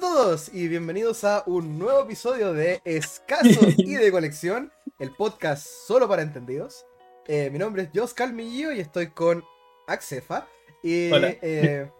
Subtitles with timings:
[0.00, 5.66] a todos y bienvenidos a un nuevo episodio de Escasos y de Colección, el podcast
[5.66, 6.86] solo para entendidos.
[7.26, 9.44] Eh, mi nombre es Jos Calmillo y estoy con
[9.86, 10.48] Axefa.
[10.82, 11.36] Y, Hola.
[11.42, 11.90] eh,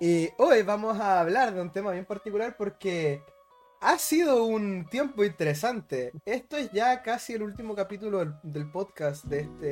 [0.00, 3.22] y hoy vamos a hablar de un tema bien particular porque
[3.80, 6.12] ha sido un tiempo interesante.
[6.26, 9.66] Esto es ya casi el último capítulo del, del podcast de, este,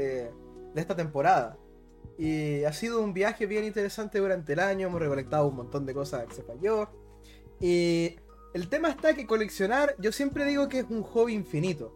[0.75, 1.59] de esta temporada.
[2.17, 4.87] Y ha sido un viaje bien interesante durante el año.
[4.87, 6.89] Hemos recolectado un montón de cosas que se falló.
[7.61, 8.17] Y
[8.55, 11.95] el tema está que coleccionar, yo siempre digo que es un hobby infinito.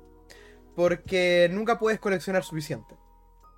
[0.74, 2.94] Porque nunca puedes coleccionar suficiente.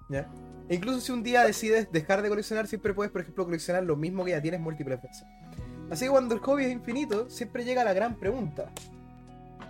[0.09, 0.29] ¿ya?
[0.69, 3.97] E incluso si un día decides dejar de coleccionar, siempre puedes, por ejemplo, coleccionar lo
[3.97, 5.25] mismo que ya tienes múltiples veces.
[5.91, 8.73] Así que cuando el hobby es infinito, siempre llega la gran pregunta.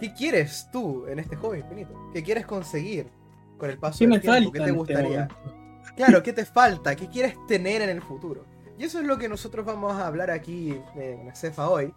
[0.01, 2.11] ¿Qué quieres tú en este hobby infinito?
[2.13, 3.09] ¿Qué quieres conseguir
[3.59, 4.53] con el paso ¿Qué del tiempo?
[4.53, 5.29] ¿Qué en te este gustaría?
[5.97, 6.95] Claro, ¿qué te falta?
[6.97, 8.45] ¿Qué quieres tener en el futuro?
[8.79, 11.95] Y eso es lo que nosotros vamos a hablar aquí en la CEFA hoy.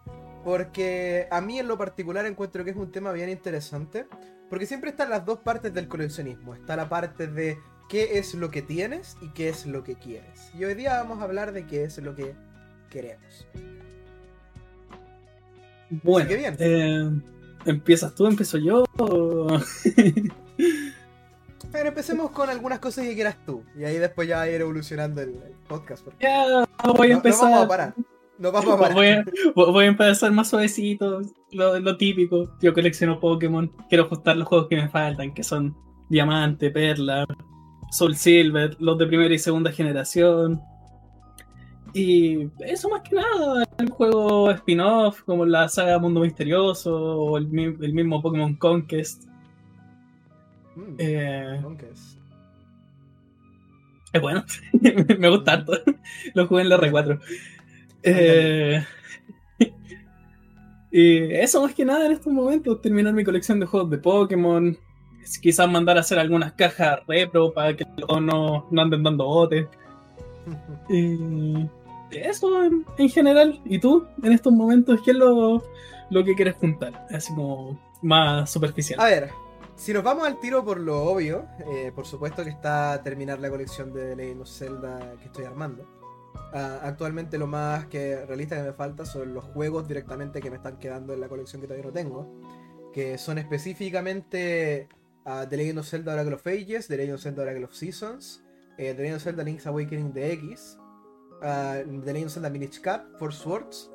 [0.47, 4.07] Porque a mí en lo particular encuentro que es un tema bien interesante.
[4.49, 6.55] Porque siempre están las dos partes del coleccionismo.
[6.55, 7.57] Está la parte de
[7.89, 10.49] qué es lo que tienes y qué es lo que quieres.
[10.57, 12.33] Y hoy día vamos a hablar de qué es lo que
[12.89, 13.45] queremos.
[15.89, 16.55] Bueno, bien.
[16.59, 17.11] eh,
[17.65, 18.25] ¿empiezas tú?
[18.27, 18.85] ¿Empiezo yo?
[21.73, 23.63] Pero empecemos con algunas cosas que quieras tú.
[23.77, 26.07] Y ahí después ya va a ir evolucionando el, el podcast.
[26.21, 27.51] Ya, voy a no- no empezar.
[27.51, 27.93] vamos a parar.
[28.39, 28.93] No vamos a.
[28.93, 31.21] Voy a, voy a empezar más suavecito,
[31.51, 32.51] lo, lo típico.
[32.61, 35.75] Yo colecciono Pokémon, quiero ajustar los juegos que me faltan, que son
[36.09, 37.25] Diamante, Perla,
[37.91, 40.61] Soul Silver, los de primera y segunda generación.
[41.93, 47.47] Y eso más que nada, el juego spin-off, como la saga Mundo Misterioso, o el
[47.47, 49.23] mismo Pokémon Conquest.
[50.75, 52.17] Mm, Eh, Conquest.
[54.13, 54.43] Es bueno,
[55.19, 55.73] me gusta harto.
[56.33, 57.19] Lo jugué en la R4.
[58.09, 58.85] Eh,
[60.91, 64.77] y eso más que nada en estos momentos, terminar mi colección de juegos de Pokémon.
[65.41, 69.67] Quizás mandar a hacer algunas cajas repro para que los no, no anden dando botes.
[70.89, 71.67] Y
[72.11, 73.59] eso en, en general.
[73.65, 75.61] ¿Y tú en estos momentos qué es lo,
[76.09, 77.05] lo que quieres juntar?
[77.11, 78.99] Así como más superficial.
[78.99, 79.29] A ver,
[79.75, 83.49] si nos vamos al tiro por lo obvio, eh, por supuesto que está terminar la
[83.49, 85.85] colección de Legend of Zelda que estoy armando.
[86.53, 90.55] Ah, actualmente lo más que realista que me falta son los juegos directamente que me
[90.57, 92.39] están quedando en la colección que todavía no tengo.
[92.93, 94.87] Que son específicamente
[95.25, 98.43] ah, The Legend of Zelda Oracle of Ages, The Legend of Zelda Oracle of Seasons,
[98.77, 100.77] eh, The Legend of Zelda Link's Awakening DX,
[101.43, 103.91] ah, The Legend of Zelda Minish Cap, Four Swords.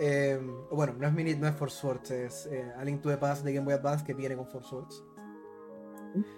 [0.00, 0.40] eh,
[0.70, 3.44] bueno, no es, mini, no es Four Swords, es eh, A Link to the Past
[3.44, 5.04] de Game Boy Advance que viene con Four Swords.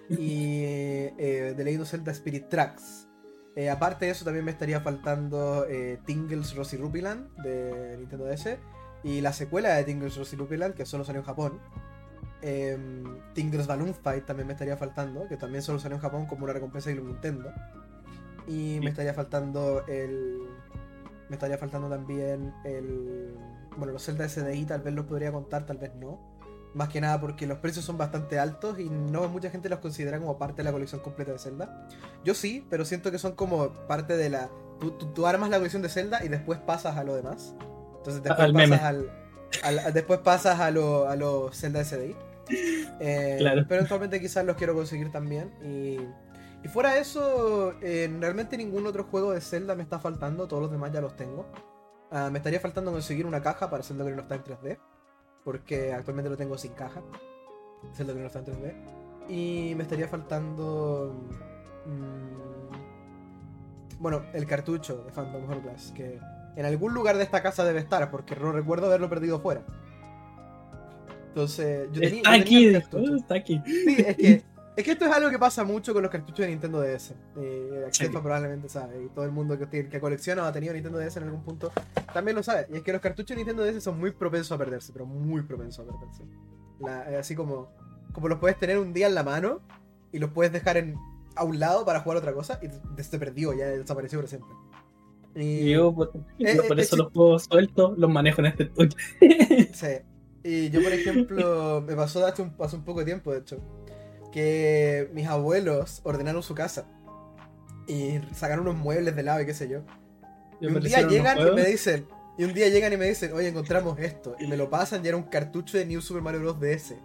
[0.09, 3.07] Y eh, The Legend of Zelda Spirit Tracks.
[3.55, 8.57] Eh, aparte de eso, también me estaría faltando eh, Tingles Rosy Rupiland de Nintendo DS.
[9.03, 11.59] Y la secuela de Tingles Rosy Rupiland, que solo salió en Japón.
[12.41, 13.03] Em,
[13.33, 16.53] Tingles Balloon Fight también me estaría faltando, que también solo salió en Japón como una
[16.53, 17.51] recompensa de Nintendo.
[18.47, 20.39] Y me estaría faltando el.
[21.29, 23.35] Me estaría faltando también el.
[23.77, 26.30] Bueno, los Zelda SDI tal vez los podría contar, tal vez no.
[26.73, 30.17] Más que nada porque los precios son bastante altos y no mucha gente los considera
[30.19, 31.87] como parte de la colección completa de Zelda.
[32.23, 34.49] Yo sí, pero siento que son como parte de la.
[34.79, 37.53] Tú, tú- tú armas la colección de Zelda y después pasas a lo demás.
[37.97, 39.11] Entonces después Al pasas al,
[39.63, 42.15] al- al- después pasas a los a los Zelda SDI.
[42.99, 43.63] Eh, Claro.
[43.67, 45.51] Pero eventualmente quizás los quiero conseguir también.
[45.63, 45.97] Y,
[46.63, 50.47] y fuera de eso, eh, realmente ningún otro juego de Zelda me está faltando.
[50.47, 51.45] Todos los demás ya los tengo.
[52.11, 54.79] Ah, me estaría faltando conseguir una caja para Zelda Ocarina of Time 3D.
[55.43, 57.01] Porque actualmente lo tengo sin caja.
[57.93, 58.73] Zelda Ocarina of Time 3D.
[59.29, 61.15] Y me estaría faltando.
[61.85, 62.71] mm,
[63.99, 65.91] bueno, el cartucho de Phantom Hourglass.
[65.95, 66.19] Que
[66.55, 68.09] en algún lugar de esta casa debe estar.
[68.11, 69.63] Porque no recuerdo haberlo perdido fuera.
[71.29, 73.15] Entonces, yo tenía, está yo tenía aquí, el cartucho.
[73.15, 73.61] está aquí.
[73.65, 74.43] Sí, es que,
[74.77, 77.13] es que esto es algo que pasa mucho con los cartuchos de Nintendo DS.
[77.37, 78.07] Eh, Sí.
[78.09, 81.23] probablemente sabe, y todo el mundo que, que colecciona o ha tenido Nintendo DS en
[81.25, 81.71] algún punto
[82.13, 82.67] también lo sabe.
[82.71, 85.41] Y es que los cartuchos de Nintendo DS son muy propensos a perderse, pero muy
[85.43, 86.23] propensos a perderse.
[86.79, 87.69] La- eh, así como,
[88.13, 89.59] como los puedes tener un día en la mano
[90.11, 90.95] y los puedes dejar en,
[91.35, 94.49] a un lado para jugar otra cosa y te- se perdió, ya desapareció por siempre.
[95.35, 98.63] Y, yo por, Eh, yo por eh, eso los juegos sueltos los manejo en este
[98.63, 98.91] estudio.
[99.73, 99.87] Sí.
[100.43, 103.57] Y yo, por ejemplo, me pasó hace un, hace un poco de tiempo, de hecho,
[104.31, 106.85] que mis abuelos ordenaron su casa
[107.87, 109.81] y sacaron unos muebles de lado y qué sé yo.
[110.59, 112.07] Y un día llegan y me dicen,
[112.37, 114.35] y un día llegan y me dicen, oye, encontramos esto.
[114.39, 116.59] Y me lo pasan y era un cartucho de New Super Mario Bros.
[116.59, 116.95] DS.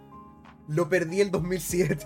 [0.67, 2.05] Lo perdí en 2007.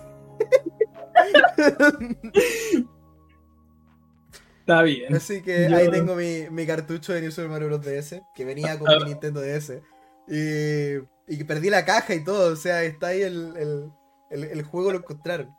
[4.60, 5.14] Está bien.
[5.14, 7.82] Así que Yo- ahí tengo mi, mi cartucho de New Super Mario Bros.
[7.84, 8.98] DS, que venía con Ah.
[9.00, 9.82] mi Nintendo DS.
[10.28, 12.52] Y, y perdí la caja y todo.
[12.52, 13.90] O sea, está ahí el, el,
[14.32, 15.54] el, el juego, lo encontraron.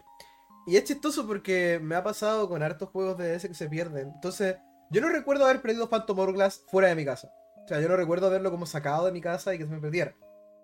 [0.65, 4.09] Y es chistoso porque me ha pasado con hartos juegos de DS que se pierden.
[4.15, 4.55] Entonces,
[4.91, 7.29] yo no recuerdo haber perdido Phantom Hourglass fuera de mi casa.
[7.65, 9.79] O sea, yo no recuerdo haberlo como sacado de mi casa y que se me
[9.79, 10.15] perdiera.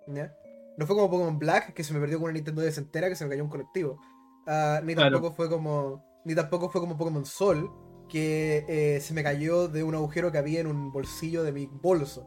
[0.08, 0.34] ¿ya?
[0.78, 3.16] No fue como Pokémon Black, que se me perdió con una Nintendo DS entera, que
[3.16, 4.00] se me cayó un colectivo.
[4.48, 5.12] Ah, ni Claro.
[5.12, 6.04] tampoco fue como.
[6.26, 7.70] Ni tampoco fue como Pokémon Sol,
[8.08, 11.66] que eh, se me cayó de un agujero que había en un bolsillo de mi
[11.68, 12.26] bolso.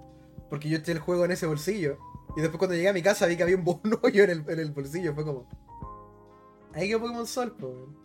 [0.50, 1.98] Porque yo eché el juego en ese bolsillo.
[2.36, 3.64] Y después cuando llegué a mi casa vi que había un
[4.02, 5.14] hoyo en el, en el bolsillo.
[5.14, 5.48] Fue como.
[6.74, 7.96] Ahí quedó Pokémon Sol, po, weón.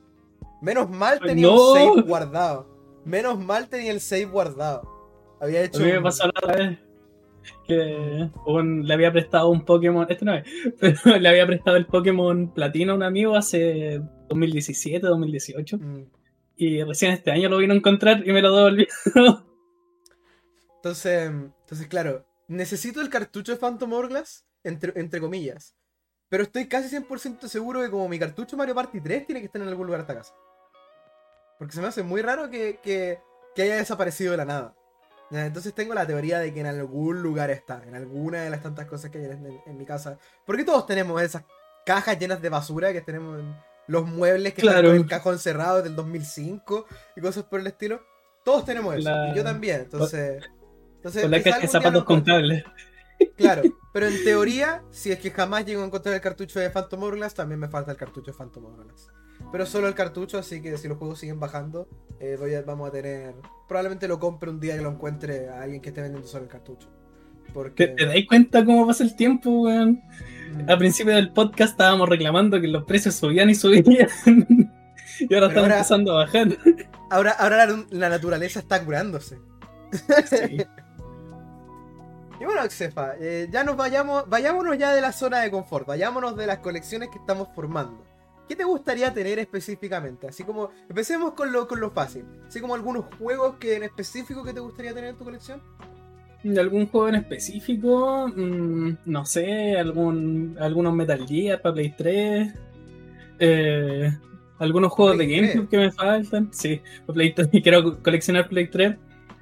[0.62, 1.72] Menos mal tenía No.
[1.72, 2.68] un save guardado.
[3.06, 5.38] Menos mal tenía el save guardado.
[5.40, 5.80] Había A hecho.
[5.80, 6.80] mí me un- pasó la otra vez
[7.66, 10.44] que un- le había prestado un Pokémon, este no es,
[11.04, 16.04] pero le había prestado el Pokémon Platino a un amigo hace 2017, 2018 Mm.
[16.58, 18.88] y recién este año lo vino a encontrar y me lo devolvió.
[20.78, 25.76] Entonces, entonces, claro, necesito el cartucho de Phantom Hourglass, entre, entre comillas.
[26.30, 29.62] Pero estoy casi 100% seguro que como mi cartucho Mario Party 3 tiene que estar
[29.62, 30.34] en algún lugar de esta casa.
[31.58, 33.20] Porque se me hace muy raro que, que-
[33.56, 34.76] que haya desaparecido de la nada.
[35.32, 38.86] Entonces tengo la teoría de que en algún lugar está, en alguna de las tantas
[38.86, 40.18] cosas que hay en, en- en mi casa.
[40.46, 41.44] Porque todos tenemos esas
[41.86, 43.56] cajas llenas de basura que tenemos en
[43.88, 44.80] los muebles que Claro.
[44.80, 46.86] están con el cajón cerrado del 2005
[47.16, 48.02] y cosas por el estilo.
[48.44, 49.10] Todos tenemos eso.
[49.10, 49.82] La- Y yo también.
[49.82, 50.44] Entonces...
[50.98, 52.64] entonces Con la caja de zapatos con encuentre.
[52.64, 52.64] cable.
[53.38, 53.62] Claro,
[53.94, 57.34] pero en teoría, si es que jamás llego a encontrar el cartucho de Phantom Hourglass,
[57.36, 59.10] también me falta el cartucho de Phantom Hourglass.
[59.52, 61.88] Pero solo el cartucho, así que si los juegos siguen bajando,
[62.20, 63.36] eh, voy a- vamos a tener.
[63.68, 66.50] Probablemente lo compre un día y lo encuentre a alguien que esté vendiendo solo el
[66.50, 66.88] cartucho.
[67.46, 67.88] ¿Te, Porque.
[67.88, 70.02] te dais cuenta cómo pasa el tiempo, weón?
[70.54, 70.70] Mm.
[70.70, 73.86] Al principio del podcast estábamos reclamando que los precios subían y subían.
[75.20, 76.48] y ahora están ahora- empezando a bajar.
[77.10, 79.38] Ahora, ahora la, la naturaleza está curándose.
[80.26, 80.58] Sí.
[82.40, 86.36] Y bueno, Xefa, eh, ya nos vayamos, vayámonos ya de la zona de confort, vayámonos
[86.38, 88.04] de las colecciones que estamos formando.
[88.48, 90.28] ¿Qué te gustaría tener específicamente?
[90.28, 92.26] Así como, empecemos con lo, con lo fácil.
[92.48, 95.62] Así como algunos juegos que en específico que te gustaría tener en tu colección.
[96.44, 98.28] ¿De algún juego en específico?
[98.34, 102.54] Mm, no sé, algún, algunos Metal Gear para Play 3.
[103.40, 104.12] eh,
[104.60, 106.50] algunos juegos de GameCube que me faltan.
[106.54, 106.82] Sí,
[107.12, 107.50] Play 3.
[107.64, 108.96] quiero co- coleccionar Play 3.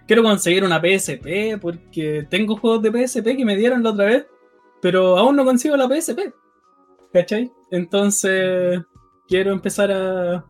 [0.07, 4.25] Quiero conseguir una PSP porque tengo juegos de PSP que me dieron la otra vez,
[4.81, 6.33] pero aún no consigo la PSP.
[7.11, 7.51] ¿Cachai?
[7.71, 8.81] Entonces
[9.27, 10.45] quiero empezar a,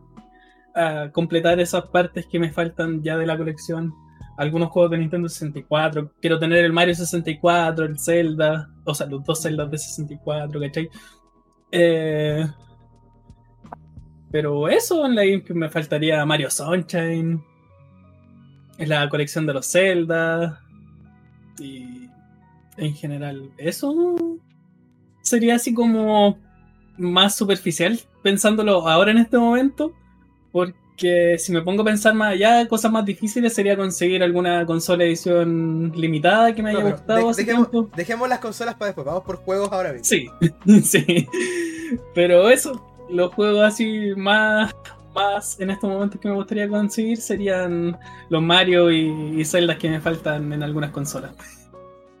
[0.74, 3.94] a completar esas partes que me faltan ya de la colección
[4.36, 6.12] algunos juegos de Nintendo 64.
[6.20, 10.90] Quiero tener el Mario 64, el Zelda, o sea, los dos Zeldas de 64, ¿cachai?
[11.72, 12.46] Eh,
[14.30, 17.42] pero eso en la GameCube me faltaría Mario Sunshine,
[18.78, 20.60] la colección de los Zelda,
[21.58, 22.08] y
[22.76, 24.16] en general, eso
[25.22, 26.38] sería así como
[26.98, 29.92] más superficial, pensándolo ahora en este momento,
[30.52, 35.04] porque si me pongo a pensar más allá, cosas más difíciles sería conseguir alguna consola
[35.04, 39.24] edición limitada que me haya No, gustado de- dejemos, dejemos las consolas para después, vamos
[39.24, 40.04] por juegos ahora mismo.
[40.04, 40.28] Sí,
[40.82, 41.26] sí.
[42.14, 44.74] Pero eso, los juegos así más,
[45.16, 47.98] más en estos momentos que me gustaría conseguir serían
[48.28, 51.34] los Mario y, y Zelda que me faltan en algunas consolas.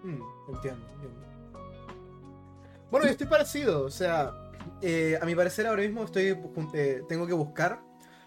[0.02, 0.20] Mm,
[0.54, 0.86] entiendo.
[2.90, 4.32] Bueno, yo estoy parecido, o sea,
[4.80, 6.36] eh, a mi parecer ahora mismo estoy
[6.74, 7.80] eh, tengo que buscar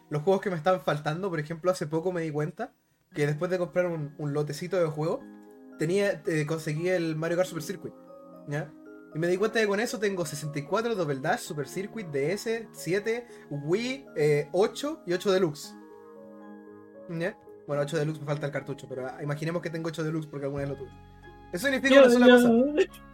[0.09, 1.29] los juegos que me están faltando.
[1.29, 2.73] Por ejemplo, hace poco me di cuenta
[3.13, 5.21] que después de comprar un, lotecito de juego,
[5.77, 7.93] tenía, eh, conseguí el Mario Kart Super Circuit.
[8.47, 8.71] ¿Ya?
[9.15, 13.27] Y me di cuenta que con eso tengo 64 Double Dash, Super Circuit, DS, 7,
[13.49, 15.75] Wii, eh, 8 y 8 Deluxe.
[17.67, 20.61] Bueno, 8 Deluxe me falta el cartucho, pero imaginemos que tengo 8 Deluxe porque alguna
[20.63, 20.89] vez lo tuve.
[21.51, 22.49] Eso significa Yo- una sola yo- cosa.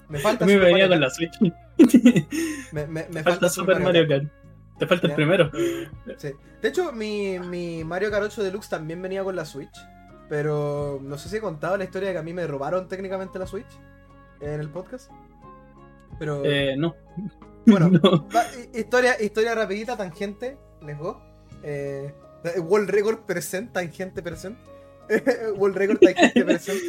[0.09, 1.39] Me falta me Super venía Mario con la Switch.
[2.73, 4.25] Me, me- me Te falta Super Mario Kart.
[4.77, 5.15] Te falta el Ya.
[5.15, 5.51] primero.
[6.17, 6.31] Sí.
[6.61, 9.73] De hecho, mi, mi Mario Kart 8 Deluxe también venía con la Switch.
[10.29, 13.39] Pero no sé si he contado la historia de que a mí me robaron técnicamente
[13.39, 13.67] la Switch
[14.41, 15.09] en el podcast.
[16.19, 16.95] Pero Eh, no.
[17.65, 17.89] Bueno.
[18.03, 18.27] No.
[18.29, 21.21] va, hi- historia, historia rapidita, tangente, les go.
[21.63, 22.13] Eh,
[22.59, 24.57] World Record present, tangente present.
[25.57, 26.79] World Record tangente present.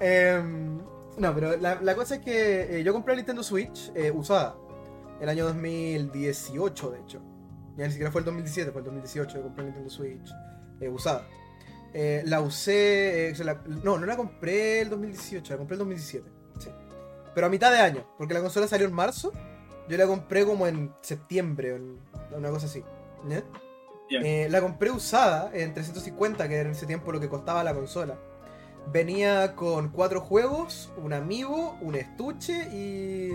[0.00, 0.78] Em,
[1.18, 4.56] no, pero la, la cosa es que eh, yo compré la Nintendo Switch eh, usada.
[5.20, 7.22] El año 2018, de hecho.
[7.78, 10.30] Ya ni siquiera fue el 2017, fue el 2018 que compré la Nintendo Switch
[10.80, 11.26] eh, usada.
[12.24, 13.32] La usé.
[13.42, 16.28] la- no, no la compré el 2018, la compré el 2017.
[17.36, 19.30] Pero a mitad de año, porque la consola salió en marzo.
[19.88, 21.98] Yo la compré como en septiembre, o en-
[22.34, 22.82] una cosa así.
[24.24, 27.74] Eh, la compré usada en 350, que era en ese tiempo lo que costaba la
[27.74, 28.16] consola.
[28.92, 33.30] venía con cuatro juegos, un amiibo, un estuche y...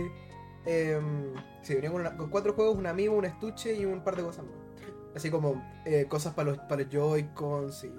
[0.65, 4.15] em, sí, venía con, una- con cuatro juegos, un amiibo, un estuche y un par
[4.15, 4.55] de cosas más.
[5.15, 7.93] Así como eh, cosas para los, para los Joy-Cons y...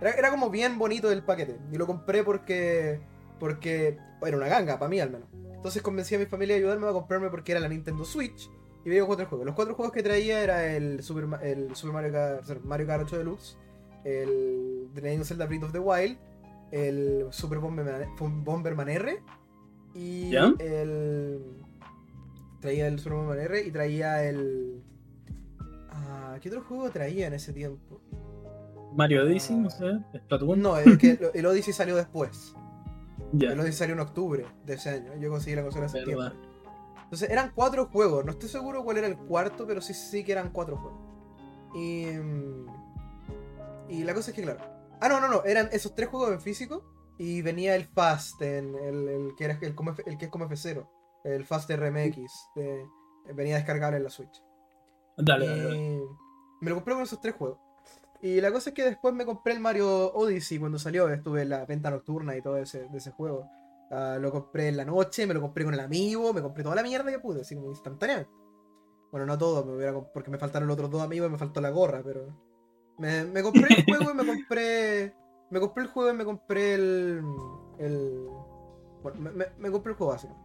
[0.00, 1.56] Era, era como bien bonito el paquete.
[1.72, 3.00] Y lo compré porque...
[3.40, 5.28] Porque era una ganga, para mí al menos.
[5.60, 8.48] Entonces convencí a mi familia de ayudarme a comprarme porque era la Nintendo Switch.
[8.84, 9.46] Y venía con cuatro juegos.
[9.46, 13.18] Los cuatro juegos que traía era el Super, el Super Mario Kart, Mario Kart 8
[13.18, 13.58] Deluxe,
[14.04, 16.16] el The Legend of Zelda Breath of the Wild,
[16.70, 18.06] el Super Bomberman,
[18.44, 19.22] Bomberman R
[19.94, 20.54] y ¿Ya?
[20.58, 21.40] el
[22.60, 24.82] traía el Super Bomberman R y traía el
[25.90, 28.00] ah, ¿qué otro juego traía en ese tiempo?
[28.94, 30.60] Mario Odyssey, no sé, Splatoon.
[30.60, 32.54] No, el, que, el Odyssey salió después.
[33.52, 35.14] El Odyssey salió en octubre de ese año.
[35.16, 36.32] Yo conseguí la consola en septiembre.
[37.04, 38.24] Entonces eran cuatro juegos.
[38.24, 41.00] No estoy seguro cuál era el cuarto, pero sí, sí que eran cuatro juegos.
[41.74, 42.06] Y.
[42.06, 42.66] mm,
[43.88, 44.60] Y la cosa es que, claro.
[45.00, 45.44] Ah, no, no, no.
[45.44, 46.84] Eran esos tres juegos en físico.
[47.18, 50.88] Y venía el Fast, el, el que, era el, que es como F0.
[51.24, 52.16] El Fast RMX.
[52.56, 52.86] de-
[53.34, 54.42] venía descargable en la Switch.
[55.18, 56.02] Dale, dale, dale.
[56.62, 57.58] Me lo compré con esos tres juegos.
[58.22, 61.08] Y la cosa es que después me compré el Mario Odyssey cuando salió.
[61.08, 63.48] Estuve en la venta nocturna y todo ese, de ese juego.
[63.90, 66.76] Ah, lo compré en la noche, me lo compré con el amigo, me compré toda
[66.76, 68.30] la mierda que pude, así como instantáneamente.
[69.10, 71.60] Bueno, no todo, me hubiera porque me faltaron los otros dos amigos y me faltó
[71.60, 72.28] la gorra, pero.
[72.98, 75.14] Me, compré el juego y me compré.
[75.50, 77.22] Me compré el juego y me compré el.
[77.78, 78.28] el
[79.02, 80.36] bueno, me, compré el juego básico.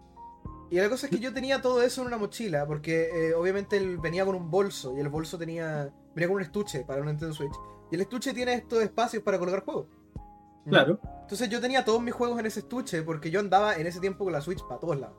[0.72, 3.78] Y la cosa es que yo tenía todo eso en una mochila, porque eh, obviamente
[3.78, 5.94] él venía con un bolso y el bolso tenía.
[6.16, 7.54] Venía con un estuche para un Nintendo Switch.
[7.92, 9.88] Y el estuche tiene estos espacios para colgar juegos.
[10.68, 11.00] Claro.
[11.22, 14.24] Entonces yo tenía todos mis juegos en ese estuche porque yo andaba en ese tiempo
[14.24, 15.18] con la Switch para todos lados.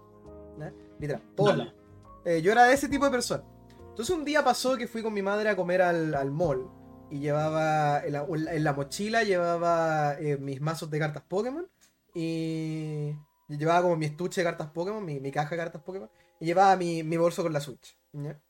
[0.59, 0.73] ¿no?
[0.99, 1.65] Literal, todos Dale.
[1.65, 1.81] lados.
[2.25, 3.45] Eh, yo era de ese tipo de persona.
[3.91, 6.69] Entonces un día pasó que fui con mi madre a comer al, al mall
[7.11, 11.69] y llevaba en la, en la mochila llevaba eh, mis mazos de cartas Pokémon
[12.13, 13.15] y,
[13.49, 16.11] y llevaba como mi estuche de cartas Pokémon, mi, mi caja de cartas Pokémon
[16.41, 17.97] y llevaba mi, mi bolso con la Switch.
[18.13, 18.41] ¿ya?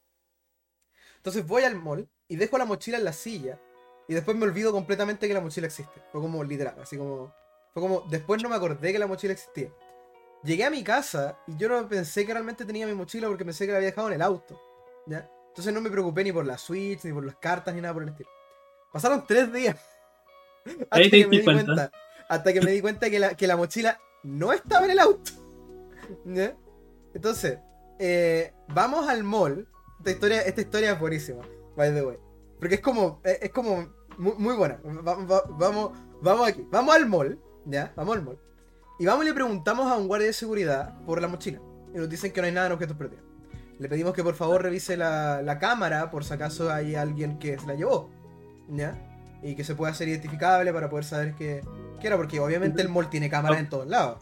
[1.18, 3.60] Entonces voy al mall y dejo la mochila en la silla
[4.08, 6.02] y después me olvido completamente que la mochila existe.
[6.12, 7.34] Fue como literal, así como...
[7.72, 8.02] Fue como...
[8.08, 9.70] Después no me acordé que la mochila existía.
[10.44, 13.66] Llegué a mi casa y yo no pensé que realmente tenía mi mochila porque pensé
[13.66, 14.60] que la había dejado en el auto.
[15.06, 15.28] ¿ya?
[15.48, 18.04] Entonces no me preocupé ni por la Switch, ni por las cartas, ni nada por
[18.04, 18.30] el estilo.
[18.92, 19.76] Pasaron tres días.
[20.90, 21.64] Hasta que me di cuenta.
[21.64, 21.92] cuenta.
[22.28, 25.32] Hasta que me di cuenta que la, que la mochila no estaba en el auto.
[26.24, 26.56] ¿ya?
[27.12, 27.58] Entonces,
[27.98, 29.68] eh, vamos al mall.
[29.98, 31.42] Esta historia, esta historia es buenísima,
[31.76, 32.16] by the way.
[32.58, 33.86] Porque es como, es, es como
[34.18, 34.78] muy, muy buena.
[35.06, 35.92] Va- va- vamos,
[36.22, 36.66] vamos aquí.
[36.70, 37.92] Vamos al mall, ¿ya?
[37.96, 38.38] Vamos al mall.
[38.98, 41.60] Y vamos y le preguntamos a un guardia de seguridad por la mochila.
[41.94, 43.24] Y nos dicen que no hay nada en objetos perdidos.
[43.78, 47.58] Le pedimos que por favor revise la, la cámara por si acaso hay alguien que
[47.58, 48.08] se la llevó.
[48.70, 48.98] ¿Ya?
[49.42, 51.60] Y que se pueda hacer identificable para poder saber qué
[52.02, 52.16] era.
[52.16, 54.18] Porque obviamente el mall tiene cámaras en todos lados.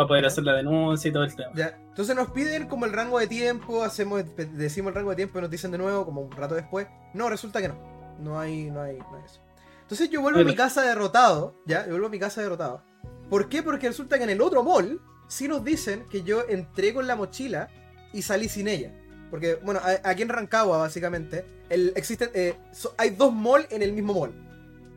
[0.00, 1.50] Para poder hacer la denuncia y todo el tema.
[1.54, 1.78] Ya.
[1.90, 5.42] Entonces nos piden como el rango de tiempo, hacemos, decimos el rango de tiempo y
[5.42, 6.86] nos dicen de nuevo, como un rato después.
[7.12, 7.74] No, resulta que no.
[8.18, 9.40] No hay, no hay, no hay eso.
[9.82, 10.56] Entonces yo vuelvo a mi Bueno.
[10.62, 12.82] casa derrotado, ya, yo vuelvo a mi casa derrotado.
[13.28, 13.62] ¿Por qué?
[13.62, 17.14] Porque resulta que en el otro mall sí nos dicen que yo entré con la
[17.14, 17.68] mochila
[18.14, 18.92] y salí sin ella.
[19.30, 23.92] Porque, bueno, aquí en Rancagua, básicamente, el, existen, eh, so- hay dos malls en el
[23.92, 24.32] mismo mall.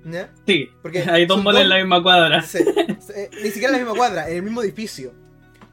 [0.06, 0.34] ¿Ya?
[0.46, 2.42] Sí, Porque hay dos moles en la misma cuadra.
[2.42, 2.60] Sí,
[3.44, 5.14] ni siquiera en la misma cuadra, en el mismo edificio.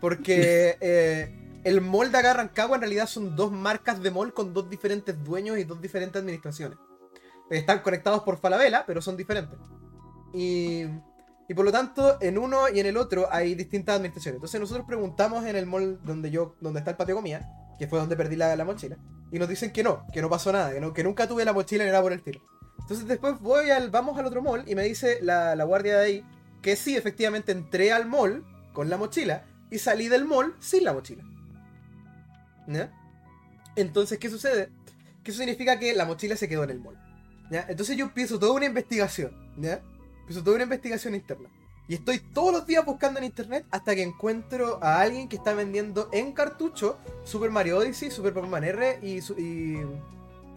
[0.00, 4.54] Porque eh, el mall de acá Rancagua en realidad son dos marcas de mall con
[4.54, 6.78] dos diferentes dueños y dos diferentes administraciones.
[7.50, 9.58] Están conectados por Falabella, pero son diferentes.
[10.32, 10.84] Y,
[11.49, 14.37] y por lo tanto, en uno y en el otro hay distintas administraciones.
[14.37, 17.88] Entonces nosotros preguntamos en el mall donde yo, donde está el patio de comida, que
[17.88, 18.99] fue donde perdí la, la mochila,
[19.32, 21.52] y nos dicen que no, que no pasó nada, que, no, que nunca tuve la
[21.52, 22.40] mochila ni nada por el estilo.
[22.90, 26.04] Entonces después voy al, vamos al otro mall y me dice la, la guardia de
[26.04, 26.25] ahí
[26.61, 30.92] que sí, efectivamente entré al mall con la mochila y salí del mall sin la
[30.92, 31.23] mochila.
[32.66, 32.92] ¿Ya?
[33.76, 34.70] Entonces, ¿qué sucede?
[35.23, 36.99] Que eso significa que la mochila se quedó en el mall.
[37.49, 37.64] ¿Ya?
[37.68, 39.30] Entonces yo empiezo toda una investigación.
[39.56, 39.80] ¿Ya?
[40.23, 41.49] Empiezo toda una investigación interna.
[41.87, 45.54] Y estoy todos los días buscando en internet hasta que encuentro a alguien que está
[45.54, 49.78] vendiendo en cartucho Super Mario Odyssey, Super Pokémon R y, su- y,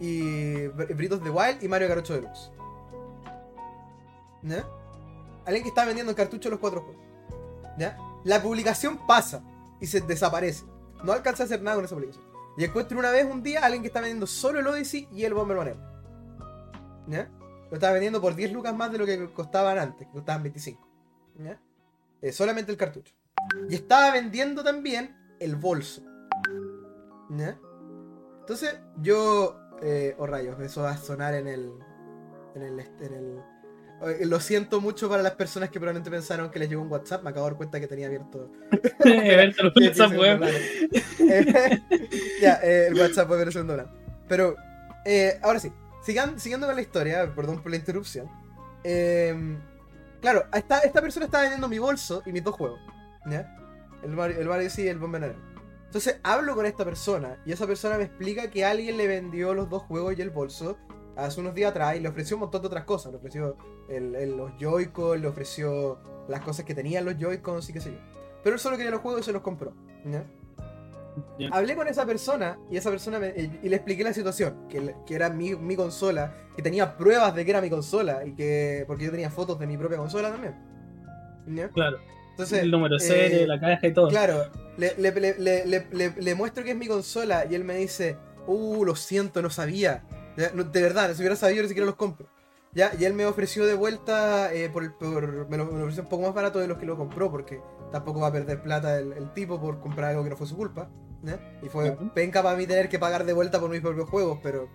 [0.00, 2.50] y Breath of the Wild y Mario 8 Deluxe.
[4.42, 4.66] ¿Ya?
[5.46, 7.02] Alguien que está vendiendo en cartucho los cuatro juegos.
[7.78, 7.96] ¿Ya?
[8.24, 9.42] La publicación pasa
[9.80, 10.64] y se desaparece.
[11.02, 12.24] No alcanza a hacer nada con esa publicación.
[12.56, 15.24] Y encuentro una vez un día a alguien que está vendiendo solo el Odyssey y
[15.24, 15.74] el Bomberman.
[17.08, 17.30] ¿Ya?
[17.70, 20.88] Lo estaba vendiendo por 10 lucas más de lo que costaban antes, que costaban 25.
[21.38, 21.60] ¿Ya?
[22.22, 23.14] Eh, solamente el cartucho.
[23.68, 26.02] Y estaba vendiendo también el bolso.
[27.30, 27.58] ¿Ya?
[28.40, 29.58] Entonces, yo.
[29.82, 31.72] Eh, oh rayos, eso va a sonar en el.
[32.54, 32.80] En el.
[33.00, 33.42] En el
[34.20, 37.22] lo siento mucho para las personas que probablemente pensaron que les llegó un WhatsApp.
[37.22, 38.50] Me acabo de dar cuenta que tenía abierto.
[39.00, 40.40] Abierto el WhatsApp web.
[42.40, 43.90] ya, eh, el WhatsApp web versión dólar.
[44.28, 44.56] Pero,
[45.04, 48.28] eh, ahora sí, sigan, siguiendo con la historia, perdón por la interrupción.
[48.82, 49.56] Eh,
[50.20, 52.80] claro, esta, esta persona estaba vendiendo mi bolso y mis dos juegos.
[53.26, 53.56] ¿Ya?
[54.02, 55.34] El Mario, el Mario sí el Bomber
[55.94, 59.70] Entonces hablo con esta persona y esa persona me explica que alguien le vendió los
[59.70, 60.76] dos juegos y el bolso
[61.16, 63.12] hace unos días atrás y le ofreció un montón de otras cosas.
[63.12, 63.56] Le ofreció
[63.88, 67.92] el, el- los Joy-Con, le ofreció las cosas que tenían los Joy-Cons y qué sé
[67.92, 67.98] yo.
[68.42, 69.72] Pero él solo quería los juegos y se los compró.
[71.52, 73.32] Hablé con esa persona y esa persona me-
[73.62, 77.44] y le expliqué la situación, que, que era mi, mi consola, que tenía pruebas de
[77.44, 80.56] que era mi consola y que porque yo tenía fotos de mi propia consola también.
[81.70, 81.98] Claro.
[82.34, 84.08] Entonces, el número eh, serie, la caja y todo.
[84.08, 88.16] Claro, le, le- le- le- muestro que es mi consola y él me dice,
[88.48, 90.02] uh, lo siento, no sabía.
[90.36, 92.26] De verdad, si hubiera sabido ni siquiera los compro.
[92.72, 96.02] Ya, y él me ofreció de vuelta, eh, por, por- me, lo, me lo ofreció
[96.02, 97.60] un poco más barato de los que lo compró, porque
[97.92, 100.56] tampoco va a perder plata el, el tipo por comprar algo que no fue su
[100.56, 100.90] culpa.
[101.62, 104.68] Y fue penca para mí tener que pagar de vuelta por mis propios juegos, pero...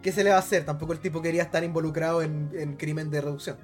[0.00, 0.64] ¿Qué se le va a hacer?
[0.64, 3.58] Tampoco el tipo quería estar involucrado en, en crimen de reducción.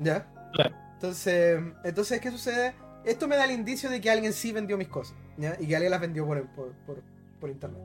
[0.00, 0.26] ¿Ya?
[0.54, 0.74] Claro.
[1.00, 2.74] Entonces, entonces, ¿qué sucede?
[3.06, 5.56] Esto me da el indicio de que alguien sí vendió mis cosas, ¿ya?
[5.58, 6.74] Y que alguien las vendió por, por,
[7.40, 7.80] por- internet.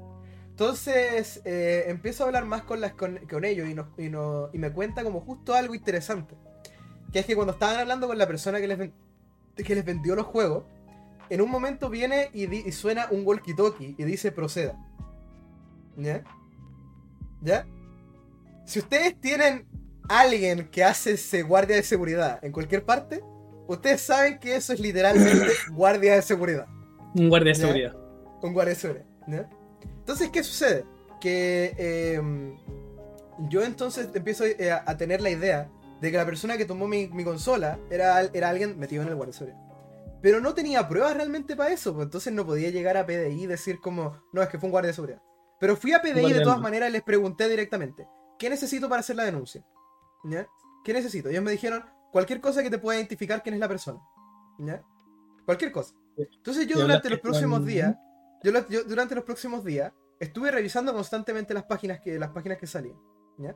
[0.49, 4.53] Entonces, eh, empiezo a hablar más con, las, con, con ellos y, nos- y, nos-
[4.53, 6.35] y me cuenta como justo algo interesante.
[7.13, 8.91] Que es que cuando estaban hablando con la persona que les,
[9.55, 10.65] que les vendió los juegos,
[11.29, 14.77] en un momento viene y suena un walkie-talkie y dice proceda.
[15.95, 16.21] ¿Ya?
[17.41, 17.65] ¿Ya?
[18.65, 19.65] Si ustedes tienen
[20.09, 23.23] alguien que hace ese guardia de seguridad en cualquier parte,
[23.67, 26.67] ustedes saben que eso es literalmente guardia de seguridad.
[27.15, 27.65] Un guardia de Ya.
[27.67, 27.95] seguridad.
[28.41, 29.05] Un guardia de seguridad.
[29.27, 29.49] ¿ya?
[29.99, 30.85] Entonces, ¿qué sucede?
[31.19, 32.21] Que eh,
[33.49, 35.69] yo entonces empiezo eh, a, a tener la idea
[36.01, 39.15] de que la persona que tomó mi, mi consola era, era alguien metido en el
[39.15, 39.59] guardia de seguridad.
[40.21, 43.47] Pero no tenía pruebas realmente para eso, pues entonces no podía llegar a PDI y
[43.47, 45.21] decir como, no, es que fue un guardia de seguridad.
[45.59, 49.15] Pero fui a PDI de todas maneras y les pregunté directamente, ¿qué necesito para hacer
[49.15, 49.63] la denuncia?
[50.25, 50.47] ¿Ya?
[50.83, 51.29] ¿Qué necesito?
[51.29, 53.99] Ellos me dijeron, cualquier cosa que te pueda identificar quién es la persona.
[54.59, 54.83] ¿Ya?
[55.45, 55.95] Cualquier cosa.
[56.17, 57.95] Entonces yo durante los próximos días,
[58.43, 62.67] yo, yo durante los próximos días estuve revisando constantemente las páginas que, las páginas que
[62.67, 62.97] salían.
[63.37, 63.55] ¿Ya?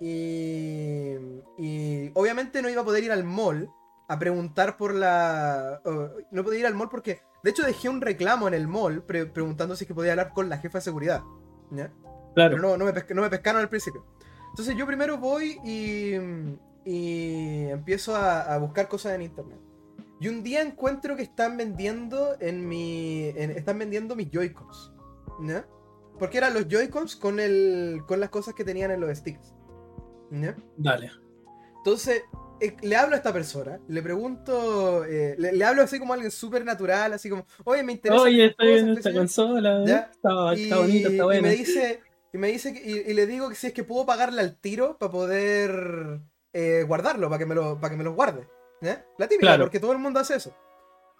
[0.00, 1.16] Y,
[1.58, 3.70] y obviamente no iba a poder ir al mall
[4.08, 5.80] a preguntar por la...
[5.84, 7.20] o- no podía ir al mall porque...
[7.42, 10.32] De hecho dejé un reclamo en el mall pre- preguntando si es que podía hablar
[10.34, 11.22] con la jefa de seguridad.
[11.70, 11.90] ¿Ya?
[12.34, 12.56] Claro.
[12.56, 14.04] Pero no, no, me no me pescaron al principio.
[14.50, 16.14] Entonces yo primero voy y,
[16.84, 19.58] y empiezo a, a buscar cosas en internet.
[20.20, 23.28] Y un día encuentro que están vendiendo en mi.
[23.36, 24.92] en- están vendiendo mis Joy-Cons.
[25.42, 25.66] ¿Ya?
[26.18, 28.02] Porque eran los Joy-Cons con el.
[28.06, 29.54] con las cosas que tenían en los sticks.
[30.30, 30.54] ¿Ya?
[30.76, 31.10] Dale.
[31.78, 32.22] Entonces,
[32.60, 35.06] eh, le hablo a esta persona, le pregunto.
[35.06, 38.22] eh, le, le hablo así como alguien súper natural, así como, oye, me interesa.
[38.22, 39.18] Oye, estoy qué esta sé yo".
[39.20, 39.82] consola.
[39.86, 40.10] Ya.
[40.12, 41.48] Está, y, está bonita, está y buena.
[41.48, 42.00] me dice,
[42.32, 44.56] y me dice que- y, y le digo que si es que puedo pagarle al
[44.56, 46.20] tiro para poder
[46.52, 48.48] eh, guardarlo, para que me lo, para que me los guarde.
[48.80, 49.64] La típica, Claro.
[49.64, 50.54] porque todo el mundo hace eso.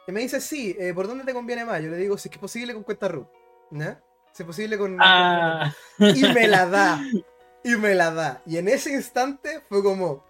[0.07, 1.81] Y me dice, sí, eh, ¿por dónde te conviene más?
[1.83, 3.29] Yo le digo, si es que es posible con cuenta RU.
[3.71, 4.03] ¿ya?
[4.33, 4.97] Si es posible con.
[5.01, 7.01] Ah, Y me la da.
[7.63, 8.43] Y me la da.
[8.47, 10.25] Y en ese instante fue como.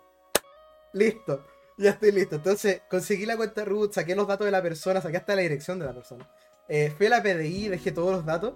[0.93, 1.47] Listo.
[1.79, 2.37] Ya estoy listo.
[2.37, 5.79] Entonces conseguí la cuenta root, saqué los datos de la persona, saqué hasta la dirección
[5.79, 6.29] de la persona.
[6.69, 8.55] Eh, fui a la PDI, dejé todos los datos.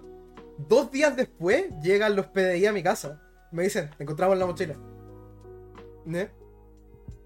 [0.57, 3.21] Dos días después llegan los PDI a mi casa.
[3.51, 4.75] Me dicen, encontramos la mochila.
[6.05, 6.29] ¿Ne?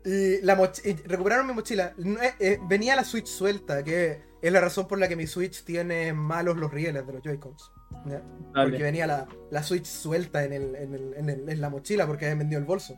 [0.06, 1.94] Y, la moch- y recuperaron mi mochila.
[1.98, 5.64] Eh, eh, venía la Switch suelta, que es la razón por la que mi Switch
[5.64, 7.72] tiene malos los rieles de los Joy-Cons.
[8.06, 8.22] ¿ya?
[8.54, 12.08] Porque venía la, la Switch suelta en, el, en, el- en el- en la mochila
[12.08, 12.96] porque habían vendido el bolso.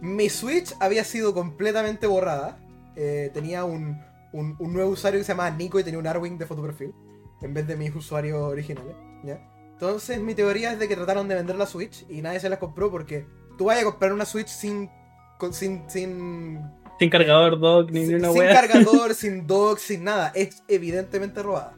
[0.00, 2.58] Mi Switch había sido completamente borrada.
[2.96, 4.00] Eh, tenía un,
[4.32, 6.94] un- un nuevo usuario que se llamaba Nico y tenía un Arwing de fotoperfil
[7.42, 8.94] en vez de mis usuarios originales.
[9.24, 9.40] ¿Ya?
[9.72, 12.58] Entonces mi teoría es de que trataron de vender la Switch y nadie se la
[12.58, 14.90] compró porque tú vayas a comprar una Switch sin...
[15.38, 16.60] con- sin, sin
[16.98, 18.52] Sin cargador, dock, ni sin, una sin wea.
[18.54, 20.32] cargador, sin dock, sin nada.
[20.34, 21.76] Es evidentemente robada.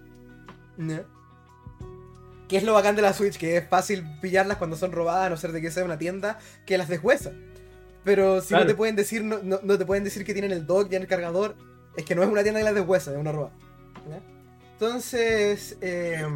[0.79, 1.05] ¿Ya?
[2.49, 5.31] Que es lo bacán de la Switch, que es fácil pillarlas cuando son robadas, a
[5.31, 7.33] no ser de que sea una tienda que las deshuesa.
[8.05, 8.65] Pero si Claro.
[8.65, 10.97] no te pueden decir, no, no- no te pueden decir que tienen el dock y
[10.97, 11.55] el cargador,
[11.97, 13.53] es que no es una tienda que las deshuesa, es una roba.
[14.11, 14.21] ¿Ya?
[14.73, 16.27] Entonces, eh,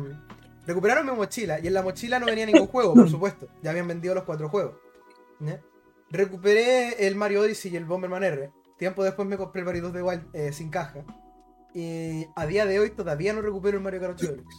[0.67, 3.49] recuperaron mi mochila y en la mochila no venía ningún juego, por supuesto.
[3.63, 4.75] Ya habían vendido los cuatro juegos.
[6.11, 8.53] Recuperé el Mario Odyssey y el Bomberman R.
[8.79, 11.05] Tiempo después me compré el Mario 2 de Wild eh, sin caja.
[11.75, 14.57] Y a día de hoy todavía no recupero el Mario Kart 8 Deluxe.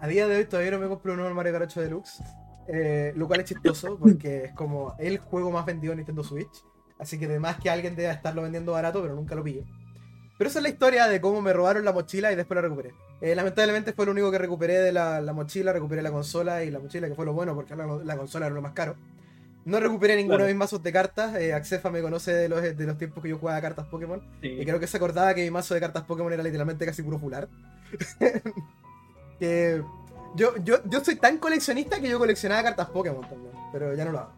[0.00, 2.22] A día de hoy todavía no me compro un nuevo Mario Kart 8 Deluxe.
[2.68, 6.64] eh, lo cual es chistoso porque es como el juego más vendido en Nintendo Switch.
[6.98, 9.64] Así que además que alguien debe estarlo vendiendo barato, pero nunca lo pillé.
[10.36, 12.92] Pero esa es la historia de cómo me robaron la mochila y después la recuperé.
[13.20, 16.70] Eh, lamentablemente fue lo único que recuperé de la, la, mochila, recuperé la consola y
[16.70, 18.96] la mochila, que fue lo bueno porque la, la consola era lo más caro.
[19.64, 20.46] No recuperé ninguno claro.
[20.46, 21.36] de mis mazos de cartas.
[21.36, 24.22] Eh, Axefa me conoce de los, de los tiempos que yo jugaba cartas Pokémon.
[24.42, 24.48] Sí.
[24.48, 27.18] Y creo que se acordaba que mi mazo de cartas Pokémon era literalmente casi puro
[27.18, 27.48] fular.
[29.40, 29.82] que
[30.36, 33.52] yo, yo, yo soy tan coleccionista que yo coleccionaba cartas Pokémon también.
[33.72, 34.32] Pero ya no lo hago.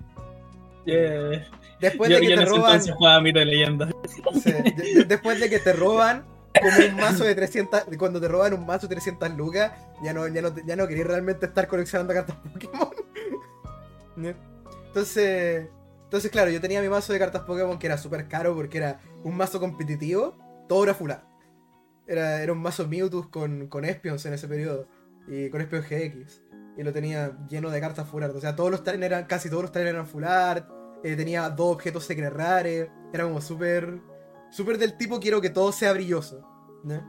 [0.85, 1.45] Yeah.
[1.81, 2.81] Después de que yo te roban.
[2.81, 3.91] Jugaba mito de leyenda.
[4.43, 6.25] Sí, de, después de que te roban
[6.61, 7.85] como un mazo de 300.
[7.99, 11.07] Cuando te roban un mazo de 300 lucas, ya no, ya no, ya no querías
[11.07, 12.91] realmente estar coleccionando cartas Pokémon.
[14.87, 15.69] Entonces.
[16.05, 19.01] Entonces, claro, yo tenía mi mazo de cartas Pokémon que era súper caro porque era
[19.25, 21.27] un mazo competitivo, todo era fular.
[22.07, 24.87] Era, era un mazo Mewtwo con, con Espions en ese periodo.
[25.27, 26.43] Y con Espion GX.
[26.79, 28.37] Y lo tenía lleno de cartas full art.
[28.37, 30.71] O sea, todos los eran, casi todos los trainers eran full art.
[31.05, 32.89] Eh, tenía dos objetos secret rares.
[33.13, 33.99] Era como súper.
[34.51, 36.41] Súper del tipo quiero que todo sea brilloso.
[36.85, 37.03] ¿no?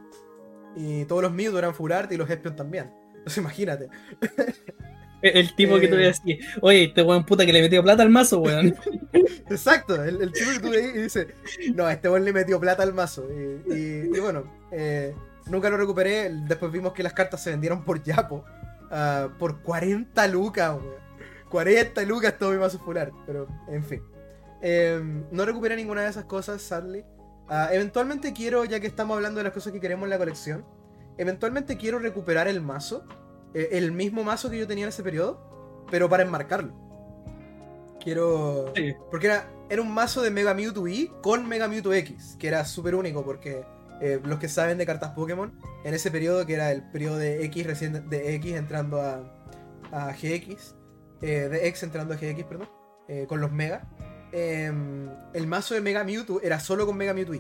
[0.76, 2.92] Y todos los Mewtwo eran full art y los Espion también.
[3.16, 3.88] Entonces imagínate.
[5.22, 6.14] El tipo que tú Eh.
[6.14, 8.76] decís, oye, este weón puta que le metió plata al mazo, weón.
[9.50, 11.28] Exacto, el, el tipo que tú veis y dice,
[11.74, 13.28] no, este weón le metió plata al mazo.
[13.32, 15.16] Y, y- y bueno, eh,
[15.48, 16.30] nunca lo recuperé.
[16.48, 18.46] Después vimos que las cartas se vendieron por Yapo.
[18.92, 21.07] ah, por 40 lucas, weón.
[21.50, 23.12] 40 lucas todo mi mazo fular.
[23.26, 24.02] Pero, en fin.
[24.62, 27.06] Eh, no recuperé ninguna de esas cosas, sadly.
[27.50, 30.66] Ah, eventualmente quiero, ya que estamos hablando de las cosas que queremos en la colección,
[31.18, 33.06] eventualmente quiero recuperar el mazo.
[33.54, 36.74] eh, el mismo mazo que yo tenía en ese periodo, pero para enmarcarlo.
[38.04, 38.72] Quiero...
[38.76, 38.94] Sí.
[39.10, 42.64] Porque era, era un mazo de Mega Mewtwo E con Mega Mewtwo X, que era
[42.66, 43.64] súper único porque
[44.02, 45.52] eh, los que saben de cartas Pokémon,
[45.84, 49.24] en ese periodo, que era el periodo de X recién de X entrando a,
[49.92, 50.76] a GX,
[51.22, 52.70] eh, de X entrando a GX, perdón,
[53.08, 53.84] eh, con los Mega,
[54.32, 54.72] eh,
[55.34, 57.36] el mazo de Mega Mewtwo era solo con Mega Mewtwo.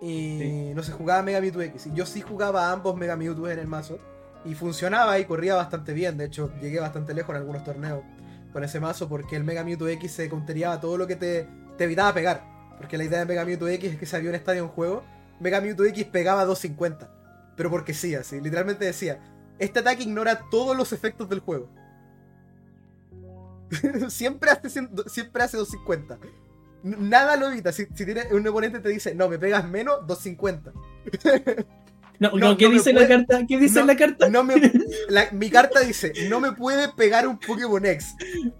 [0.00, 0.72] Y Sí.
[0.74, 1.86] no se jugaba Mega Mewtwo X.
[1.86, 3.98] Y yo sí jugaba ambos Mega Mewtwo en el mazo.
[4.44, 6.18] Y funcionaba y corría bastante bien.
[6.18, 8.02] De hecho, llegué bastante lejos en algunos torneos
[8.52, 11.84] con ese mazo porque el Mega Mewtwo X se counteriaba todo lo que te, te
[11.84, 12.44] evitaba pegar.
[12.76, 15.02] Porque la idea de Mega Mewtwo X es que si había un estadio en juego,
[15.40, 17.10] Mega Mewtwo X pegaba 250.
[17.56, 18.40] Pero porque sí, así.
[18.40, 19.20] Literalmente decía,
[19.58, 21.70] este ataque ignora todos los efectos del juego.
[24.08, 26.18] siempre, hace, cien- siempre hace 250.
[26.84, 27.72] N- Nada lo evita.
[27.72, 30.72] Si, si tiene, un oponente te dice, no, me pegas menos, 250.
[32.20, 33.44] No, No, no, ¿qué no dice puede- la carta?
[33.46, 34.28] ¿Qué dice la carta?
[34.28, 34.54] No me,
[35.08, 38.14] la- mi carta dice, no me puede pegar un Pokémon X.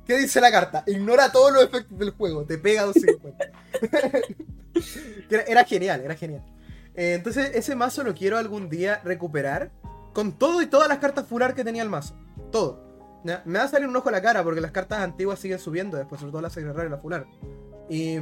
[0.04, 0.82] ¿Qué dice la carta?
[0.88, 3.52] Ignora todos los efectos del juego, te pega 250.
[5.28, 6.44] Que era, era genial, era genial.
[6.96, 9.70] Eh, entonces ese mazo lo quiero algún día recuperar
[10.12, 12.16] con todo y todas las cartas fular que tenía el mazo.
[12.50, 12.93] Todo.
[13.24, 15.96] Me va a salir un ojo a la cara porque las cartas antiguas siguen subiendo
[15.96, 17.26] después, sobre todo las Secret Rare y la fular.
[17.88, 18.18] Y,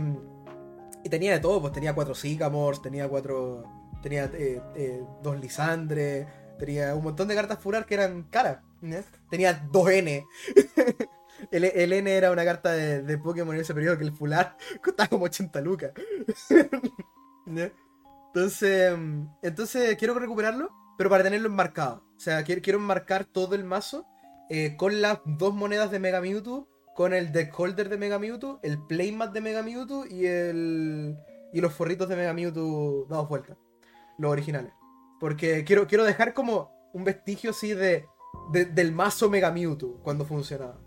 [1.11, 3.65] tenía de todo, pues tenía cuatro Sycamores, tenía cuatro...
[4.01, 6.27] Tenía eh, eh, dos Lisandre,
[6.59, 8.59] tenía un montón de cartas fular que eran caras.
[9.31, 10.27] Tenía dos N.
[11.53, 15.27] el, N era una carta de, Pokémon en ese periodo que el fular costaba como
[15.27, 15.93] 80 lucas.
[18.35, 22.03] Entonces, mm, entonces quiero recuperarlo, pero para tenerlo enmarcado.
[22.17, 24.07] O sea, quiero, quiero enmarcar todo el mazo
[24.51, 28.61] eh, con las dos monedas de Mega Mewtwo, con el deck holder de Mega Mewtwo,
[28.63, 31.17] el playmat de Mega Mewtwo y el
[31.55, 33.57] y los forritos de Mega Mewtwo dados vueltas,
[34.19, 34.73] los originales.
[35.21, 38.07] Porque quiero, quiero dejar como un vestigio así de,
[38.53, 40.79] de- del mazo Mega Mewtwo cuando funcionaba.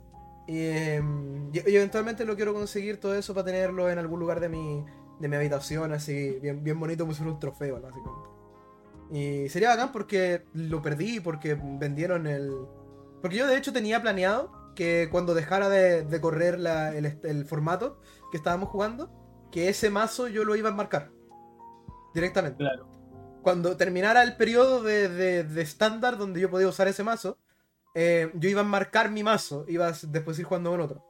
[0.47, 4.49] Y, em, y- eventualmente lo quiero conseguir todo eso para tenerlo en algún lugar de
[4.49, 4.83] mi,
[5.19, 8.29] de mi habitación, así, bien, bien bonito, como un trofeo, básicamente.
[9.11, 12.51] Y sería bacán porque lo perdí, porque vendieron el...
[13.25, 17.99] Porque yo de hecho tenía planeado que cuando dejara de, de correr la- el, formato
[18.29, 19.09] que estábamos jugando,
[19.51, 21.09] que ese mazo yo lo iba a enmarcar.
[22.13, 22.57] Directamente.
[22.59, 22.87] Claro.
[23.41, 27.39] Cuando terminara el periodo de, de- de estándar donde yo podía usar ese mazo,
[27.95, 31.03] eh, yo iba a enmarcar mi mazo, iba a después ir jugando con otro.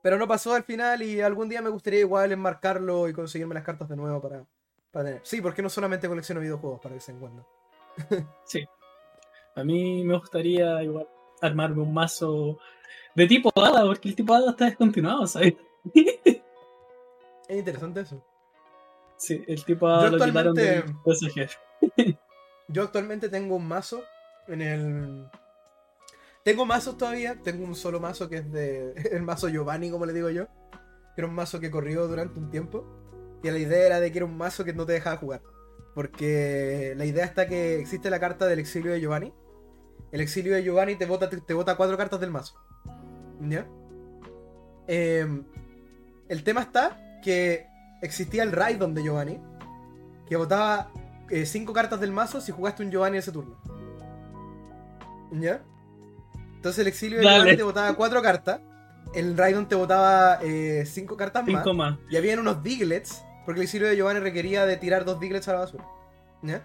[0.00, 3.64] Pero no pasó al final y algún día me gustaría igual enmarcarlo y conseguirme las
[3.64, 4.46] cartas de nuevo para,
[4.90, 5.20] para tener.
[5.22, 7.44] Sí, porque no solamente colecciono videojuegos para que se encuentren.
[8.46, 8.64] Sí.
[9.56, 11.06] A mí me gustaría igual
[11.40, 12.58] armarme un mazo
[13.14, 15.54] de tipo hada, porque el tipo hada está descontinuado, ¿sabes?
[17.46, 18.24] Es interesante eso.
[19.18, 21.50] sí, el tipo hada Yo lo quitaron del actualmente-
[21.84, 22.18] PSG.
[22.68, 24.02] Yo actualmente tengo un mazo
[24.48, 25.28] en el.
[26.42, 28.92] Tengo mazos todavía, tengo un solo mazo que es de.
[29.12, 30.46] El mazo Giovanni, como le digo yo.
[31.14, 32.86] Que era un mazo que corrió durante un tiempo.
[33.42, 35.42] Y la idea era de que era un mazo que no te dejaba jugar.
[35.94, 39.32] Porque la idea está que existe la carta del exilio de Giovanni.
[40.14, 42.54] El exilio de Giovanni te bota, te, te bota cuatro cartas del mazo.
[43.40, 43.66] ¿Ya?
[44.86, 45.44] Em,
[46.28, 47.66] el tema está que
[48.00, 49.40] existía el Raidon de Giovanni,
[50.28, 50.92] que botaba
[51.30, 53.56] eh, cinco cartas del mazo si jugaste un Giovanni ese turno.
[55.32, 55.62] ¿Ya?
[56.54, 57.38] Entonces el exilio de Dale.
[57.38, 58.60] Giovanni te botaba cuatro cartas,
[59.16, 61.98] el Raidon te botaba eh, cinco cartas más, Cinco más.
[62.08, 65.54] y habían unos Diglets, porque el exilio de Giovanni requería de tirar dos Diglets a
[65.54, 65.84] la basura.
[66.42, 66.64] ¿Ya?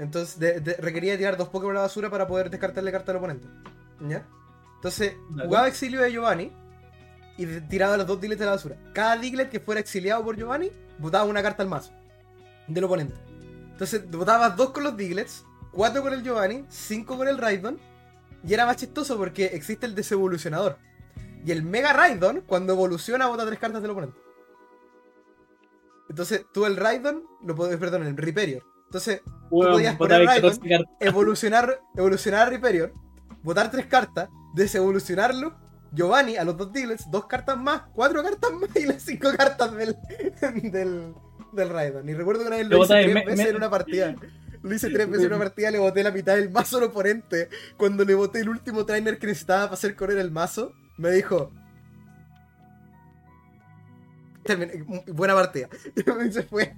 [0.00, 3.18] Entonces de- de- requería tirar dos Pokémon a la basura para poder descartarle carta al
[3.18, 3.46] oponente.
[4.08, 4.26] ¿Ya?
[4.76, 6.52] Entonces jugaba exilio de Giovanni
[7.36, 8.76] y tiraba los dos Diglets a la basura.
[8.94, 11.92] Cada Diglet que fuera exiliado por Giovanni botaba una carta al mazo
[12.66, 13.14] del oponente.
[13.72, 17.78] Entonces botabas dos con los Diglets, cuatro con el Giovanni, cinco con el Raidon.
[18.42, 20.78] Y era más chistoso porque existe el desevolucionador.
[21.44, 24.18] Y el Mega Raidon, cuando evoluciona, bota tres cartas del oponente.
[26.08, 28.62] Entonces, tú el Raidon, lo podés, perdón, el Riperior.
[28.90, 30.94] Entonces, Weón, podías botaba poner 14 cartas.
[30.98, 32.92] evolucionar, evolucionar a Riperior,
[33.44, 35.56] botar tres cartas, desevolucionarlo,
[35.92, 39.72] Giovanni a los dos Diglets, dos cartas más, cuatro cartas más y las cinco cartas
[39.76, 39.96] del,
[40.72, 41.14] del,
[41.52, 42.08] del Raidon.
[42.08, 44.14] Y recuerdo que una vez lo Lo hice tres me- veces me- en una partida.
[44.62, 47.48] Lo hice tres veces en una partida, le boté la mitad del mazo al oponente.
[47.76, 51.52] Cuando le boté el último trainer que necesitaba para hacer correr el mazo, me dijo.
[54.44, 55.68] "Terminé- buena partida.
[56.26, 56.74] Y se fue.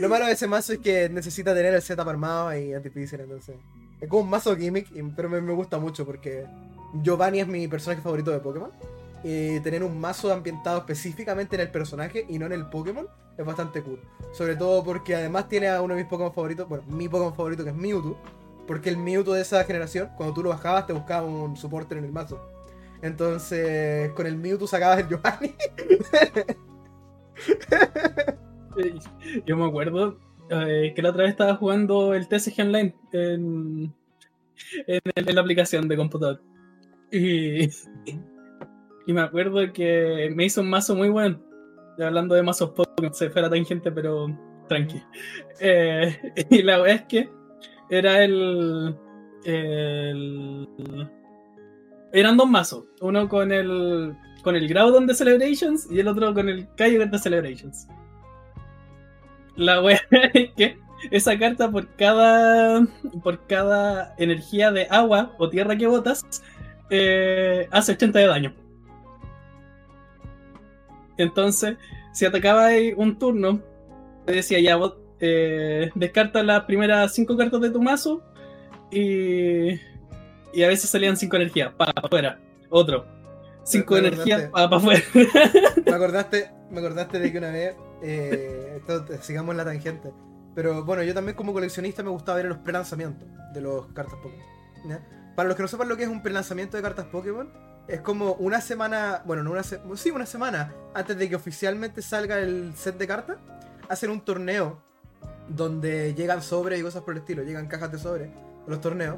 [0.00, 3.20] Lo malo de ese mazo es que necesita tener el setup armado y es difícil,
[3.20, 3.56] entonces.
[4.00, 6.46] Es como un mazo gimmick, pero me, me gusta mucho porque
[7.02, 8.70] Giovanni es mi personaje favorito de Pokémon.
[9.22, 13.44] Y tener un mazo ambientado específicamente en el personaje y no en el Pokémon es
[13.44, 14.00] bastante cool.
[14.32, 17.64] Sobre todo porque además tiene a uno de mis Pokémon favoritos, bueno, mi Pokémon favorito
[17.64, 18.18] que es Mewtwo.
[18.66, 22.04] Porque el Mewtwo de esa generación, cuando tú lo bajabas, te buscaba un soporte en
[22.04, 22.40] el mazo.
[23.02, 25.54] Entonces, con el Mewtwo sacabas el Giovanni.
[29.46, 30.18] Yo me acuerdo
[30.50, 33.94] eh, que la otra vez estaba jugando el TCG Online en,
[34.86, 36.40] en, la aplicación de computador.
[37.10, 37.64] Y,
[39.06, 41.40] y me acuerdo que me hizo un mazo muy bueno.
[41.98, 44.26] Hablando de mazos Pokémon, se fue la tangente, pero
[44.68, 45.00] tranqui.
[45.60, 46.16] Eh,
[46.50, 47.30] y la verdad es que
[47.90, 48.96] era el,
[49.44, 50.68] el-
[52.12, 52.84] Eran dos mazos.
[53.00, 54.16] Uno con el.
[54.42, 57.88] Con el Groudon de Celebrations y el otro con el Kyogre de Celebrations.
[59.56, 60.00] La wea
[60.34, 60.78] es que
[61.10, 62.86] esa carta por cada
[63.22, 66.24] por cada energía de agua o tierra que botas
[66.90, 68.54] eh, hace 80 de daño.
[71.16, 71.76] Entonces,
[72.12, 73.60] si atacaba un turno,
[74.26, 78.22] te decía ya vos eh, descarta las primeras 5 cartas de tu mazo
[78.90, 79.74] y,
[80.52, 83.13] y a veces salían 5 energías, para afuera, otro.
[83.64, 84.68] 5 Me- me energías, acordaste.
[84.68, 85.02] para afuera.
[85.86, 90.12] me acordaste, me acordaste de que una vez, eh, esto, sigamos la tangente,
[90.54, 94.46] pero bueno, yo también como coleccionista me gustaba ver los pre-lanzamientos de los cartas Pokémon.
[94.88, 95.00] ¿ya?
[95.34, 97.50] Para los que no sepan lo que es un pre-lanzamiento de cartas Pokémon,
[97.88, 102.02] es como una semana, bueno, no una se- sí, una semana antes de que oficialmente
[102.02, 103.36] salga el set de cartas,
[103.88, 104.80] hacen un torneo
[105.48, 108.30] donde llegan sobres y cosas por el estilo, llegan cajas de sobres
[108.66, 109.16] los torneos.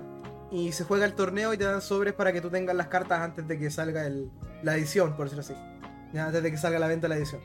[0.50, 3.20] Y se juega el torneo y te dan sobres para que tú tengas las cartas
[3.20, 4.30] antes de que salga el-
[4.62, 5.54] la edición, por decirlo así.
[6.12, 7.40] Ya, antes de que salga la venta la edición.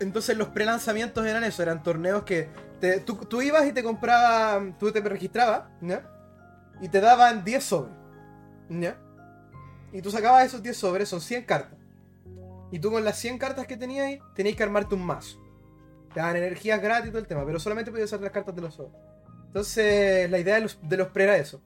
[0.00, 2.48] Entonces los pre-lanzamientos eran eso, eran torneos que
[2.80, 6.04] te- tú, tú ibas y te comprabas, tú te registrabas, ¿ya?
[6.80, 7.94] Y te daban 10 sobres,
[8.68, 8.96] ¿ya?
[9.92, 11.78] Y tú sacabas esos 10 sobres, son 100 cartas.
[12.72, 15.38] Y tú con las 100 cartas que tenías ahí, tenías que armarte un mazo.
[16.12, 18.62] Te daban energías gratis y todo el tema, pero solamente podías usar las cartas de
[18.62, 18.94] los sobres.
[19.52, 21.62] Entonces la idea de los, de los pre era eso.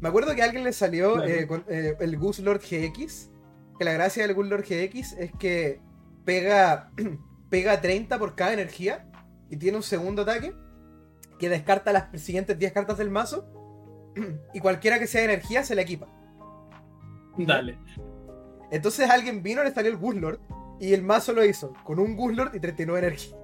[0.00, 1.28] Me acuerdo que a alguien le salió Claro.
[1.28, 3.30] eh, con- eh, el Goose Lord GX,
[3.78, 5.80] que la gracia del Goose Lord GX es que
[6.24, 6.90] pega,
[7.50, 9.08] pega 30 por cada energía
[9.50, 10.52] y tiene un segundo ataque
[11.38, 13.48] que descarta las siguientes 10 cartas del mazo
[14.52, 16.08] y cualquiera que sea energía se la equipa.
[17.36, 17.78] Dale.
[18.72, 20.40] Entonces alguien vino, le salió el Goose Lord
[20.80, 23.36] y el mazo lo hizo con un Goose Lord y 39 energía.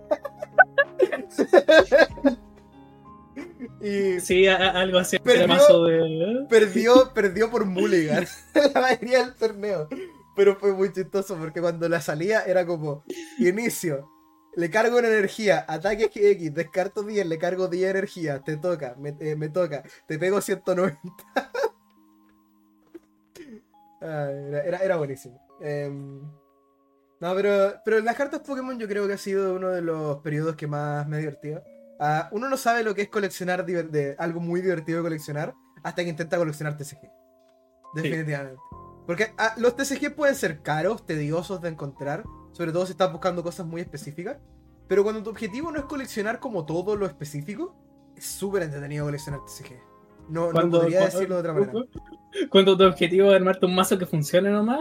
[3.85, 5.19] y Sí, algo así.
[5.19, 6.47] Perdió- de.
[6.49, 8.27] perdió, perdió por Mulligan
[8.75, 9.89] la mayoría del torneo.
[10.37, 13.05] Pero fue muy chistoso porque cuando la salía era como
[13.39, 14.09] inicio.
[14.57, 19.17] Le cargo una energía, ataque X, descarto 10, le cargo 10 energía, te toca, me,
[19.19, 21.01] eh, me toca, te pego 190.
[24.01, 25.41] Ay, era, era, era buenísimo.
[25.61, 26.21] Em,
[27.21, 30.57] no, pero, pero las cartas Pokémon yo creo que ha sido uno de los periodos
[30.57, 31.63] que más me ha divertido.
[32.01, 36.03] Ah, uno no sabe lo que es coleccionar de, algo muy divertido de coleccionar hasta
[36.03, 37.11] que intenta coleccionar TCG.
[37.95, 38.61] Definitivamente.
[39.07, 43.43] Porque ah, los TCG pueden ser caros, tediosos de encontrar, sobre todo si estás buscando
[43.43, 44.39] cosas muy específicas.
[44.89, 47.75] Pero cuando tu objetivo no es coleccionar como todo lo específico,
[48.17, 49.95] es súper entretenido coleccionar TCG.
[50.29, 51.73] No, no podría decirlo de otra manera.
[52.51, 54.81] Cuando tu objetivo es armarte un mazo que funcione nomás,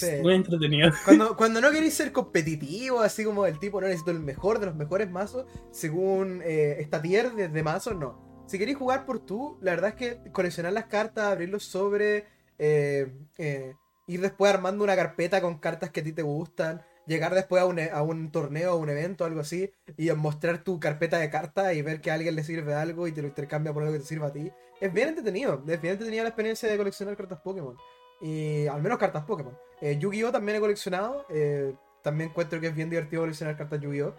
[0.00, 0.90] es muy entretenido.
[1.04, 4.66] Cuando, cuando no queréis ser competitivo, así como el tipo no necesito el mejor de
[4.66, 8.44] los mejores mazos, según eh, esta tier de, de mazos, no.
[8.46, 12.26] Si queréis jugar por tú, la verdad es que coleccionar las cartas, abrirlos sobre,
[12.58, 13.74] eh, eh,
[14.06, 17.66] ir después armando una carpeta con cartas que a ti te gustan, llegar después a
[17.66, 21.74] un, a un torneo, a un evento, algo así, y mostrar tu carpeta de cartas
[21.74, 24.00] y ver que a alguien le sirve algo y te lo intercambia por algo que
[24.00, 24.50] te sirva a ti.
[24.80, 27.76] Es bien entretenido, es bien entretenida la experiencia de coleccionar cartas Pokémon.
[28.22, 29.58] Y al menos cartas Pokémon.
[29.80, 30.30] Eh, Yu-Gi-Oh!
[30.30, 31.26] también he coleccionado.
[31.28, 34.14] Eh, también encuentro que es bien divertido coleccionar cartas Yu-Gi-Oh!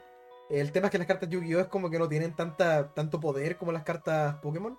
[0.50, 1.62] El tema es que las cartas Yu-Gi-Oh!
[1.62, 4.78] es como que no tienen tanta, tanto poder como las cartas Pokémon.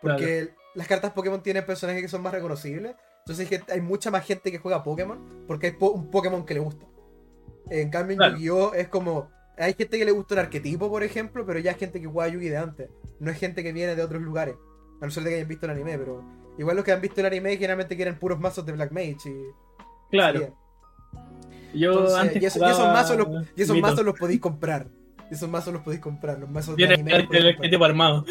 [0.00, 2.94] Porque las cartas Pokémon tienen personajes que son más reconocibles.
[3.26, 6.86] Entonces hay mucha más gente que juega Pokémon porque hay un Pokémon que le gusta.
[7.68, 8.74] En cambio, en Yu-Gi-Oh!
[8.74, 9.30] es como.
[9.58, 12.28] Hay gente que le gusta el arquetipo, por ejemplo, pero ya es gente que juega
[12.32, 12.90] Yu-Gi de antes.
[13.20, 14.54] No es gente que viene de otros lugares.
[15.00, 16.22] A no ser de que hayan visto el anime, pero.
[16.58, 19.44] Igual los que han visto el anime generalmente quieren puros mazos de Black Mage y.
[20.10, 20.56] Claro.
[21.74, 24.88] Yo antes y, esos mazos los, y esos mazos los podéis comprar.
[25.30, 26.38] Y esos mazos los podéis comprar.
[26.38, 27.14] Los mazos de anime.
[27.14, 28.24] El, el arquetipo armado.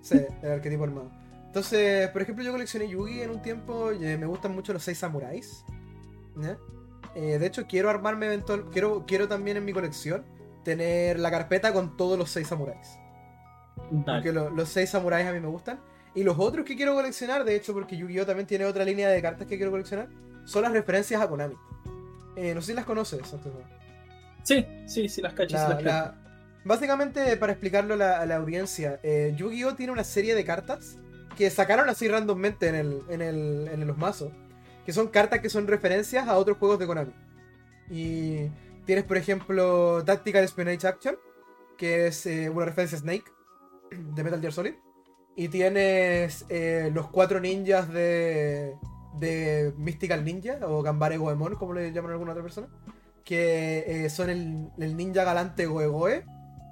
[0.00, 1.10] Sí, el arquetipo armado.
[1.46, 3.92] Entonces, por ejemplo, yo coleccioné Yugi en un tiempo.
[3.92, 5.64] Y me gustan mucho los seis samuráis.
[7.14, 8.64] Eh, de hecho, quiero armarme eventual.
[8.72, 10.24] Quiero, quiero también en mi colección
[10.64, 12.98] tener la carpeta con todos los seis samuráis.
[14.04, 15.80] Porque los seis samuráis a mí me gustan.
[16.14, 18.26] Y los otros que quiero coleccionar, de hecho, porque Yu-Gi-Oh!
[18.26, 20.08] también tiene otra línea de cartas que quiero coleccionar,
[20.44, 21.54] son las referencias a Konami.
[22.36, 23.52] Eh, no sé si las conoces, antes
[24.42, 26.14] Sí, sí, sí, las cachas.
[26.64, 29.74] Básicamente, para explicarlo a la, audiencia, eh, Yu-Gi-Oh!
[29.74, 30.98] tiene una serie de cartas
[31.36, 34.32] que sacaron así randommente en, el, en, el, en los mazos,
[34.84, 37.12] que son cartas que son referencias a otros juegos de Konami.
[37.90, 38.48] Y
[38.84, 41.16] tienes, por ejemplo, Tactical Espionage Action,
[41.76, 43.24] que es eh, una referencia a Snake
[43.90, 44.74] de Metal Gear Solid.
[45.34, 48.74] Y tienes eh, los cuatro ninjas de,
[49.18, 52.68] de Mystical Ninja, o Gambare Goemon, como le llaman alguna otra persona.
[53.24, 56.24] Que eh, son el, ninja galante Goegoe,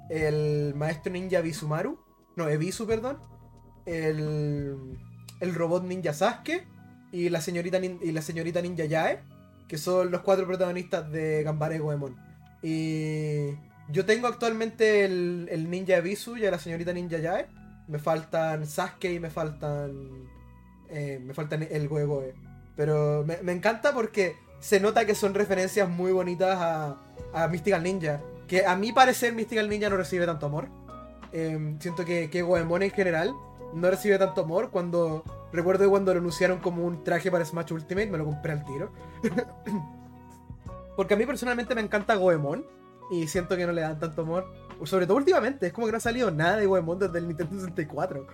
[0.09, 1.99] el maestro ninja Bisumaru,
[2.35, 3.19] no, Ebisu, perdón,
[3.85, 4.97] el,
[5.39, 6.67] el robot ninja Sasuke
[7.11, 9.23] y la señorita, y la señorita ninja Yae,
[9.67, 12.15] que son los cuatro protagonistas de Gambare Goemon.
[12.61, 13.55] Y
[13.89, 17.47] yo tengo actualmente el, el ninja Ebisu y a la señorita ninja Yae
[17.91, 20.29] me faltan Sasuke y me faltan.
[20.89, 22.23] Eh, me faltan el juego.
[22.77, 26.97] Pero me, encanta porque se nota que son referencias muy bonitas a,
[27.33, 28.21] a Mystical Ninja.
[28.47, 30.69] Que a mi parecer Mystical Ninja no recibe tanto amor.
[31.33, 33.33] Em, siento que, que Goemon en general
[33.73, 34.71] no recibe tanto amor.
[34.71, 38.63] Cuando recuerdo cuando lo anunciaron como un traje para Smash Ultimate, me lo compré al
[38.63, 38.91] tiro.
[40.95, 42.65] Porque a mí personalmente me encanta Goemon
[43.11, 44.51] y siento que no le dan tanto amor.
[44.85, 47.59] Sobre todo últimamente, es como que no ha salido nada de Goemon desde el Nintendo
[47.59, 48.25] 64.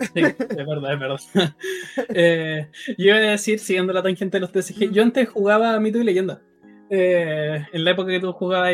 [0.00, 1.20] Sí, es verdad, es verdad.
[2.08, 5.98] eh, yo iba a decir, siguiendo la tangente de los TCG, yo antes jugaba Mito
[5.98, 6.42] y Leyenda.
[6.90, 8.72] Eh, en la época que tú jugabas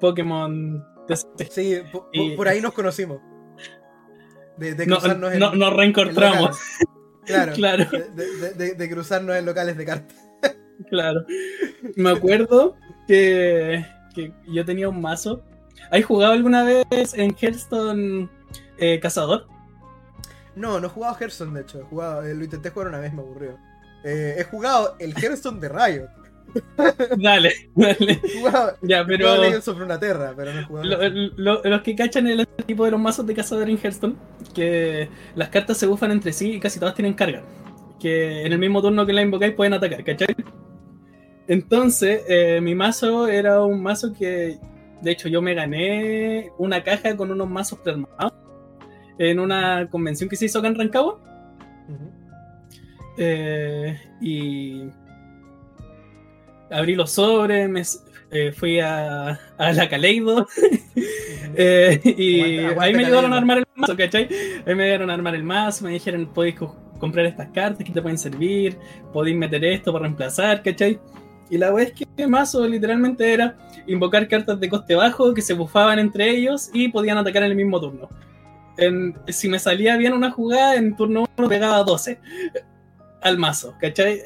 [0.00, 1.50] Pokémon TCG.
[1.50, 1.82] Sí,
[2.36, 3.20] por ahí nos conocimos.
[4.56, 6.58] De, cruzarnos no, nos reencontramos.
[7.24, 7.86] claro, claro.
[8.56, 10.18] De, de, cruzarnos en locales de cartas.
[10.90, 11.24] claro.
[11.94, 12.76] Me acuerdo
[13.08, 15.42] que que yo tenía un mazo.
[15.90, 18.28] ¿Has jugado alguna vez en Hearthstone
[18.78, 19.46] eh, Cazador?
[20.56, 21.80] No, no he jugado Hearthstone, de hecho.
[21.80, 23.56] He jugado, eh, lo intenté jugar una vez, me aburrió.
[24.04, 26.08] Eh, he jugado el Hearthstone de Riot.
[27.18, 28.20] dale, dale.
[28.24, 29.60] He jugado, ya, pero.
[29.62, 31.64] sobre una tierra, pero no he jugado.
[31.64, 34.16] los que cachan el tipo de los mazos de cazador en Hearthstone,
[34.54, 37.42] que las cartas se bufan entre sí y casi todas tienen carga.
[38.00, 40.34] Que en el mismo turno que la invocáis pueden atacar, ¿cachai?
[41.48, 44.58] Entonces, eh, mi mazo era un mazo que,
[45.00, 48.34] de hecho, yo me gané una caja con unos mazos prearmados
[49.18, 51.18] en una convención que se hizo acá en Rancagua.
[53.16, 54.82] Eh, y
[56.70, 57.82] abrí los sobres, me,
[58.30, 60.46] eh, fui a, a, la Caleido
[62.04, 64.28] y ahí me ayudaron a armar el mazo, ¿cachai?
[64.66, 66.56] Ahí me ayudaron a armar el mazo, me dijeron, podéis
[67.00, 68.76] comprar estas cartas que te pueden servir,
[69.14, 71.00] podéis meter esto para reemplazar, ¿cachai?
[71.50, 73.56] Y la vez que mazo literalmente era
[73.86, 77.56] invocar cartas de coste bajo que se bufaban entre ellos y podían atacar en el
[77.56, 78.08] mismo turno.
[79.28, 82.20] si me salía bien una jugada, en turno 1 pegaba 12
[83.22, 84.22] al mazo, ¿cachai?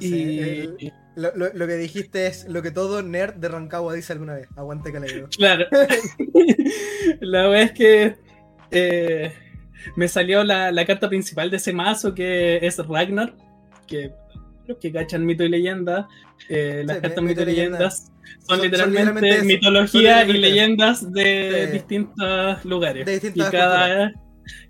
[0.00, 0.90] y...
[1.16, 4.48] lo, que dijiste es lo que todo nerd de Rancagua dice alguna vez.
[4.56, 5.66] Aguante que le Claro.
[7.20, 8.16] la vez que
[8.70, 9.32] eh,
[9.96, 13.34] me salió la, la, carta principal de ese mazo, que es Ragnar,
[13.86, 14.12] que
[14.70, 16.08] los que cachan mito y leyenda,
[16.48, 20.30] eh, las Sí, cartas mi- mito y leyendas son, son- son literalmente, eso, mitología son
[20.30, 21.72] y leyendas de Sí.
[21.72, 23.06] distintos lugares.
[23.06, 24.12] De distintas y cada,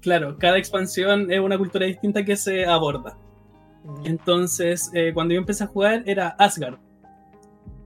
[0.00, 3.16] claro, cada expansión es una cultura distinta que se aborda.
[4.04, 6.78] Entonces, eh, cuando yo empecé a jugar era Asgard,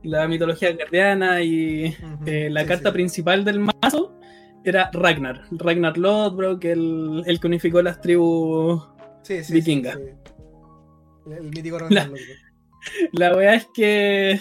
[0.02, 1.94] la mitología guardiana y
[2.26, 4.18] eh, la Sí, carta principal del mazo
[4.64, 8.82] era Ragnar, Ragnar Lodbrok, el, el que unificó las tribus.
[9.22, 9.42] Sí,
[11.26, 12.36] El, mítico La- Ragnar Lothbrok.
[13.12, 14.40] La weá es que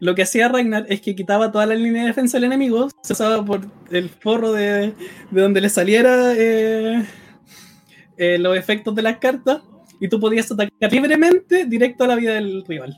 [0.00, 3.12] lo que hacía Ragnar es que quitaba toda la línea de defensa del enemigo, se
[3.12, 3.60] usaba por
[3.90, 4.92] el forro de,
[5.30, 7.04] de donde le saliera eh,
[8.16, 9.62] eh, los efectos de las cartas
[10.00, 12.96] y tú podías atacar libremente directo a la vida del rival.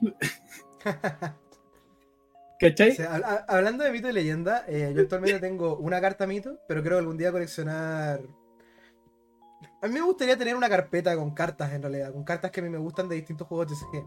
[2.60, 2.90] ¿Cachai?
[2.90, 3.14] O sea,
[3.46, 7.16] hablando de mito y leyenda, eh, yo actualmente tengo una carta mito, pero creo algún
[7.16, 8.20] día coleccionar.
[9.80, 12.62] A mí me gustaría tener una carpeta con cartas en realidad, con cartas que a
[12.62, 14.04] mí me gustan de distintos juegos TCG.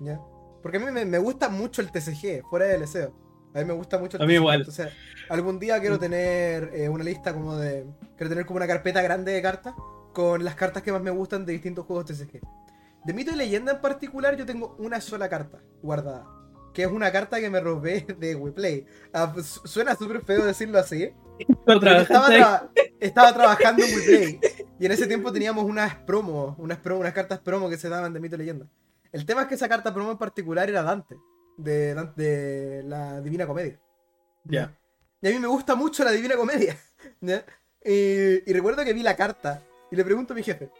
[0.00, 0.20] ¿Ya?
[0.62, 3.14] Porque a mí me, me gusta mucho el TCG, fuera del deseo.
[3.54, 4.40] A mí me gusta mucho el A mí TCG.
[4.40, 4.58] igual.
[4.60, 4.88] Entonces,
[5.30, 7.86] algún día quiero tener eh, una lista como de.
[8.16, 9.74] Quiero tener como una carpeta grande de cartas
[10.12, 12.40] con las cartas que más me gustan de distintos juegos TCG.
[13.04, 16.26] De mito y leyenda en particular, yo tengo una sola carta guardada.
[16.74, 18.84] Que es una carta que me robé de WePlay.
[19.14, 21.10] Ah, pues, suena súper feo decirlo así.
[21.64, 24.40] Trabajaste estaba, estaba trabajando en WePlay.
[24.78, 28.12] Y en ese tiempo teníamos unas promos, unas, promo, unas cartas promo que se daban
[28.12, 28.66] de mito y leyenda.
[29.10, 31.16] El tema es que esa carta promo en particular era Dante.
[31.56, 33.80] De, la Divina Comedia.
[34.44, 34.76] Ya.
[35.22, 36.76] Y a mí me gusta mucho la Divina Comedia.
[37.20, 37.44] ¿ya?
[37.82, 40.70] Y, y recuerdo que vi la carta y le pregunto a mi jefe,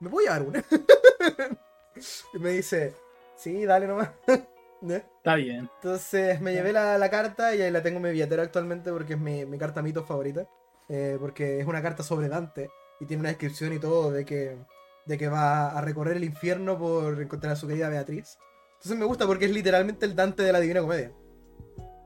[0.00, 0.64] ¿me puedo llevar una?
[2.34, 2.94] y me dice,
[3.36, 4.10] sí, dale nomás.
[4.80, 4.96] ¿Ya?
[4.96, 5.70] Está bien.
[5.76, 9.12] Entonces me llevé la, la carta y ahí la tengo en mi billetera actualmente porque
[9.12, 10.48] es mi, mi carta mito favorita.
[10.88, 12.68] Eh, porque es una carta sobre Dante
[13.02, 14.56] y tiene una descripción y todo de que,
[15.06, 18.38] de que va a recorrer el infierno por encontrar a su querida Beatriz.
[18.74, 21.12] Entonces me gusta porque es literalmente el Dante de la Divina Comedia.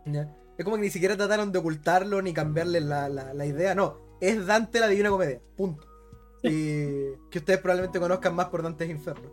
[0.06, 0.34] ¿Ya?
[0.58, 3.98] Es como que ni siquiera trataron de ocultarlo ni cambiarle la, la- la idea, no.
[4.20, 5.86] Es Dante la Divina Comedia, punto.
[6.42, 9.30] Y que ustedes probablemente conozcan más por Dante's Inferno.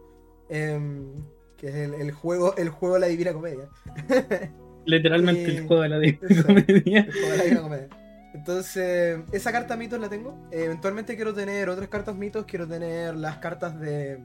[0.49, 1.13] Em,
[1.57, 3.69] que es el, el juego, el juego de la Divina Comedia.
[4.85, 6.99] Literalmente Y- el juego de la Divina comedia.
[7.07, 7.89] El juego de la Divina Comedia.
[8.33, 10.35] Entonces, esa carta mitos la tengo.
[10.51, 12.45] Eh, eventualmente quiero tener otras cartas mitos.
[12.45, 14.23] Quiero tener las cartas de.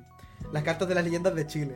[0.52, 1.74] Las cartas de las leyendas de Chile.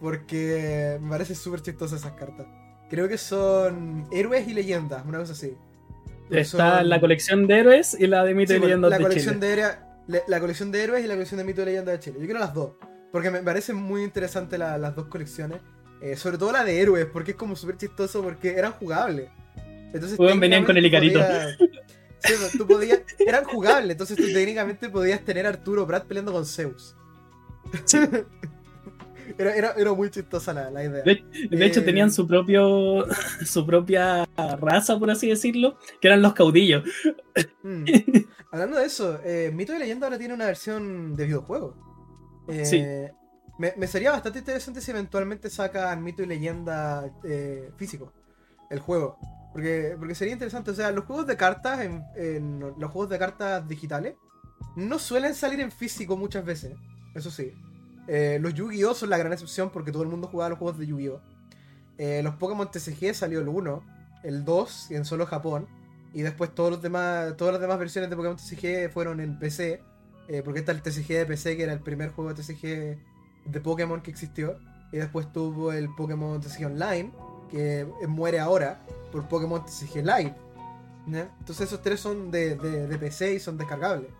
[0.00, 2.46] Porque me parece súper chistosas esas cartas.
[2.90, 5.56] Creo que son héroes y leyendas, una cosa así.
[6.30, 9.02] Está Son- la colección de héroes y la de mito Sí, y leyendas la de
[9.02, 9.46] colección Chile.
[9.46, 12.00] de héroe- le- la colección de héroes y la colección de mito y leyendas de
[12.00, 12.16] Chile.
[12.20, 12.72] Yo quiero las dos.
[13.12, 15.60] Porque me parecen muy interesantes la- las dos colecciones.
[16.02, 19.30] Eh, sobre todo la de héroes, porque es como súper chistoso porque eran jugables.
[19.92, 21.20] Entonces, venían con el Icarito.
[21.20, 21.56] podías-
[22.18, 26.44] Sí, tú podías, eran jugables, entonces tú técnicamente podías tener a Arturo Prat peleando con
[26.46, 26.96] Zeus.
[29.38, 31.02] Era, era, era muy chistosa la, la idea.
[31.02, 33.04] De, de hecho, Eh, tenían su propio
[33.44, 34.24] su propia
[34.60, 36.84] raza, por así decirlo, que eran los caudillos.
[37.64, 37.84] Mm.
[38.52, 41.74] Hablando de eso, eh, Mito y Leyenda ahora tiene una versión de videojuego.
[42.48, 42.84] Eh, Sí.
[43.58, 48.12] Me, me sería bastante interesante si eventualmente sacan Mito y Leyenda eh, físico,
[48.70, 49.18] el juego.
[49.56, 51.80] Porque, sería interesante, o sea, los juegos de cartas,
[52.76, 54.16] los juegos de cartas digitales,
[54.76, 56.76] no suelen salir en físico muchas veces,
[57.14, 57.54] eso sí.
[58.06, 58.92] Eh, los Yu-Gi-Oh!
[58.92, 61.22] son la gran excepción porque todo el mundo jugaba los juegos de Yu-Gi-Oh!
[61.96, 63.82] Eh, los Pokémon TCG salió el 1,
[64.24, 65.66] el 2 en solo Japón.
[66.12, 69.82] Y después todos los demás, todas las demás versiones de Pokémon TCG fueron en PC.
[70.28, 73.60] eh, porque está el TCG de PC, que era el primer juego de TCG de
[73.62, 74.58] Pokémon que existió.
[74.92, 77.10] Y después tuvo el Pokémon TCG Online,
[77.50, 80.34] que muere ahora por Pokémon TCG Live.
[81.06, 81.34] ¿ya?
[81.38, 84.10] Entonces esos tres son de, de- PC y son descargables.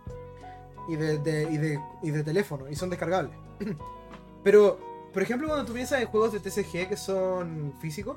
[0.88, 3.32] Y de, de- y, de, teléfono, y son descargables.
[4.44, 4.78] Pero,
[5.12, 8.16] por ejemplo, cuando tú piensas en juegos de TCG que son físicos,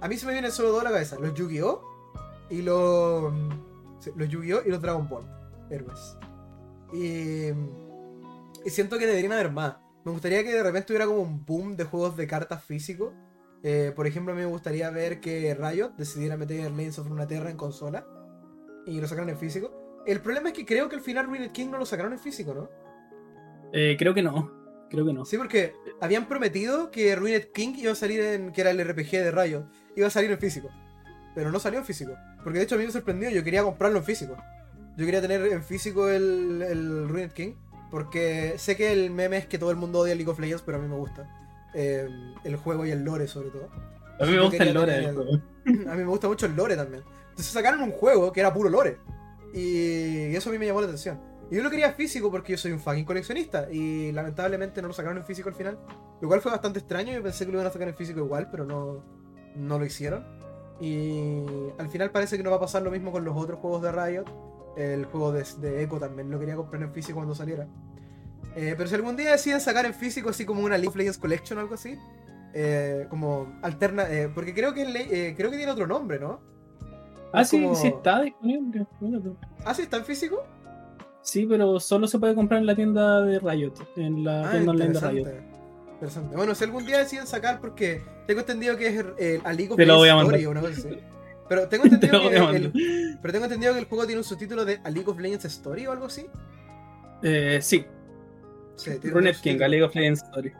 [0.00, 1.82] a mí se me vienen solo dos a la cabeza: los Yu-Gi-Oh!
[2.48, 3.32] y los.
[4.00, 4.60] sí, los Yu-Gi-Oh!
[4.64, 5.26] y los Dragon Ball
[5.70, 6.16] Héroes.
[6.92, 7.48] Y.
[8.64, 9.76] Y siento que deberían haber más.
[10.04, 13.12] Me gustaría que de repente hubiera como un boom de juegos de cartas físicos.
[13.68, 17.50] Eh, por ejemplo, a mí me gustaría ver que Riot decidiera meter Legends of Runeterra
[17.50, 18.06] en consola
[18.86, 20.04] y lo sacaran en físico.
[20.06, 22.54] El problema es que creo que al final Ruined King no lo sacaron en físico,
[22.54, 22.70] ¿no?
[23.72, 24.52] Eh, creo que no.
[24.88, 25.24] Creo que no.
[25.24, 28.52] Sí, porque habían prometido que Ruined King iba a salir en.
[28.52, 30.68] que era el RPG de Riot, iba a salir en físico.
[31.34, 32.12] Pero no salió en físico.
[32.44, 34.36] Porque de hecho a mí me sorprendió, yo quería comprarlo en físico.
[34.96, 37.54] Yo quería tener en físico el, el Ruined King.
[37.90, 40.78] Porque sé que el meme es que todo el mundo odia League of Legends, pero
[40.78, 41.28] a mí me gusta.
[41.78, 42.08] Eh,
[42.44, 43.68] el juego y el lore sobre todo.
[44.18, 45.42] A mí me gusta el lore el-.
[45.88, 47.02] A mí me gusta mucho el lore también.
[47.30, 48.96] Entonces sacaron un juego que era puro lore.
[49.52, 51.20] Y eso a mí me llamó la atención.
[51.50, 53.70] Y yo lo quería físico porque yo soy un fucking coleccionista.
[53.70, 55.78] Y lamentablemente no lo sacaron en físico al final.
[56.22, 57.12] Lo cual fue bastante extraño.
[57.12, 59.04] Yo pensé que lo iban a sacar en físico igual, pero no,
[59.54, 60.24] no lo hicieron.
[60.80, 61.42] Y
[61.78, 63.92] al final parece que no va a pasar lo mismo con los otros juegos de
[63.92, 64.24] Riot.
[64.78, 67.68] El juego de, de Echo también lo quería comprar en físico cuando saliera.
[68.56, 71.18] Eh, pero si algún día deciden sacar en físico así como una League of Legends
[71.18, 71.94] Collection o algo así,
[72.54, 76.40] eh, como alterna, eh, porque creo que eh, creo que tiene otro nombre, ¿no?
[77.32, 78.86] Ah, Es sí, como- sí está disponible.
[79.64, 80.42] Ah, sí, está en físico.
[81.20, 84.70] Sí, pero solo se puede comprar en la tienda de Riot, en la Ah, tienda
[84.72, 85.28] online de Riot.
[85.94, 86.36] interesante.
[86.36, 89.04] Bueno, si algún día deciden sacar, porque tengo entendido que es
[89.44, 90.34] a League of Te lo voy a Legends mandar.
[90.40, 90.98] Story o una cosa así.
[91.48, 94.64] Pero tengo Te entendido que el, pero tengo entendido que el juego tiene un subtítulo
[94.64, 96.26] de A League of Legends Story o algo así.
[97.22, 97.84] Eh, sí,
[98.76, 99.18] Sí, subtítulo.
[99.18, 100.52] a League of Legends Story.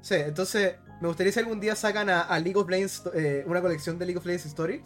[0.00, 3.60] Sí, entonces me gustaría si algún día sacan a, a League of Legends, eh, una
[3.60, 4.82] colección de League of Legends Stories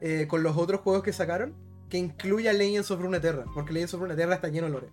[0.00, 1.54] eh, con los otros juegos que sacaron
[1.88, 4.88] que incluya Legends of Runeterra, porque Legends of Runeterra está lleno de lore.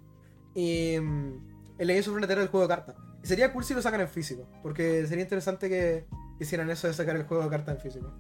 [0.55, 2.95] Y mm, el Legends of Runeterra es el juego de cartas.
[3.21, 6.05] Sería cool si lo sacan en físico, porque sería interesante que
[6.39, 8.13] hicieran eso de sacar el juego de cartas en físico.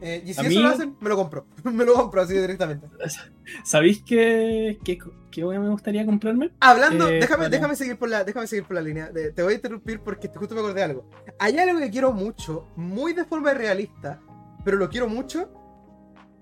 [0.00, 1.46] Eh, y si A eso mí- lo hacen, me lo compro.
[1.64, 2.86] me lo compro así directamente.
[3.64, 4.98] ¿Sabéis qué, qué,
[5.30, 6.50] qué me gustaría comprarme?
[6.60, 9.10] Hablando, Eh, déjame, para- déjame seguir por la, déjame seguir por la línea.
[9.10, 11.10] de- te voy a interrumpir porque justo me acordé de algo.
[11.38, 14.20] Hay algo que quiero mucho, muy de forma realista,
[14.64, 15.50] pero lo quiero mucho.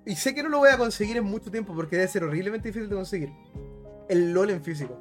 [0.05, 2.69] Y sé que no lo voy a conseguir en mucho tiempo porque debe ser horriblemente
[2.69, 3.31] difícil de conseguir.
[4.09, 5.01] El LOL en físico.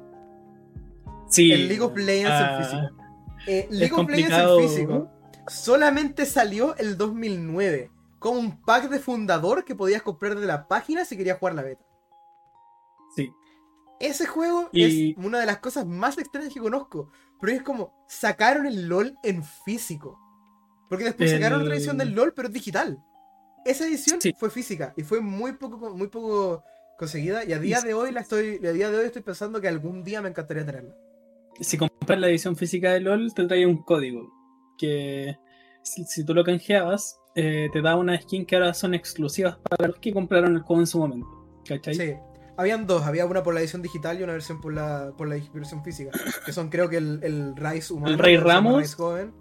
[1.28, 1.52] Sí.
[1.52, 3.02] el League of Legends ah, en físico.
[3.46, 5.10] Eh, League of Legends en físico
[5.48, 11.04] solamente salió el 2009 como un pack de fundador que podías comprar de la página
[11.04, 11.84] si querías jugar la beta.
[13.14, 13.30] Sí.
[14.00, 17.10] Ese juego Y- es una de las cosas más extrañas que conozco.
[17.40, 20.18] Pero es como, sacaron el LOL en físico.
[20.88, 23.02] Porque después El- sacaron otra edición del LOL, pero es digital.
[23.64, 24.32] Esa edición Sí.
[24.38, 26.62] fue física y fue muy poco, muy poco
[26.98, 27.44] conseguida.
[27.44, 30.04] Y a día de hoy la estoy, a día de hoy estoy pensando que algún
[30.04, 30.94] día me encantaría tenerla.
[31.60, 34.30] Si compras la edición física de LOL, te trae un código.
[34.78, 35.36] Que
[35.82, 39.88] si, si tú lo canjeabas, eh, te da una skin que ahora son exclusivas para
[39.88, 41.28] los que compraron el juego en su momento.
[41.68, 41.94] ¿Cachai?
[41.94, 42.14] Sí.
[42.56, 45.36] Habían dos, había una por la edición digital y una versión por la, por la
[45.52, 46.10] versión física.
[46.44, 48.12] Que son creo que el, el Rise humano.
[48.14, 48.80] ¿El Rey Ramos?
[48.80, 49.34] Rise joven.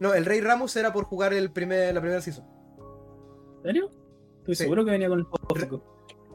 [0.00, 2.44] No, el Rey Ramos era por jugar el primer, la primera season.
[3.58, 3.90] ¿En serio?
[4.40, 4.62] Estoy Sí.
[4.64, 5.82] seguro que venía con el juego físico.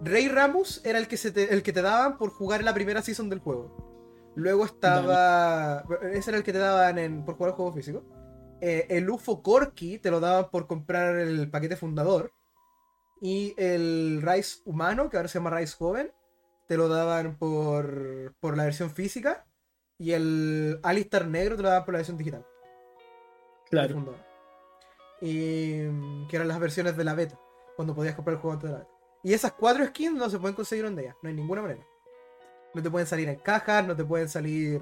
[0.04, 3.02] Rey Ramos era el que, se te, el que te daban por jugar la primera
[3.02, 4.32] season del juego.
[4.36, 5.84] Luego estaba.
[6.14, 8.04] Ese era el que te daban en- por jugar el juego físico.
[8.62, 12.32] Eh, el UFO Corki te lo daban por comprar el paquete fundador.
[13.20, 16.12] Y el Rise humano, que ahora se llama Rise joven,
[16.68, 19.46] te lo daban por, por la versión física.
[19.98, 22.46] Y el Alistar negro te lo daban por la versión digital.
[23.70, 24.16] Claro.
[25.22, 27.40] Y mm, que eran las versiones de la beta,
[27.76, 28.92] cuando podías comprar el juego antes de la beta.
[29.24, 31.86] Y esas cuatro skins no se pueden conseguir donde ellas, no hay ninguna manera.
[32.74, 34.82] No te pueden salir en cajas, no te pueden salir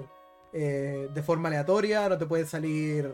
[0.52, 3.12] eh, de forma aleatoria, no te pueden salir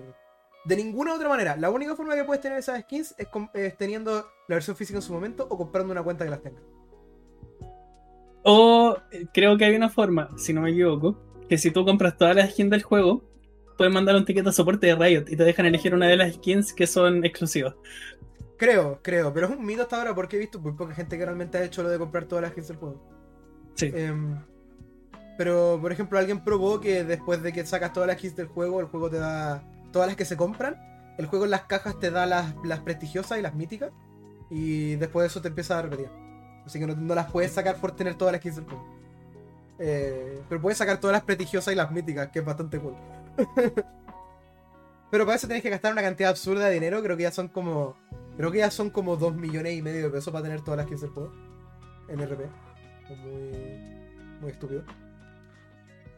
[0.67, 1.57] de ninguna otra manera.
[1.57, 5.13] La única forma que puedes tener esas skins es, teniendo la versión física en su
[5.13, 6.61] momento o comprando una cuenta que las tenga.
[8.43, 12.17] O eh, creo que hay una forma, si no me equivoco, que si tú compras
[12.17, 13.23] todas las skins del juego,
[13.77, 16.35] puedes mandar un ticket de soporte de Riot y te dejan elegir una de las
[16.35, 17.75] skins que son exclusivas.
[18.57, 21.25] Creo, creo, pero es un mito hasta ahora porque he visto muy poca gente que
[21.25, 23.03] realmente ha hecho lo de comprar todas las skins del juego.
[23.75, 23.93] Sí.
[23.95, 24.37] Em,
[25.37, 28.81] pero, por ejemplo, alguien probó que después de que sacas todas las keys del juego,
[28.81, 29.63] el juego te da
[29.93, 30.77] todas las que se compran.
[31.19, 33.91] El juego en las cajas te da las, las prestigiosas y las míticas.
[34.51, 36.09] Y después de eso te empieza a repetir.
[36.65, 38.97] Así que no, no las puedes sacar por tener todas las keys del juego.
[39.79, 42.95] Eh, pero puedes sacar todas las prestigiosas y las míticas, que es bastante cool.
[45.11, 47.03] pero para eso tienes que gastar una cantidad absurda de dinero.
[47.03, 47.97] Creo que ya son como.
[48.37, 50.87] Creo que ya son como 2 millones y medio de pesos para tener todas las
[50.87, 51.33] keys del juego.
[52.09, 52.41] En RP.
[53.09, 54.85] Muy, muy estúpido.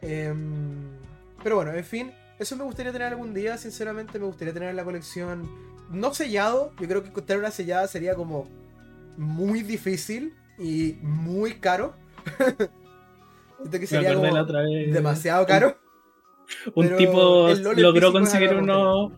[0.01, 0.97] Em,
[1.43, 4.85] pero bueno, en fin, eso me gustaría tener algún día, sinceramente me gustaría tener la
[4.85, 5.49] colección
[5.91, 8.47] no sellado, yo creo que encontrar una sellada sería como
[9.17, 11.95] muy difícil y muy caro.
[13.59, 14.45] Siento que sería como
[14.93, 15.77] demasiado caro.
[16.75, 19.13] Un tipo logró conseguir uno.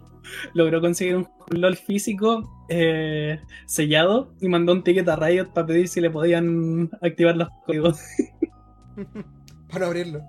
[0.52, 5.88] Logró conseguir un LOL físico eh, sellado y mandó un ticket a Riot para pedir
[5.88, 8.00] si le podían activar los códigos.
[9.72, 10.20] para abrirlo.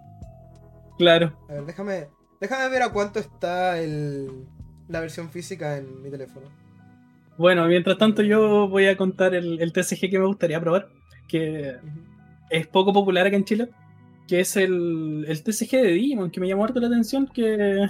[0.97, 1.37] claro.
[1.49, 2.07] A ver, déjame,
[2.41, 4.29] déjame ver a cuánto está el,
[4.89, 6.47] la versión física en mi teléfono.
[7.37, 10.89] Bueno, mientras tanto yo voy a contar el, el TCG que me gustaría probar,
[11.27, 11.77] que
[12.49, 13.69] es poco popular acá en Chile,
[14.27, 17.87] que es el, el TCG de Digimon, que me llamó harto la atención, que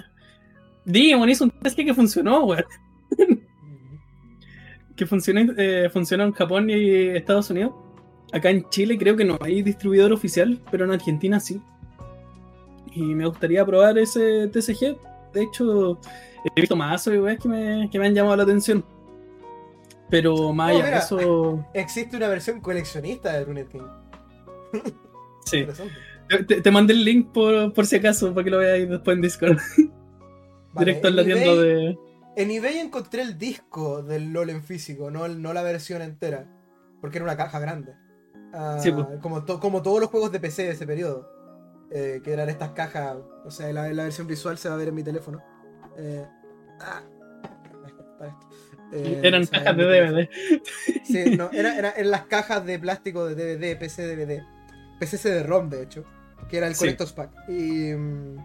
[0.84, 2.64] Digimon hizo un TCG que funcionó, weón.
[4.94, 6.76] Que funcionó, eh, funcionó en Japón y
[7.16, 7.72] Estados Unidos.
[8.30, 11.60] Acá en Chile creo que no hay distribuidor oficial, pero en Argentina sí.
[12.94, 14.98] Y me gustaría probar ese TCG.
[15.32, 15.98] De hecho,
[16.54, 18.84] he visto más que me, que me han llamado la atención.
[20.10, 21.66] Pero más allá de eso.
[21.72, 23.80] Existe una versión coleccionista de Runet King.
[25.46, 25.66] sí.
[26.62, 29.58] Te, mandé el link por, por si acaso, para que lo veáis después en Discord.
[30.78, 31.98] Directo en la tienda de.
[32.36, 36.46] En eBay encontré el disco del LOL en físico, no, no la versión entera.
[37.00, 37.94] Porque era una caja grande.
[38.54, 39.06] Ah, pues.
[39.20, 41.28] como, como todos los juegos de PC de ese periodo.
[41.94, 43.18] Eh, que eran estas cajas.
[43.44, 45.42] O sea, la, la, versión visual se va a ver en mi teléfono.
[45.98, 46.26] Eh,
[46.80, 47.02] ah,
[48.92, 50.28] eh, eran cajas de DVD.
[51.04, 54.42] Sí, no, era, era, en las cajas de plástico de DVD, PC DVD.
[54.98, 56.04] PC de ROM, de hecho.
[56.48, 57.30] Que era el Collector's Pack.
[57.48, 57.92] Y.
[57.92, 58.36] Mm,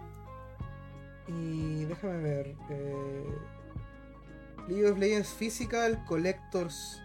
[1.28, 2.56] y déjame ver.
[2.70, 3.26] Eh,
[4.70, 7.02] League of Legends Physical Collector's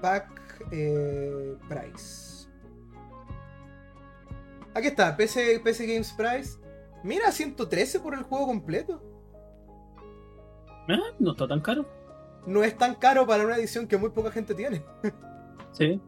[0.00, 0.28] Pack
[0.72, 2.39] eh, Price.
[4.80, 6.58] Aquí está, PC, PC Games Price.
[7.04, 9.02] Mira, 113 por el juego completo.
[10.88, 11.84] Ah, no está tan caro.
[12.46, 14.82] No es tan caro para una edición que muy poca gente tiene.
[15.72, 16.00] sí.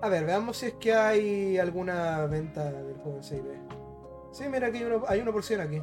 [0.00, 4.30] A ver, veamos si es que hay alguna venta del juego en 6D.
[4.30, 5.82] Sí, mira, aquí hay, uno, hay 1% aquí.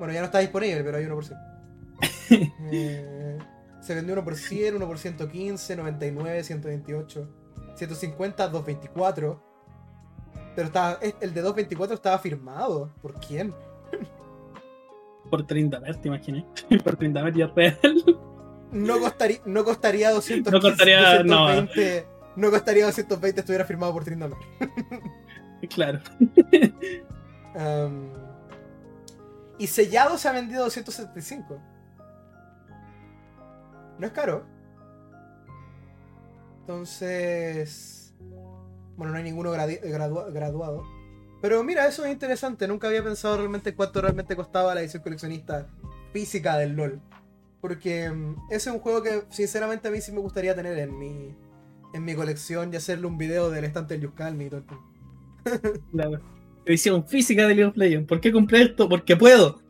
[0.00, 1.38] Bueno, ya no está disponible, pero hay 1%.
[2.72, 3.38] eh,
[3.80, 7.35] se vendió 1 por 100, 1 por 115, 99, 128,
[7.76, 9.42] 150, 224.
[10.54, 12.90] Pero estaba, el de 224 estaba firmado.
[13.02, 13.54] ¿Por quién?
[15.30, 16.46] por 30 ver, te imaginé.
[16.84, 17.78] por 30 ver ya real.
[18.72, 22.06] No costaría, no costaría 200, no costaría, 220.
[22.36, 22.46] No.
[22.46, 22.50] no.
[22.50, 24.38] costaría 220 estuviera firmado por 30 ver.
[25.70, 26.00] claro.
[27.54, 28.08] Um,
[29.58, 31.60] y sellado se ha vendido 275.
[33.98, 34.46] No es caro.
[36.66, 38.12] Entonces.
[38.96, 40.84] Bueno, no hay ninguno graduado.
[41.40, 42.66] Pero mira, eso es interesante.
[42.66, 45.68] Nunca había pensado realmente cuánto realmente costaba la edición coleccionista
[46.12, 47.00] física del LOL.
[47.60, 50.98] Porque mm, ese es un juego que sinceramente a mí sí me gustaría tener en
[50.98, 51.36] mi,
[51.94, 54.64] en mi colección y hacerle un video del estante del Yuskalmi y todo
[55.92, 56.20] Claro.
[56.64, 58.08] Edición física de League of Legends.
[58.08, 58.88] ¿Por qué compré esto?
[58.88, 59.60] Porque puedo.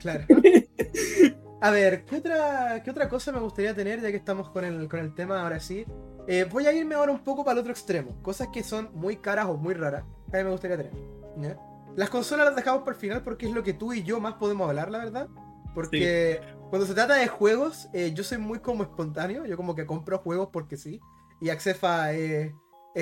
[0.00, 0.24] Claro.
[1.60, 4.88] A ver, ¿qué otra, ¿qué otra cosa me gustaría tener ya que estamos con el,
[4.88, 5.84] con el tema ahora sí?
[6.30, 8.22] Eh, voy a irme ahora un poco para el otro extremo.
[8.22, 10.04] Cosas que son muy caras o muy raras.
[10.30, 10.92] Que a mí me gustaría tener.
[11.96, 14.34] Las consolas las dejamos para el final porque es lo que tú y yo más
[14.34, 15.28] podemos hablar, la verdad.
[15.74, 19.46] Porque cuando se trata de juegos, eh, yo soy muy como espontáneo.
[19.46, 21.00] Yo como que compro juegos porque sí.
[21.40, 22.52] Y Axefa es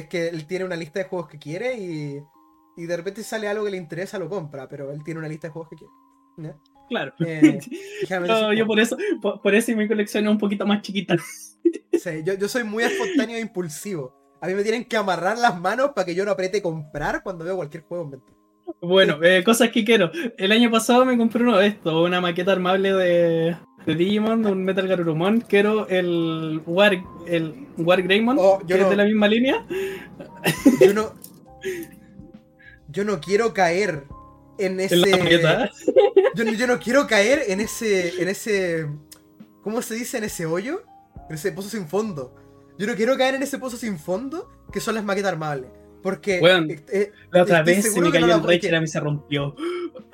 [0.09, 2.23] que él tiene una lista de juegos que quiere y,
[2.77, 4.69] y de repente sale algo que le interesa, lo compra.
[4.69, 6.55] Pero él tiene una lista de juegos que quiere.
[6.89, 7.13] Claro.
[7.21, 7.59] Eh,
[8.57, 11.17] yo por eso, por, eso mi colección es un poquito más chiquita.
[11.93, 14.15] Sí, yo, soy muy espontáneo e impulsivo.
[14.41, 17.45] A mí me tienen que amarrar las manos para que yo no apriete comprar cuando
[17.45, 18.33] veo cualquier juego en venta.
[18.81, 20.13] Bueno, eh, cosas que quiero.
[20.37, 23.57] El año pasado me compré uno de estos, una maqueta armable de,
[23.87, 25.41] de Digimon, de un Metal Garurumon.
[25.41, 29.67] Quiero el War, el War Greymon, oh, que es de la misma línea.
[30.81, 31.15] Yo no.
[32.89, 34.05] Yo no quiero caer
[34.59, 34.97] en ese.
[36.35, 38.23] Yo, no quiero caer en ese.
[38.23, 38.87] en ese.
[39.63, 40.19] ¿Cómo se dice?
[40.19, 40.83] en ese hoyo.
[41.29, 42.35] En ese pozo sin fondo.
[42.79, 45.71] Yo no quiero caer en ese pozo sin fondo que son las maquetas armables.
[46.03, 46.39] Porque.
[46.39, 49.55] Eh, eh, la otra vez se me cayó el rey y se rompió.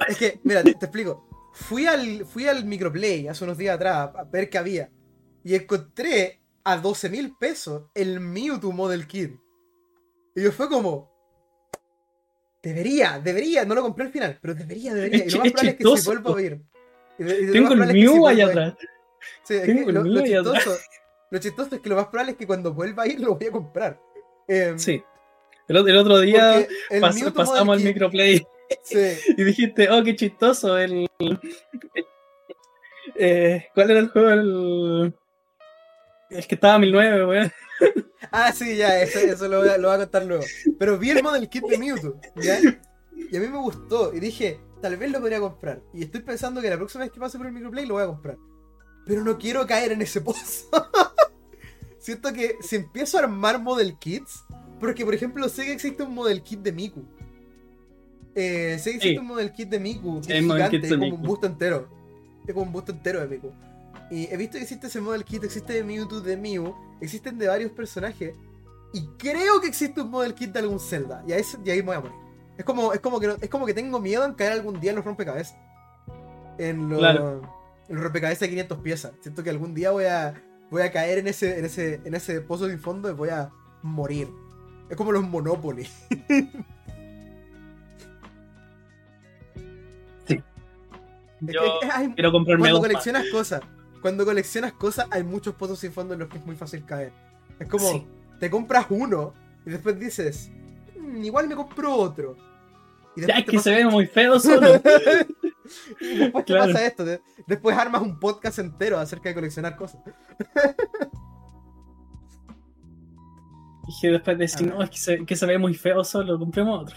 [0.09, 1.29] Es que, mira, te, explico.
[1.53, 4.91] Fui al, fui al microplay hace unos días atrás a ver qué había.
[5.45, 9.33] Y encontré a 12 mil pesos el Mewtwo Model Kit.
[10.35, 11.12] Y yo fue como,
[12.63, 15.25] Debería, debería, no lo compré al final, pero debería, debería.
[15.25, 16.61] y lo más probable es que se vuelva a oír.
[17.19, 18.75] Tengo el Mew allá atrás.
[19.43, 20.77] Sí, es que lo, chistoso,
[21.31, 23.47] lo, chistoso, es que lo más probable es que cuando vuelva a ir lo voy
[23.47, 24.01] a comprar.
[24.47, 25.03] Em, sí.
[25.69, 26.67] El, otro día
[27.01, 28.47] pasamos al microplay
[28.83, 28.99] sí.
[29.37, 30.79] y dijiste, oh, qué chistoso.
[30.79, 31.09] El,
[33.17, 34.31] eh, ¿Cuál era el juego?
[34.31, 35.15] El,
[36.31, 37.53] el que estaba a 1009, weón.
[38.35, 40.43] Ah, sí, ya, eso, lo, voy a, contar luego.
[40.79, 42.61] Pero vi el model kit de Mewtwo, ¿ya?
[43.15, 44.15] Y a mí me gustó.
[44.15, 45.83] Y dije, tal vez lo podría comprar.
[45.93, 48.07] Y estoy pensando que la próxima vez que pase por el microplay lo voy a
[48.07, 48.39] comprar.
[49.05, 50.71] Pero no quiero caer en ese pozo.
[51.99, 54.45] Siento que si empiezo a armar model kits.
[54.81, 57.05] Porque, por ejemplo, sé que existe un model kit de Miku.
[58.35, 60.23] Eh, sé que existe un model kit de Miku.
[60.23, 61.89] Que es gigante, es como un busto entero.
[62.47, 63.53] Es como un busto entero de Miku.
[64.11, 67.49] Y he visto que existe ese model kit, existe de Mewtwo, de Mew, existen de
[67.49, 68.35] varios personajes.
[68.95, 71.25] Y creo que existe un model kit de algún Zelda.
[71.27, 72.17] Y ahí, y ahí me voy a morir.
[72.59, 74.97] Es como, es, como que, es como que tengo miedo en caer algún día en
[74.97, 75.57] los rompecabezas.
[76.59, 77.43] En los, claro.
[77.89, 79.13] rompecabezas de 500 piezas.
[79.21, 80.35] Siento que algún día voy a,
[80.71, 83.51] voy a caer en ese, en, ese, en ese pozo sin fondo y voy a
[83.83, 84.29] morir.
[84.91, 85.85] Es como los Monopoly.
[90.29, 90.43] sí.
[91.49, 91.57] Es
[92.15, 93.63] quiero comprarme cuando coleccionas cosas
[94.03, 97.13] cuando coleccionas cosas, hay muchos pozos sin fondo en los que es muy fácil caer.
[97.59, 98.07] Es como, Sí.
[98.41, 99.33] te compras uno
[99.65, 100.51] y después dices,
[100.99, 102.37] "Mm, igual me compro otro.
[103.17, 104.69] Y Ya es que pasa- se ve muy feo solo.
[106.01, 106.73] y después te Claro.
[106.73, 107.05] pasa esto.
[107.05, 110.01] de- después armas un podcast entero acerca de coleccionar cosas.
[113.89, 114.63] Y que después Ah.
[114.63, 116.97] no, es que se, que se ve muy feo solo, compremos otro.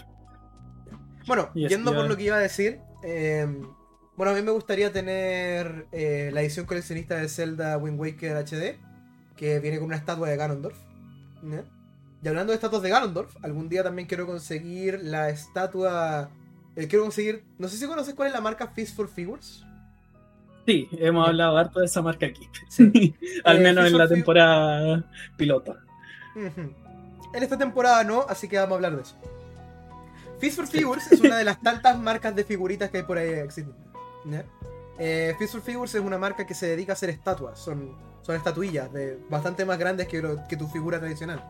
[1.26, 3.46] Bueno, yendo por lo que iba a decir, eh,
[4.16, 8.76] bueno, a mí me gustaría tener eh, la edición coleccionista de Zelda Wind Waker HD,
[9.36, 10.76] que viene con una estatua de Ganondorf.
[12.22, 16.30] Y hablando de estatuas de Ganondorf, algún día también quiero conseguir la estatua.
[16.74, 17.44] eh, quiero conseguir.
[17.58, 19.64] No sé si conoces cuál es la marca Fist for Figures.
[20.66, 22.48] Sí, hemos hablado harto de esa marca aquí.
[22.68, 23.14] Sí.
[23.44, 25.04] Al Eh, menos Fist en la temporada
[25.36, 25.76] piloto.
[26.34, 26.72] Ujú.
[27.34, 29.14] En esta temporada no, así que vamos a hablar de eso.
[30.40, 33.28] Fist for Figures es una de las tantas marcas de figuritas que hay por ahí
[33.30, 33.85] existentes.
[34.98, 37.58] Eh, for Figures es una marca que se dedica a hacer estatuas.
[37.58, 41.44] Son, son estatuillas de bastante más grandes que, lo- que tu figura tradicional.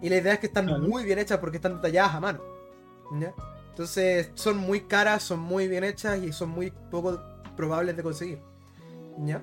[0.00, 0.82] Y la idea es que están Claro.
[0.82, 2.40] muy bien hechas porque están detalladas a mano.
[3.20, 3.32] ¿ya?
[3.70, 7.20] Entonces son muy caras, son muy bien hechas y son muy poco
[7.56, 8.40] probables de conseguir.
[9.24, 9.42] ¿ya?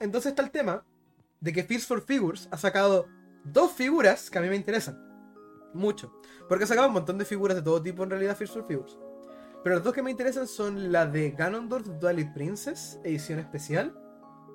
[0.00, 0.82] Entonces está el tema
[1.40, 3.06] de que Fist for Figures ha sacado
[3.44, 4.98] dos figuras que a mí me interesan.
[5.74, 6.12] Mucho.
[6.48, 8.98] Porque ha sacado un montón de figuras de todo tipo en realidad Fist for Figures.
[9.62, 13.94] Pero las dos que me interesan son la de Ganondorf Twilight Princess, edición especial.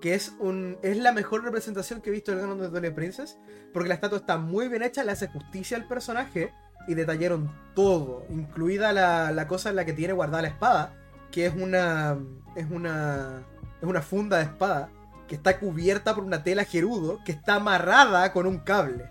[0.02, 3.38] Que es, un, es la mejor representación que he visto del Ganondorf Twilight Princess.
[3.74, 6.54] Porque la estatua está muy bien hecha, le hace justicia al personaje.
[6.88, 10.94] Y detallaron todo, incluida la, la cosa en la que tiene guardada la espada.
[11.32, 12.18] Que es una.
[12.56, 13.44] Es una.
[13.82, 14.90] Es una funda de espada
[15.28, 19.10] que está cubierta por una tela gerudo que está amarrada con un cable.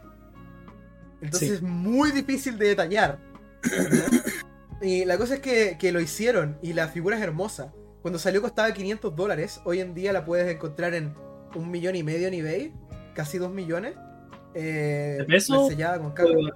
[1.20, 1.54] Entonces Sí.
[1.56, 3.18] es muy difícil de detallar.
[4.82, 7.72] y la cosa es que, que lo hicieron y la figura es hermosa.
[8.02, 9.60] Cuando salió costaba 500 dólares.
[9.64, 11.14] Hoy en día la puedes encontrar en
[11.54, 12.72] un millón y medio en eBay.
[13.14, 13.94] Casi dos millones.
[14.54, 15.68] Eh, ¿De peso?
[15.68, 16.50] sellada con cable.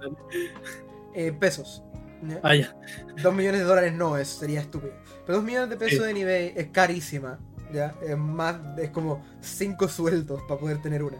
[1.15, 1.83] Eh, pesos.
[2.27, 2.39] ¿ya?
[2.43, 2.75] Ah, ya.
[3.23, 4.93] Dos millones de dólares no, eso sería estúpido.
[5.25, 6.11] Pero dos millones de pesos Sí.
[6.11, 7.39] en eBay es carísima.
[7.73, 7.95] ¿ya?
[8.05, 11.17] Es más, es como cinco sueldos para poder tener una.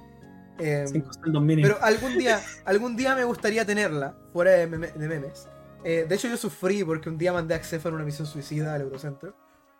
[0.59, 1.71] Em, Cinco sueldos mínimos.
[1.71, 5.47] pero algún día, algún día me gustaría tenerla, fuera de, meme- de memes.
[5.83, 8.73] Eh, de hecho, yo sufrí porque un día mandé a Xefa en una misión suicida
[8.73, 9.33] al Eurocentro.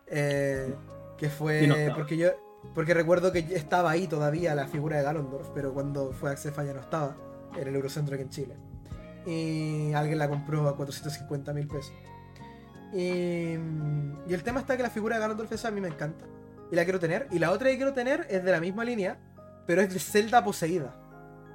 [0.08, 0.74] eh,
[1.18, 2.30] que fue no porque yo.
[2.74, 6.64] Porque recuerdo que estaba ahí todavía la figura de Galondorf, pero cuando fue a Xefa
[6.64, 7.16] ya no estaba
[7.58, 8.56] en el Eurocentro aquí en Chile.
[9.26, 11.94] Y alguien la compró a 450 mil pesos.
[12.94, 13.54] Y,
[14.28, 16.26] y el tema está que la figura de Ganondorf esa a mí me encanta.
[16.72, 17.28] Y la quiero tener.
[17.32, 19.18] Y la otra que quiero tener es de la misma línea,
[19.66, 20.96] pero es de Zelda poseída.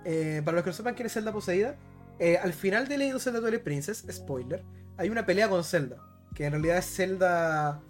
[0.05, 1.76] Eh, para los que no sepan quién es Zelda poseída,
[2.18, 4.62] eh, al final de Legend of Zelda Twilight Princess, spoiler,
[4.96, 5.96] hay una pelea con Zelda.
[6.34, 7.80] Que en realidad es Zelda,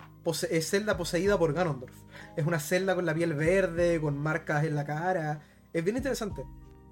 [0.50, 1.94] es Zelda poseída por Ganondorf.
[2.36, 5.40] Es una Zelda con la piel verde, con marcas en la cara.
[5.72, 6.44] Es bien interesante.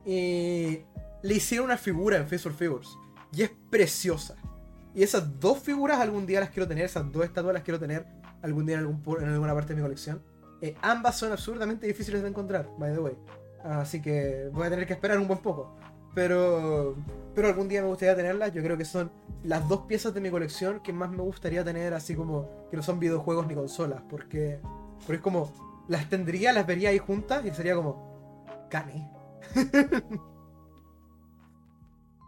[0.04, 0.80] Y
[1.22, 2.88] le hicieron una figura en Face Figures.
[3.32, 4.36] Y es preciosa.
[4.94, 8.06] Y esas dos figuras algún día las quiero tener, esas dos estatuas las quiero tener
[8.42, 10.22] algún día en, en alguna parte de mi colección.
[10.60, 13.16] Eh, ambas son absurdamente difíciles de encontrar, by the way.
[13.64, 15.76] Así que voy a tener que esperar un buen poco.
[16.14, 16.96] Pero,
[17.34, 18.52] pero algún día me gustaría tenerlas.
[18.52, 19.10] Yo creo que son
[19.44, 22.82] las dos piezas de mi colección que más me gustaría tener, así como que no
[22.82, 24.02] son videojuegos ni consolas.
[24.08, 24.60] Porque,
[25.00, 25.52] porque es como,
[25.88, 29.10] las tendría, las vería ahí juntas y sería como, Cane.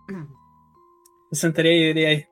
[0.07, 2.29] Me sentaría y diría ahí.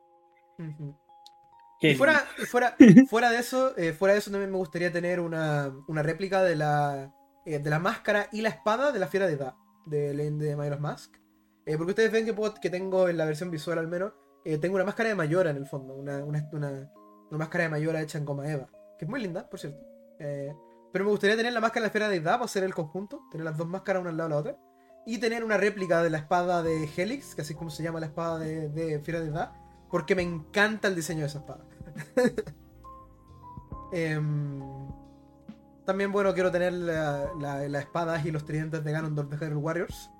[1.80, 2.76] Y fuera, fuera,
[3.08, 6.54] fuera de eso, eh, fuera de eso también me gustaría tener una, una réplica de
[6.54, 7.12] la,
[7.44, 10.80] eh, de la máscara y la espada de la fiera de Da, de de Majora's
[10.80, 11.21] Mask.
[11.66, 14.12] Eh, porque ustedes ven que, puedo- que tengo en la versión visual al menos,
[14.44, 16.90] eh, tengo una máscara de Mayora en el fondo, una, una, una-
[17.30, 19.80] máscara de Mayora hecha en goma eva, que es muy linda, por cierto.
[20.18, 20.52] Eh,
[20.92, 23.20] pero me gustaría tener la máscara de la fiera de Da para hacer el conjunto,
[23.30, 24.56] tener las dos máscaras una al lado de la otra.
[25.06, 27.98] Y tener una réplica de la espada de Helix, que así es como se llama
[28.00, 29.54] la espada de, de de Da,
[29.90, 31.64] porque me encanta el diseño de esa espada.
[33.92, 34.60] Em,
[35.84, 39.56] también, bueno, quiero tener la- la- las espadas y los tridentes de Ganondorf de Hyrule
[39.56, 40.10] Warriors.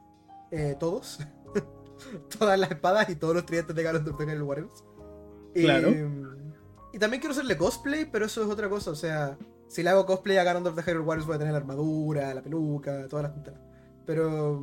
[0.53, 1.19] Eh, todos.
[2.39, 4.85] Todas las espadas y todos los tridentes de Ganondorf de Hyrule Warriors.
[5.55, 5.91] Y, Claro.
[6.93, 8.91] y también quiero hacerle cosplay, pero eso es otra cosa.
[8.91, 9.39] O sea,
[9.69, 12.43] si le hago cosplay a Ganondorf de Hyrule Warriors voy a tener la armadura, la
[12.43, 13.61] peluca, todas las tonteras.
[14.05, 14.63] Pero,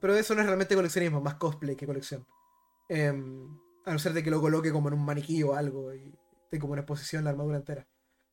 [0.00, 2.26] pero eso no es realmente coleccionismo, más cosplay que colección.
[2.88, 3.56] Em,
[3.86, 6.12] a no ser de que lo coloque como en un maniquí o algo y
[6.42, 7.86] esté como en exposición la armadura entera.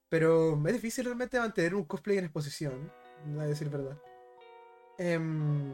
[0.09, 2.91] Pero es difícil realmente mantener un cosplay en exposición,
[3.39, 3.97] a decir verdad.
[4.97, 5.73] Em,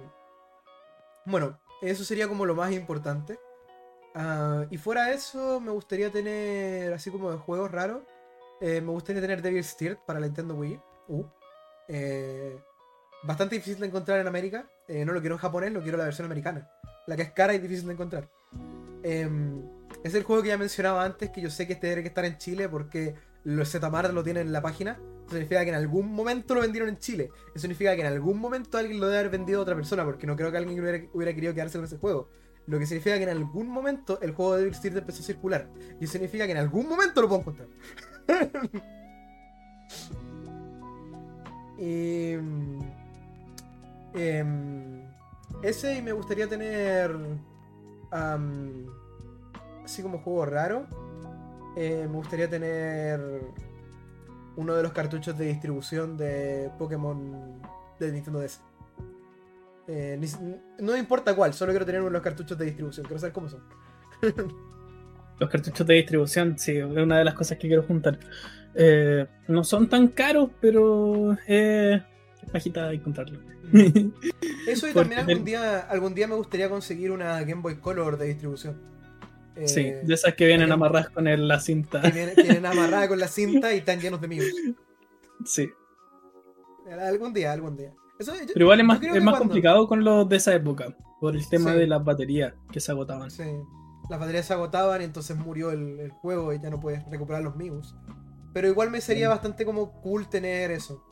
[1.28, 3.40] bueno, eso sería como lo más importante.
[4.16, 8.02] Ah, y fuera de eso, me gustaría tener, así como de juegos raros,
[8.60, 11.24] Eh, me gustaría tener Devil Steered para la Nintendo Wii U.
[11.88, 12.58] Eh,
[13.22, 14.68] bastante difícil de encontrar en América.
[14.88, 16.68] Eh, no lo quiero en japonés, lo quiero la versión americana.
[17.06, 18.28] La que es cara y difícil de encontrar.
[19.04, 19.62] Em,
[20.04, 22.26] es el juego que ya mencionaba antes, que yo sé que este tiene que estar
[22.26, 23.14] en Chile porque
[23.44, 25.00] los Zetamar lo tienen en la página.
[25.28, 27.32] Eso significa que en algún momento lo vendieron en Chile.
[27.50, 30.26] Eso significa que en algún momento alguien lo debe haber vendido a otra persona, porque
[30.26, 32.30] no creo que alguien hubiera, querido quedarse con ese juego.
[32.66, 35.70] Lo que significa que en algún momento el juego de Devil Steer empezó a circular.
[36.00, 37.68] Y eso significa que en algún momento lo puedo encontrar.
[41.78, 42.32] y,
[44.14, 45.04] em,
[45.62, 47.14] ese y me gustaría tener
[49.84, 50.88] así como juego raro.
[51.76, 53.20] eh, me gustaría tener
[54.58, 57.62] uno de los cartuchos de distribución de Pokémon
[57.99, 58.60] de Nintendo DS.
[59.88, 60.20] Eh,
[60.80, 63.05] no me importa cuál, solo quiero tener uno de los cartuchos de distribución.
[63.05, 63.62] Quiero saber cómo son.
[65.39, 68.18] Los cartuchos de distribución, sí, es una de las cosas que quiero juntar.
[68.74, 72.03] Eh, no son tan caros, pero eh,
[72.41, 73.39] es pajita encontrarlo.
[74.68, 78.26] Eso y también algún día, algún día me gustaría conseguir una Game Boy Color de
[78.26, 78.82] distribución.
[79.60, 82.01] Eh, sí, de esas que vienen amarradas con el- la cinta.
[82.01, 84.45] que vienen, que vienen amarradas con la cinta y están llenos de míos.
[85.45, 85.70] Sí,
[87.01, 87.93] Algún día, algún día.
[88.20, 90.36] Eso, yo- pero igual es más, creo es que más cuando- complicado con los de
[90.38, 91.80] esa época, por el tema Sí.
[91.80, 93.30] de las baterías que se agotaban.
[93.30, 93.43] Sí.
[94.10, 97.43] Las baterías se agotaban y entonces murió el, el juego y ya no puedes recuperar
[97.43, 97.93] los Mius.
[98.53, 101.03] Pero igual me sería bastante como cool tener eso.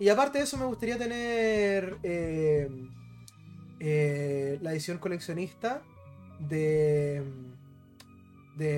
[0.00, 2.68] Y aparte de eso me gustaría tener eh,
[3.78, 5.82] eh, la edición coleccionista
[6.40, 7.22] de,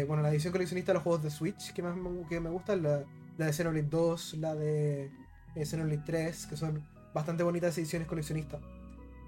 [0.06, 1.96] Bueno, la edición coleccionista de los juegos de Switch que más
[2.28, 2.82] que me gustan.
[2.82, 3.02] La,
[3.36, 5.10] la de Xenoblade 2, la de
[5.54, 8.60] eh, Xenoblade 3, que son bastante bonitas ediciones coleccionistas.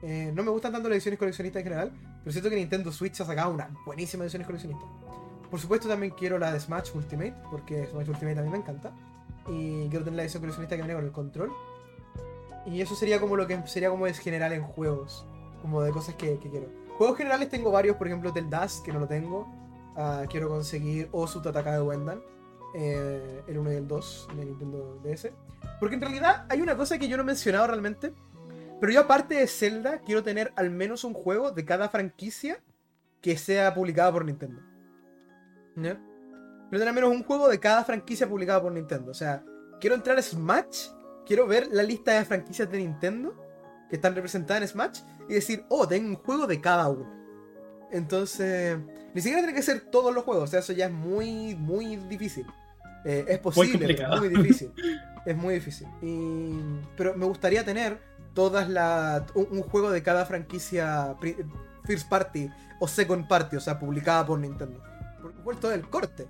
[0.02, 1.92] Eh, no me gustan tanto las ediciones coleccionistas en general,
[2.22, 4.84] pero siento que Nintendo Switch ha sacado una buenísima edición coleccionista.
[5.50, 8.92] Por supuesto también quiero la de Smash Ultimate, porque Smash Ultimate a mí me encanta.
[9.48, 11.52] Y quiero tener la edición coleccionista que viene con el control.
[12.66, 15.26] Y eso sería como lo que sería como es general en juegos.
[15.62, 16.68] Como de cosas que, quiero.
[16.96, 19.64] Juegos generales tengo varios, por ejemplo del Dust, que no lo tengo.
[19.97, 22.22] Ah, quiero conseguir Osu Ataka de Wendan.
[22.76, 25.30] eh, el 1 y el 2 de Nintendo DS.
[25.78, 28.12] Porque en realidad hay una cosa que yo no he mencionado realmente.
[28.80, 32.61] Pero yo aparte de Zelda, quiero tener al menos un juego de cada franquicia
[33.20, 34.61] que sea publicada por Nintendo.
[35.76, 35.95] ¿Ya?
[35.95, 39.12] Quiero tener al menos un juego de cada franquicia publicada por Nintendo.
[39.12, 39.45] O sea,
[39.80, 40.88] quiero entrar a Smash,
[41.24, 43.34] quiero ver la lista de franquicias de Nintendo
[43.88, 47.24] que están representadas en Smash y decir, oh, tengo un juego de cada uno.
[47.91, 48.78] Entonces,
[49.14, 51.97] ni siquiera tiene que ser todos los juegos, o sea, eso ya es muy, muy
[51.97, 52.47] difícil.
[53.05, 54.72] Eh, es posible, pero es muy difícil.
[55.26, 55.87] es muy difícil.
[56.03, 56.59] Y...
[56.97, 57.99] Pero me gustaría tener
[58.32, 59.22] todas las.
[59.35, 61.14] Un, un juego de cada franquicia
[61.85, 62.49] First Party
[62.80, 64.82] o Second Party, o sea, publicada por Nintendo.
[65.20, 66.26] Por supuesto, el corte.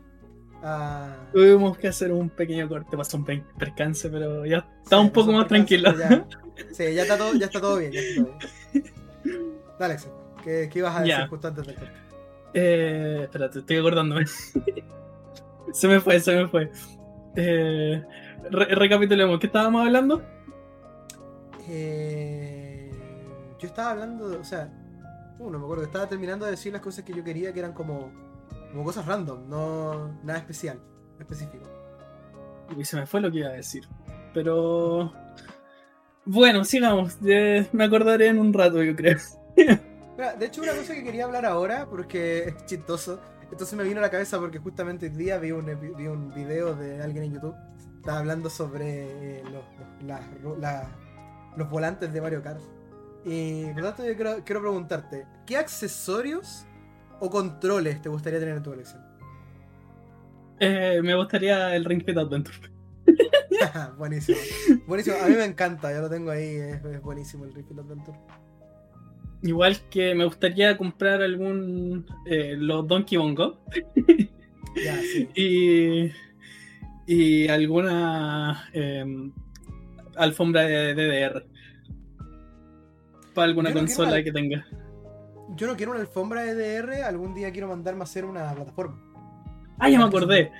[0.62, 5.02] Ah, Tuvimos que hacer un pequeño corte, pasó un pe- percance, pero ya está sí,
[5.02, 5.96] un poco más tranquilo.
[5.96, 6.26] ya-
[6.72, 7.92] sí, ya está todo, ya está todo bien.
[7.92, 8.38] Ya está todo
[8.72, 8.84] bien.
[9.78, 10.10] Dale, Axel.
[10.44, 11.92] ¿Qué, qué ibas a decir justo antes del corte?
[12.52, 14.26] Eh, espérate, estoy acordándome.
[15.72, 16.70] se me fue, se me fue.
[17.34, 18.02] Eh,
[18.50, 20.22] re- recapitulemos, ¿qué estábamos hablando?
[21.68, 22.90] Eh,
[23.58, 24.70] yo estaba hablando, de- o sea,
[25.38, 27.72] uh, no me acuerdo, estaba terminando de decir las cosas que yo quería que eran
[27.72, 28.12] como,
[28.70, 30.78] como cosas random, no nada especial,
[31.18, 31.64] específico.
[32.76, 33.84] Y se me fue lo que iba a decir.
[34.32, 35.12] Pero.
[36.24, 37.18] Bueno, sigamos.
[37.26, 39.18] eh, me acordaré en un rato, yo creo.
[40.16, 43.98] Mira, de hecho, una cosa que quería hablar ahora, porque es chistoso, entonces me vino
[43.98, 47.32] a la cabeza porque justamente hoy día vi un, vi un video de alguien en
[47.34, 47.54] YouTube,
[47.96, 49.64] estaba hablando sobre eh, los,
[50.42, 50.88] los- la-
[51.56, 52.60] los volantes de Mario Kart.
[53.24, 56.66] Y por lo tanto, yo quiero, quiero preguntarte, ¿qué accesorios
[57.20, 59.02] o controles te gustaría tener en tu colección?
[60.60, 62.56] Eh, me gustaría el Ring Fit Adventure.
[63.98, 64.38] buenísimo.
[64.86, 65.16] Buenísimo.
[65.22, 66.56] A mí me encanta, ya lo tengo ahí.
[66.56, 68.18] Es, es buenísimo el Rift Adventure.
[69.44, 72.06] Igual que me gustaría comprar algún.
[72.26, 73.60] eh, los Donkey Bongo.
[75.12, 75.28] Sí.
[75.34, 76.10] y.
[77.06, 78.68] Y alguna.
[78.72, 79.04] eh,
[80.16, 81.46] alfombra de DDR.
[83.34, 84.64] Para alguna no consola que tenga.
[85.56, 88.98] Yo no quiero una alfombra de DR, algún día quiero mandarme a hacer una plataforma.
[89.78, 90.50] Ah, ya me acordé.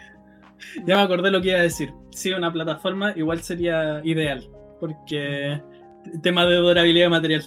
[0.85, 1.93] Ya me acordé lo que iba a decir.
[2.11, 4.47] Sí, una plataforma igual sería ideal.
[4.79, 5.61] Porque.
[6.23, 7.43] Tema de durabilidad de material.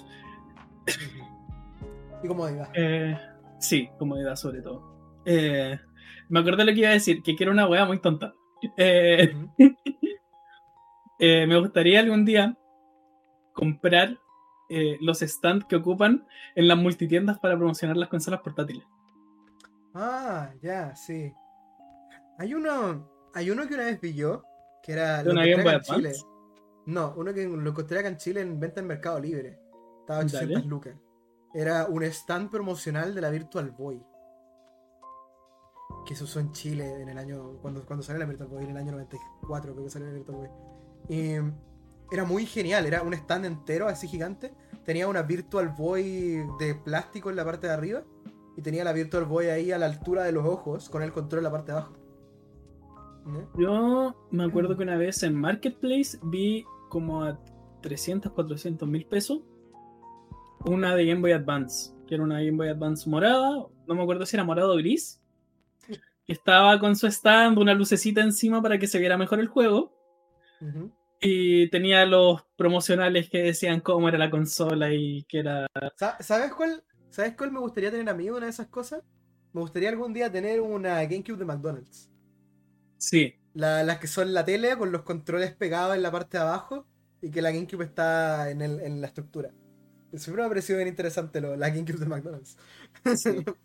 [2.23, 2.69] Y comodidad.
[2.73, 3.17] Eh,
[3.59, 5.21] sí, comodidad sobre todo.
[5.25, 5.79] Eh,
[6.29, 8.33] me acordé lo que iba a decir, que quiero una weá muy tonta.
[8.75, 9.33] Eh,
[11.19, 12.57] eh, me gustaría algún día
[13.53, 14.17] comprar
[14.69, 18.83] eh, los stands que ocupan en las multitiendas para promocionar las consolas portátiles.
[19.93, 21.33] Ah, ya, sí.
[22.37, 23.09] Hay uno.
[23.33, 24.43] Hay uno que una vez vi yo,
[24.83, 25.23] que era.
[25.23, 26.11] ¿De lo acá en Chile.
[26.85, 29.59] No, uno que lo encontré acá en Chile en venta en Mercado Libre.
[30.01, 30.37] Estaba a Dale.
[30.37, 30.95] 800 lucas.
[31.53, 34.03] Era un stand promocional de la Virtual Boy.
[36.05, 37.57] Que se usó en Chile en el año.
[37.61, 40.37] Cuando, cuando salió la Virtual Boy, en el año 94, creo que salió la Virtual
[40.37, 40.49] Boy.
[41.09, 41.35] Y
[42.11, 44.53] era muy genial, era un stand entero así gigante.
[44.85, 48.03] Tenía una Virtual Boy de plástico en la parte de arriba.
[48.55, 51.39] Y tenía la Virtual Boy ahí a la altura de los ojos, con el control
[51.39, 51.93] en la parte de abajo.
[53.57, 57.39] Yo me acuerdo que una vez en Marketplace vi como a
[57.81, 59.41] 300, 400 mil pesos
[60.65, 64.25] una de Game Boy Advance, que era una Game Boy Advance morada, no me acuerdo
[64.25, 65.21] si era morado o gris.
[66.25, 69.93] que Estaba con su stand, una lucecita encima para que se viera mejor el juego.
[71.21, 75.67] Y tenía los promocionales que decían cómo era la consola y que era.
[75.95, 79.01] Sa- ¿Sabes cuál, ¿Sabes cuál me gustaría tener a mí una de esas cosas?
[79.53, 82.11] Me gustaría algún día tener una GameCube de McDonald's.
[82.97, 86.43] Sí, La- las que son la tele con los controles pegados en la parte de
[86.43, 86.85] abajo
[87.21, 89.51] y que la GameCube está en, el- en la estructura.
[90.15, 92.57] Siempre me ha parecido bien interesante lo, la GameCube de McDonald's.
[93.15, 93.43] sí.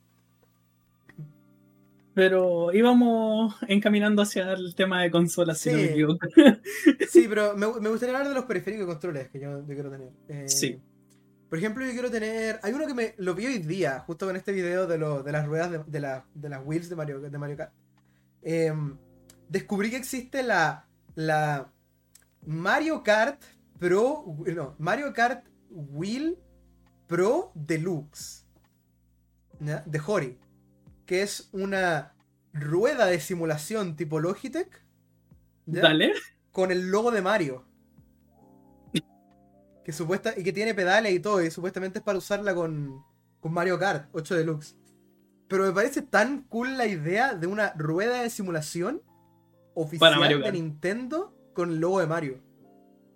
[2.15, 5.89] Pero íbamos encaminando hacia el tema de consolas, si no me Sí.
[5.91, 6.27] equivoco.
[7.09, 9.91] Sí, pero me, me gustaría hablar de los periféricos y controles que yo, yo quiero
[9.91, 10.11] tener.
[10.29, 10.79] Eh, Sí.
[11.49, 12.61] Por ejemplo, yo quiero tener.
[12.63, 15.33] Hay uno que me lo vi hoy día, justo con este video de, lo- de
[15.33, 17.73] las ruedas de, de, la- de las wheels de Mario, de Mario Kart.
[18.43, 18.97] Em,
[19.49, 21.71] descubrí que existe la, la
[22.47, 23.41] Mario Kart
[23.79, 24.25] Pro.
[24.55, 26.39] No, Mario Kart Wheel
[27.07, 28.47] Pro Deluxe.
[29.61, 29.83] ¿ya?
[29.87, 30.39] De Hori.
[31.07, 32.15] Que es una
[32.53, 34.85] rueda de simulación tipo Logitech.
[35.67, 35.83] ¿ya?
[35.83, 36.13] Dale.
[36.53, 37.65] con el logo de Mario.
[39.85, 43.05] Que supuesta, y que tiene pedales y todo, y supuestamente es para usarla con,
[43.41, 44.77] con Mario Kart 8 Deluxe.
[45.49, 49.03] Pero me parece tan cool la idea de una rueda de simulación
[49.75, 50.55] oficial Mario de Kart.
[50.55, 52.43] Nintendo con el logo de Mario.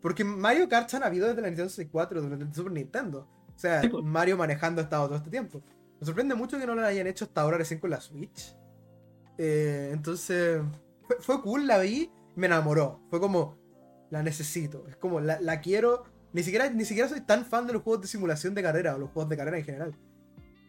[0.06, 3.26] Porque Mario Kart han habido desde la Nintendo 64, desde el Super Nintendo.
[3.52, 4.04] O sea, Sí, pues.
[4.04, 5.64] Mario manejando ha estado todo este tiempo.
[5.98, 8.54] Me sorprende mucho que no lo hayan hecho hasta ahora recién con la Switch.
[9.36, 10.62] Eh, entonces,
[11.08, 13.00] fue, fue cool, la vi, me enamoró.
[13.10, 13.58] Fue como,
[14.10, 14.86] la necesito.
[14.86, 16.04] Es como, la, la quiero.
[16.32, 18.98] Ni siquiera, ni siquiera soy tan fan de los juegos de simulación de carrera o
[18.98, 19.96] los juegos de carrera en general.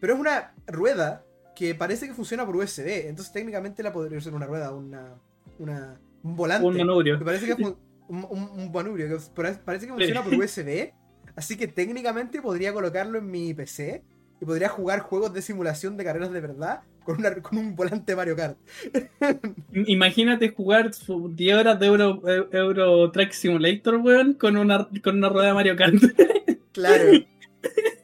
[0.02, 1.24] Pero es una rueda
[1.56, 3.08] que parece que funciona por USB.
[3.08, 5.14] Entonces, técnicamente la podría ser una rueda, una,
[5.60, 6.66] una, un volante.
[6.66, 7.20] Un manubrio.
[7.20, 7.76] Me parece que
[8.08, 10.91] un, un, un manubrio que pare- parece que funciona por USB.
[11.36, 14.03] Así que técnicamente podría colocarlo en mi PC
[14.41, 18.16] y podría jugar juegos de simulación de carreras de verdad con, una- con un volante
[18.16, 18.58] Mario Kart.
[19.74, 25.18] Imagínate jugar su 10 horas de Euro, Eu- Euro Track Simulator, weón, con una, con
[25.18, 25.95] una rueda de Mario Kart.
[26.72, 27.05] Claro.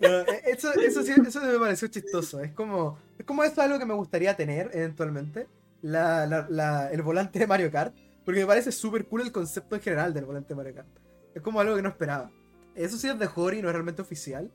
[0.01, 2.41] No, e- eso, eso, sí, eso me pareció chistoso.
[2.41, 5.47] Es como, es como esto es algo que me gustaría tener eventualmente.
[5.81, 7.95] La, la- la- el volante de Mario Kart.
[8.25, 10.87] Porque me parece súper cool el concepto en general del volante Kart.
[11.33, 12.31] Es como algo que no esperaba.
[12.75, 14.51] Eso sí es de Hori, no es realmente oficial.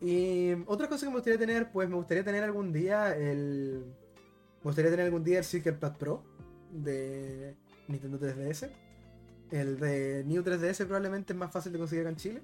[0.00, 3.84] Y otra cosa que me gustaría tener, pues me gustaría tener algún día el.
[4.58, 6.22] Me gustaría tener algún día el Circle Pad Pro
[6.70, 7.56] de
[7.88, 8.70] Nintendo 3DS.
[9.50, 12.42] El de New 3DS probablemente es más fácil de conseguir acá en Chile.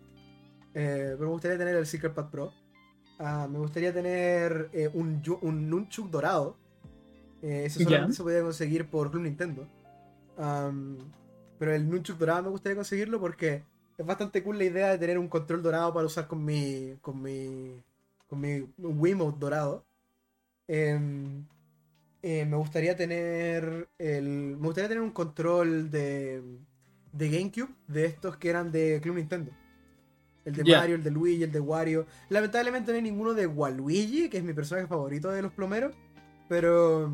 [0.74, 2.53] Eh, pero me gustaría tener el Secret Pad Pro.
[3.18, 6.59] Ah, me gustaría tener eh, un, un Nunchuk dorado.
[7.41, 9.66] Eh, ese solamente se podía conseguir por Club Nintendo.
[10.37, 13.62] Pero el Nunchuk dorado me gustaría conseguirlo porque
[13.99, 16.97] es bastante cool la idea de tener un control dorado para usar con mi.
[17.01, 17.82] con mi.
[18.26, 19.84] con mi Wiimote dorado.
[20.68, 21.45] Em,
[22.22, 23.89] eh, me gustaría tener.
[23.99, 26.43] El, me gustaría tener un control de.
[27.12, 29.51] de GameCube de estos que eran de Club Nintendo.
[30.45, 30.76] El de.
[30.76, 32.07] Mario, el de Luigi, el de Wario.
[32.28, 35.95] Lamentablemente no hay ninguno de Waluigi, que es mi personaje favorito de los plomeros.
[36.49, 37.11] Pero.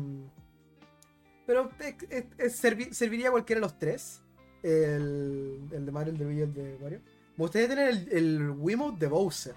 [1.45, 4.21] Pero servi- serviría cualquiera de los tres.
[4.61, 7.01] El, el de Mario, el de Luigi el de Wario.
[7.35, 9.55] Me gustaría tener el, el Wiimote de Bowser.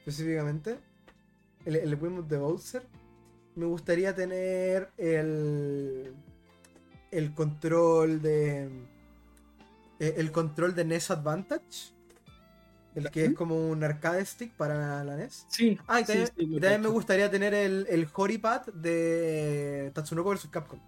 [0.00, 0.78] Específicamente.
[1.64, 2.82] El, el Wiimote de Bowser.
[3.54, 6.14] Me gustaría tener el.
[7.12, 8.64] El control de.
[10.00, 11.92] eh, El control de NES Advantage.
[12.96, 15.44] El que es como un arcade stick para la NES.
[15.50, 15.78] Sí.
[15.86, 20.48] Ah, y también, sí, y también me gustaría tener el, el Horipad de Tatsunoko vs
[20.50, 20.80] Capcom.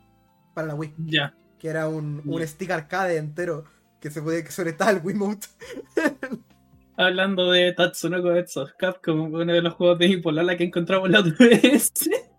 [0.55, 0.95] Para la Wii.
[1.05, 1.35] Ya.
[1.59, 3.65] Que era un, un stick arcade entero.
[4.01, 5.49] Que se podía que conectaba al Wiimote.
[6.97, 11.21] Hablando de Tatsunoko vs Capcom, uno de los juegos de mi polola que encontramos la
[11.21, 11.93] otra vez.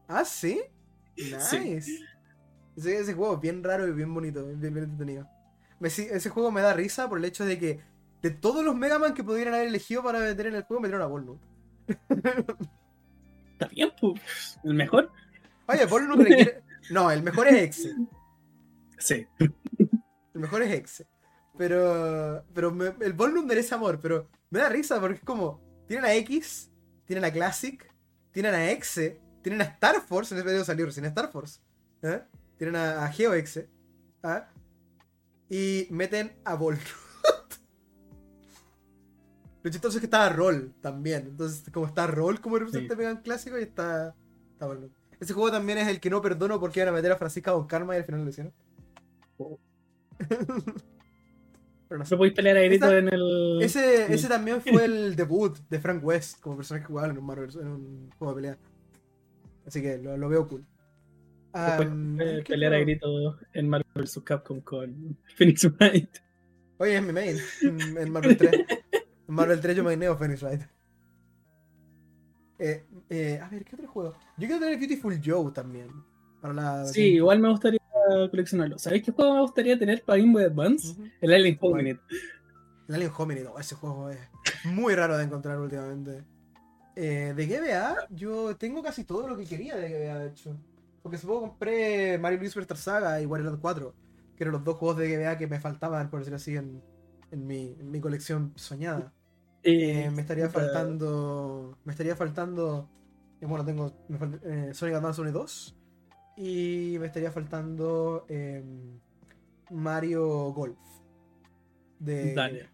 [0.07, 0.59] Ah, sí.
[1.15, 1.85] Nice.
[2.75, 5.27] Ese, ese juego es bien raro y bien bonito, bien, bien entretenido.
[5.79, 7.79] Me ese juego me da risa por el hecho de que
[8.21, 11.01] de todos los Mega Man que pudieran haber elegido para meter en el juego, metieron
[11.03, 11.39] a Volnut.
[13.53, 14.59] Está bien, pues.
[14.63, 15.11] El mejor.
[15.67, 16.63] Oye, Volnut requiere.
[16.91, 17.95] No, el mejor es Exe.
[18.97, 19.27] Sí.
[19.39, 21.07] El mejor es Exe.
[21.57, 26.05] Pero, pero me- el Ballroom merece amor, pero me da risa porque es como, tienen
[26.05, 26.71] a X,
[27.05, 27.85] tienen a Classic,
[28.31, 31.59] tienen a Exe, tienen a Star Force, en ese video salió recién Star Force,
[32.01, 32.21] ¿eh?
[32.57, 33.69] tienen a, a Geo Exe,
[34.23, 34.47] ¿ah?
[35.49, 37.08] y meten a Ballroom.
[39.61, 42.97] Lo chistoso es que estaba Roll también, entonces como está Roll como representante Sí.
[42.97, 44.15] Megan clásico y está,
[44.53, 44.91] está Ballroom.
[45.19, 47.67] Ese juego también es el que no perdono porque iban a meter a Francisca con
[47.67, 48.53] Karma y al final lo hicieron.
[49.37, 49.59] Oh.
[51.87, 52.15] Pero no sé.
[52.15, 53.59] Podéis pelear a grito en el.
[53.61, 54.13] Ese, Sí.
[54.13, 57.67] ese también fue el debut de Frank West como personaje jugable en un, Marvel, en
[57.67, 58.57] un juego de pelea.
[59.65, 60.65] Así que lo, lo veo cool.
[61.53, 64.21] Después, Am, eh, ¿qué pelear a grito en Marvel vs.
[64.23, 66.17] Capcom con Phoenix Wright.
[66.77, 67.37] Oye, es mi main.
[67.61, 68.51] En Marvel 3.
[69.29, 70.61] Marvel 3 yo maineo Phoenix Wright.
[72.57, 74.13] Eh, eh, a ver, ¿qué otro juego?
[74.37, 75.87] Yo quiero tener Beautiful Joe también.
[76.41, 76.85] Para la.
[76.85, 77.79] Sí, igual me gustaría
[78.31, 78.77] coleccionarlo.
[78.79, 80.95] ¿Sabéis qué juego me gustaría tener para Game Boy Advance?
[81.21, 81.99] El Alien Covenant.
[82.87, 84.19] El Alien Hominid, oh, ese juego es
[84.65, 86.23] muy raro de encontrar últimamente.
[86.95, 90.57] Eh, de GBA, yo tengo casi todo lo que quería de GBA, de hecho.
[91.01, 93.95] Porque supongo compré Mario Luis Super Saga y Wario 4,
[94.35, 96.81] que eran los dos juegos de GBA que me faltaban, por decirlo así, en,
[97.31, 99.13] en mi, en mi colección soñada.
[99.63, 101.77] Eh, me estaría faltando.
[101.83, 102.89] Me estaría faltando.
[103.41, 103.93] eh, bueno, tengo
[104.43, 105.75] eh, Sonic Advance 1 y 2.
[106.37, 108.63] Y me estaría faltando eh,
[109.71, 110.77] Mario Golf.
[111.99, 112.69] De, Dale.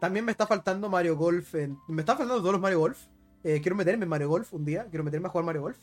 [0.00, 1.54] También me está faltando Mario Golf.
[1.56, 2.98] en- me está faltando todos los Mario Golf.
[3.42, 4.86] Eh, quiero meterme en Mario Golf un día.
[4.88, 5.78] Quiero meterme a jugar Mario Golf.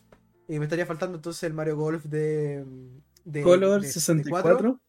[0.47, 2.65] Y me estaría faltando entonces el Mario Golf de.
[3.25, 4.79] de Color de 64.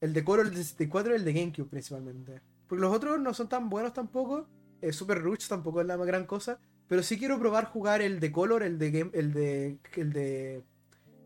[0.00, 2.40] el de Color el de 64 y el de GameCube principalmente.
[2.68, 4.46] Porque los otros no son tan buenos tampoco.
[4.82, 6.58] Eh, Super Rush tampoco es la más gran cosa.
[6.88, 9.78] Pero sí quiero probar jugar el de Color, el de Game, el de.
[9.96, 10.62] el de.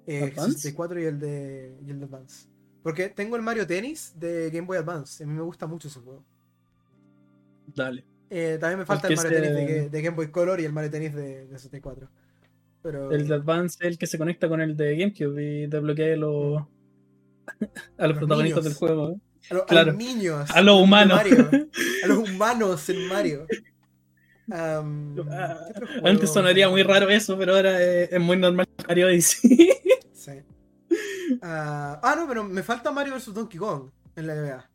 [0.07, 0.59] eh, ¿Advance?
[0.59, 1.79] 64 y el de.
[1.87, 2.49] y el de Advance.
[2.83, 5.25] Porque tengo el Mario Tennis de Game Boy Advance.
[5.25, 6.23] A mí me gusta mucho ese juego.
[7.67, 8.05] Dale.
[8.31, 10.91] Eh, también me falta el, Mario Tennis de, de Game Boy Color y el Mario
[10.91, 12.11] Tennis de, de 64.
[12.83, 13.11] Pero.
[13.11, 16.63] El de Advance es el que se conecta con el de GameCube y desbloquea los,
[17.99, 18.65] a los Los protagonistas niños.
[18.65, 19.21] del juego.
[19.51, 19.87] A, lo- a claro.
[19.89, 20.51] los niños.
[20.51, 21.21] A los humanos.
[22.05, 23.47] A los humanos en Mario.
[26.05, 29.71] Antes sonaría muy raro eso, pero ahora es, es muy normal Mario Odyssey.
[30.13, 30.33] Sí.
[31.43, 34.71] Ah, ah, no, pero me falta Mario vs Donkey Kong en la NBA.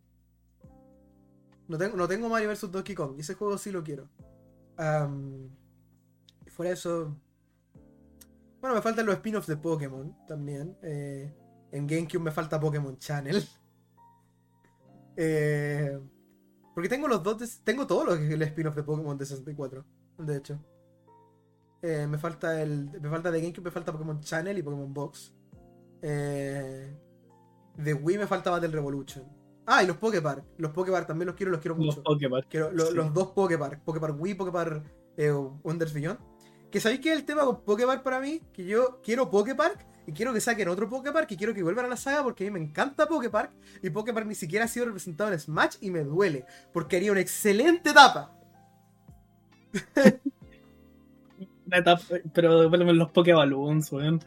[1.68, 3.14] No tengo, no tengo Mario vs Donkey Kong.
[3.18, 4.10] Y ese juego sí lo quiero.
[6.46, 7.16] Y fuera de eso.
[8.62, 10.76] Bueno, me faltan los spin-offs de Pokémon también.
[10.84, 11.32] Eh,
[11.72, 13.44] en GameCube me falta Pokémon Channel.
[15.22, 16.00] Eh,
[16.74, 17.38] porque tengo los dos.
[17.40, 19.84] de- tengo todos los el spin-off de Pokémon de 64.
[20.20, 20.60] De hecho.
[21.82, 22.90] Eh, me falta el.
[23.02, 25.34] Me falta de GameCube, me falta Pokémon Channel y Pokémon Box.
[26.02, 26.96] Eh,
[27.76, 29.26] de Wii me falta Battle Revolution.
[29.66, 30.46] Ah, y los Poképark.
[30.58, 32.04] Los Poképark también los quiero, los quiero Los mucho.
[32.04, 32.42] Pokémon.
[32.50, 32.94] Quiero- lo- sí.
[32.96, 33.84] Los dos Poképark.
[33.84, 34.84] Poképark Wii, Poképark
[35.18, 36.20] eh, Wonders Beyond.
[36.72, 40.34] Que sabéis que el tema con Poképark para mí, que yo quiero Poképark y quiero
[40.34, 42.66] que saquen otro Poképark y quiero que vuelvan a la saga porque a mí me
[42.66, 43.52] encanta Poképark
[43.82, 47.22] y Poképark ni siquiera ha sido representado en Smash y me duele porque haría una
[47.22, 48.36] excelente etapa.
[51.68, 54.24] Una etapa- pero devuélveme los Pokéballoons, weón.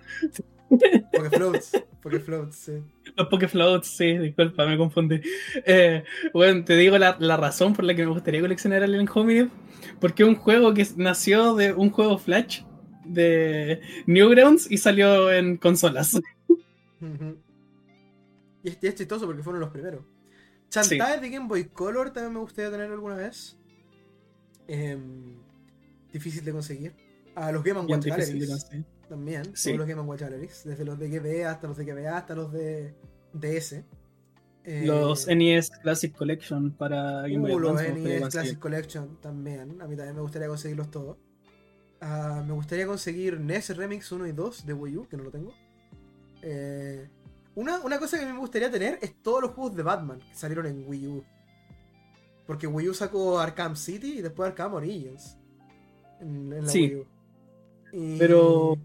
[1.13, 1.73] Pokéfloats.
[2.01, 2.73] Pokéfloats, sí.
[3.17, 5.21] Los Pokéfloats, sí, disculpa, me confundí.
[5.67, 9.49] Eh, bueno, te digo la, la razón por la que me gustaría coleccionar Alien Hominid.
[10.01, 12.63] Porque es un juego que nació de un juego Flash
[13.05, 16.21] de Newgrounds y salió en consolas.
[18.63, 20.05] Y es, es chistoso porque fueron los primeros.
[20.69, 23.59] Chantaje de Game Boy Color también me gustaría tener alguna vez.
[24.69, 25.37] Em,
[26.13, 26.95] difícil de conseguir.
[27.35, 28.67] A los Game Watch Galleries
[29.09, 29.55] también.
[29.55, 29.71] Sí.
[29.71, 30.63] Todos los Game Watch Galleries.
[30.65, 32.95] Desde los de GBA hasta los de GBA hasta los de
[33.35, 33.85] DS.
[34.65, 37.93] Eh, Los NES Classic Collection para Game Boy uh, los Advance.
[37.93, 38.33] me gustaría NES.
[38.33, 39.83] Classic Collection también.
[39.83, 41.19] A mí también me gustaría conseguirlos todos.
[42.05, 45.31] Ah, me gustaría conseguir NES Remix 1 y 2 de Wii U, que no lo
[45.31, 45.55] tengo.
[46.43, 47.09] Eh,
[47.55, 50.67] una, una cosa que me gustaría tener es todos los juegos de Batman que salieron
[50.67, 51.25] en Wii U.
[52.45, 55.39] Porque Wii U sacó Arkham City y después Arkham Origins.
[56.21, 56.81] En, en la Sí.
[56.87, 57.07] Wii U.
[57.93, 58.77] Y- Pero-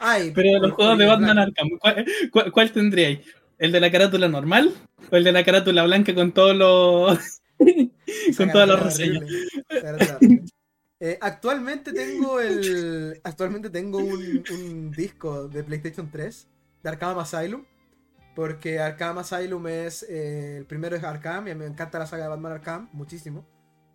[0.00, 1.38] Ay, Pero los juegos de Batman.
[1.38, 3.20] Arkham, ¿cuál, cuál, cuál tendríais?
[3.58, 4.72] ¿El de la carátula normal?
[5.10, 7.18] ¿O el de la carátula blanca con todos los.
[8.36, 9.24] con todas las reseñas?
[11.00, 13.20] Eh, actualmente tengo el.
[13.24, 16.48] Actualmente tengo un, un disco de PlayStation 3
[16.82, 17.64] de Arkham Asylum.
[18.34, 20.04] Porque Arkham Asylum es.
[20.08, 22.88] eh, el primero es Arkham y a mí me encanta la saga de Batman Arkham
[22.92, 23.44] muchísimo.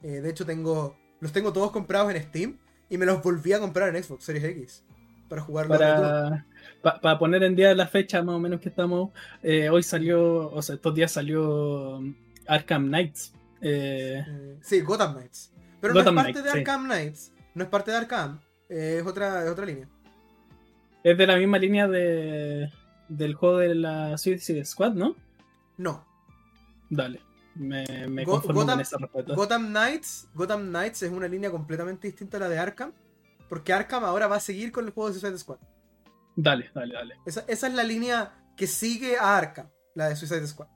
[0.02, 0.98] Eh, de hecho, tengo.
[1.22, 2.58] Los tengo todos comprados en Steam
[2.90, 4.84] y me los volví a comprar en Xbox Series X.
[5.30, 5.76] para jugarlo.
[5.76, 6.46] a Return.
[6.82, 9.12] Para para poner en día la fecha más o menos que estamos,
[9.72, 12.14] hoy salió, o sea, estos días salió um,
[12.46, 13.34] Arkham Knights.
[14.62, 15.53] Sí, Gotham Knights.
[15.84, 16.58] Pero Gotham no es parte de sí.
[16.60, 17.32] Arkham Knights.
[17.56, 18.40] No es parte de Arkham.
[18.70, 19.88] eh, es, otra, es otra línea.
[21.04, 22.72] es de la misma línea de,
[23.10, 25.16] del juego de la Suicide Squad, ¿no?
[25.78, 26.06] No.
[26.90, 27.20] Dale,
[27.56, 29.34] me, me Go- conformo Gotham- con esa respuesta.
[29.36, 32.92] Gotham Knights, Gotham Knights es una línea completamente distinta a la de Arkham.
[33.50, 35.58] Porque Arkham ahora va a seguir con el juego de Suicide Squad.
[36.36, 37.16] Dale, dale, dale.
[37.26, 40.68] Esa, esa es la línea que sigue a Arkham, la de Suicide Squad.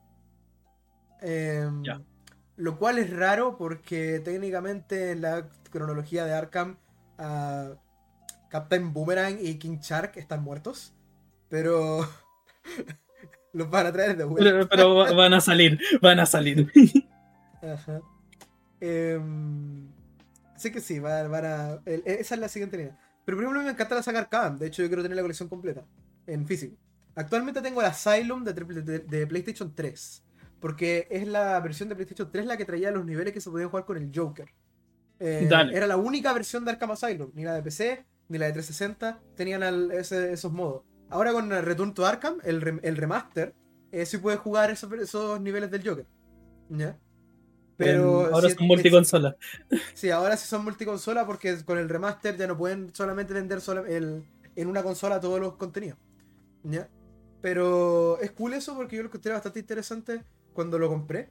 [1.20, 2.00] Em, Ya.
[2.58, 6.76] Lo cual es raro porque técnicamente en la cronología de Arkham,
[7.16, 7.70] ah,
[8.50, 10.92] Captain Boomerang y King Shark están muertos.
[11.48, 12.00] Pero
[13.52, 14.50] los van a traer de vuelta.
[14.50, 16.70] Pero, pero va- van a salir, van a salir.
[17.62, 18.00] Ajá.
[18.80, 19.88] Em,
[20.54, 21.78] así que sí, va- van a.
[21.86, 22.98] el- esa es la siguiente línea.
[23.24, 24.58] Pero por ejemplo, me encanta la saga Arkham.
[24.58, 25.84] De hecho, yo quiero tener la colección completa
[26.26, 26.76] en físico.
[27.14, 30.24] Actualmente tengo el Asylum de- de PlayStation 3.
[30.60, 33.68] Porque es la versión de PlayStation 3 la que traía los niveles que se podían
[33.70, 34.48] jugar con el Joker.
[35.20, 35.48] Eh.
[35.72, 37.30] Era la única versión de Arkham Asylum.
[37.34, 40.82] Ni la de PC, ni la de 360 tenían al- ese- esos modos.
[41.10, 43.54] Ahora con el Return to Arkham, el, rem- el remaster,
[43.92, 46.06] eh, sí puedes jugar esos, esos niveles del Joker.
[46.70, 46.98] ¿Ya?
[47.76, 49.36] Pero ahora si- son multiconsola.
[49.94, 53.84] Sí, ahora sí son multiconsola porque con el remaster ya no pueden solamente vender sola-
[53.88, 54.24] el-
[54.56, 55.98] en una consola todos los contenidos.
[56.64, 56.88] ¿Ya?
[57.40, 60.22] Pero es cool eso porque yo lo encontré bastante interesante
[60.58, 61.30] cuando lo compré.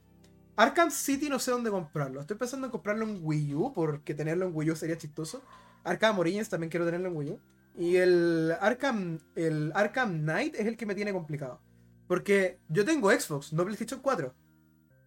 [0.56, 2.22] Arkham City no sé dónde comprarlo.
[2.22, 5.42] Estoy pensando en comprarlo en Wii U porque tenerlo en Wii U sería chistoso.
[5.84, 7.40] Arkham Origins también quiero tenerlo en Wii U.
[7.76, 11.60] Y el Arkham, el Arkham Knight es el que me tiene complicado.
[12.06, 14.34] Porque yo tengo Xbox, no PlayStation 4.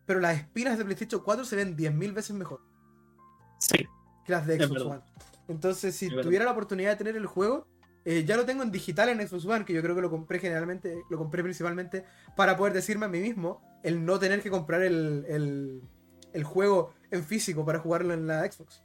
[0.06, 2.62] Pero las espinas de PlayStation 4 se ven 10.000 veces mejor
[3.58, 3.88] Sí,
[4.24, 4.82] que las de Xbox.
[4.82, 5.02] One.
[5.48, 7.66] Entonces, si tuviera la oportunidad de tener el juego,
[8.06, 10.40] eh, ya lo tengo en digital en Xbox One, que yo creo que lo compré
[10.40, 12.06] generalmente, lo compré principalmente
[12.36, 15.82] para poder decirme a mí mismo el no tener que comprar el, el-
[16.34, 18.84] el juego en físico para jugarlo en la Xbox.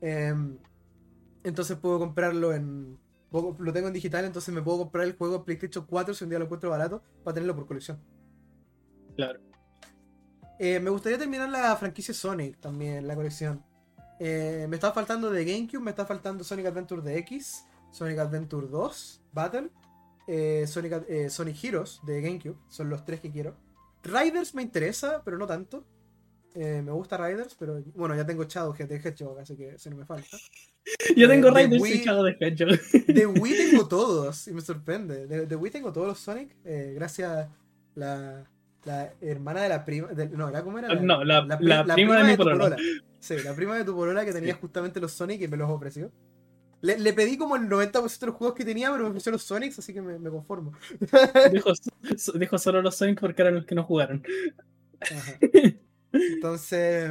[0.00, 0.58] Em,
[1.42, 2.98] entonces puedo comprarlo en...
[3.30, 6.30] Lo tengo en digital, entonces me puedo comprar el juego en PlayStation 4 si un
[6.30, 7.98] día lo encuentro barato para tenerlo por colección.
[9.16, 9.40] claro.
[10.60, 13.62] Eh, me gustaría terminar la franquicia Sonic también, la colección.
[14.18, 18.66] Eh, me está faltando de GameCube, me está faltando Sonic Adventure de X, Sonic Adventure
[18.68, 19.70] 2, Battle,
[20.26, 23.56] eh, Sonic, eh, Sonic Heroes de GameCube, son los tres que quiero.
[24.02, 25.84] Riders me interesa, pero no tanto.
[26.54, 29.90] Eh, me gusta Riders, pero bueno, ya tengo Shadow Head de Hedgehog, así que ese
[29.90, 30.36] no me falta.
[31.16, 32.80] Yo tengo de Raiders Wii- y Shadow de Hedgehog.
[33.06, 35.26] De Wii tengo todos, y me sorprende.
[35.26, 37.48] De, de Wii tengo todos los Sonic, gracias a
[37.94, 38.44] la,
[38.84, 40.08] la hermana de la prima.
[40.08, 40.94] de- no, ¿era cómo era?
[40.94, 42.76] No, la- pri- la prima de mi tu polola.
[43.20, 44.58] Sí, la prima de tu polola que tenía Sí.
[44.60, 46.10] justamente los Sonic y me los ofreció.
[46.80, 49.42] Le, le pedí como el 90% de los juegos que tenía, pero me ofreció los
[49.42, 50.72] Sonics, así que me, me conformo.
[51.52, 51.72] Dijo,
[52.34, 54.22] dijo solo los Sonic porque eran los que no jugaron.
[55.00, 55.38] Ajá.
[56.12, 57.10] Entonces,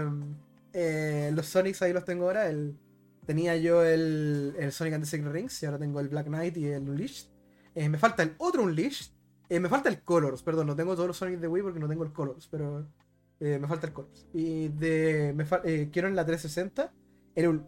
[0.73, 2.49] eh, los Sonics ahí los tengo ahora.
[2.49, 2.77] El,
[3.25, 6.55] tenía yo el, el Sonic and the Secret Rings y ahora tengo el Black Knight
[6.57, 7.27] y el Unleashed.
[7.75, 9.11] Eh, me falta el otro Unleashed.
[9.49, 11.87] Eh, me falta el Colors, perdón, no tengo todos los Sonic de Wii porque no
[11.87, 12.85] tengo el Colors, pero
[13.39, 14.27] me falta el Colors.
[14.33, 15.45] Y de, me
[15.89, 16.91] quiero en la 360
[17.35, 17.61] el,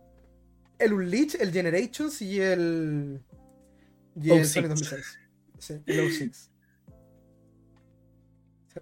[0.79, 3.21] el Unleashed, el Generations y el,
[4.15, 4.45] y el O6.
[4.45, 5.19] Sonic 2006.
[5.59, 6.49] Sí, el O6.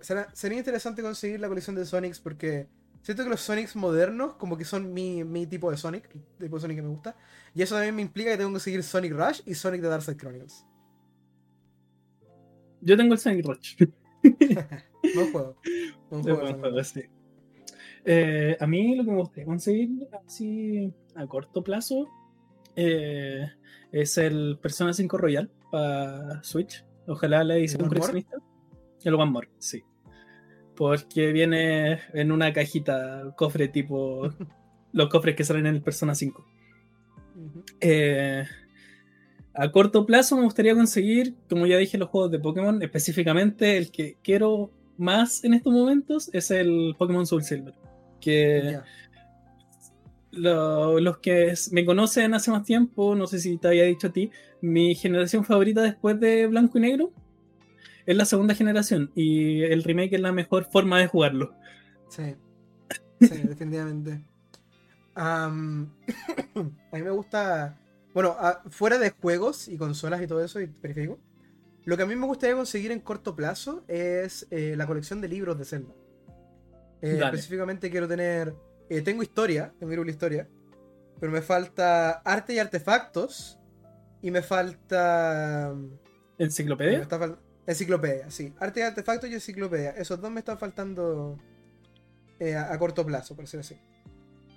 [0.02, 2.68] Será- sería interesante conseguir la colección de Sonics porque
[3.02, 6.58] siento que los Sonics modernos como que son mi, mi tipo de Sonic, el tipo
[6.58, 7.16] de Sonic que me gusta.
[7.56, 10.18] Y eso también me implica que tengo que conseguir Sonic Rush y Sonic de Darkside
[10.18, 10.66] Chronicles.
[12.82, 13.76] Yo tengo el Sonic Rush.
[14.24, 15.56] Buen juego.
[16.10, 17.04] Buen juego buen juego, sí.
[18.10, 22.08] Eh, a mí lo que me gustaría conseguir así a corto plazo
[22.74, 23.46] eh,
[23.92, 26.86] es el Persona 5 Royal para Switch.
[27.06, 28.38] Ojalá la edición coleccionista.
[29.04, 29.84] El One More, sí.
[30.78, 34.30] Porque viene en una cajita, cofre tipo
[34.94, 36.46] los cofres que salen en el Persona 5.
[37.36, 37.64] Ujú.
[37.82, 38.46] Eh,
[39.54, 42.82] a corto plazo me gustaría conseguir, como ya dije, los juegos de Pokémon.
[42.82, 47.74] Específicamente el que quiero más en estos momentos es el Pokémon Soul Silver.
[48.20, 48.80] Que
[50.32, 54.14] lo- los que me conocen hace más tiempo, no sé si te había dicho a
[54.14, 54.32] ti,
[54.62, 57.12] mi generación favorita después de Blanco y Negro
[58.06, 61.54] es la segunda generación y el remake es la mejor forma de jugarlo.
[62.10, 62.36] Sí.
[63.22, 64.22] Sí, definitivamente.
[65.16, 65.90] Am,
[66.92, 67.78] a mí me gusta.
[68.14, 68.36] Bueno,
[68.70, 71.20] fuera de juegos y consolas y todo eso, y periférico,
[71.86, 75.28] lo que a mí me gustaría conseguir en corto plazo es eh, la colección de
[75.28, 75.94] libros de Zelda.
[77.02, 78.56] Eh, específicamente quiero tener.
[78.90, 80.48] eh, tengo historia, tengo de historia,
[81.20, 83.60] pero me falta arte y artefactos
[84.22, 85.74] Y me falta.
[86.38, 87.00] ¿Enciclopedia?
[87.00, 87.38] me fal-
[87.68, 88.54] Enciclopedia, sí.
[88.60, 89.92] Arte y artefactos y enciclopedia.
[89.92, 91.38] Esos dos me están faltando
[92.40, 93.78] eh, a, a corto plazo, por decirlo así.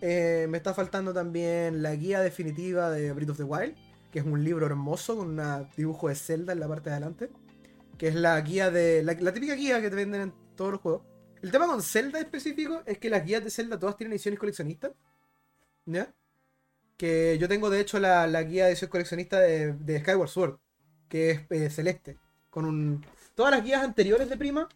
[0.03, 3.75] Me está faltando también la guía definitiva de Breath of the Wild,
[4.11, 7.31] que es un libro hermoso con un dibujo de Zelda en la parte de adelante.
[7.99, 9.03] Que es la guía de.
[9.03, 11.03] La, la típica guía que te venden en todos los juegos.
[11.43, 14.93] El tema con Zelda específico es que las guías de Zelda todas tienen ediciones coleccionistas.
[15.87, 16.13] ¿Ya?
[16.97, 20.59] Que yo tengo de hecho la, la guía de edición coleccionista de, Skyward Sword,
[21.09, 22.19] que es eh, celeste.
[22.51, 23.05] Con un.
[23.35, 24.69] Todas las guías anteriores de Prima,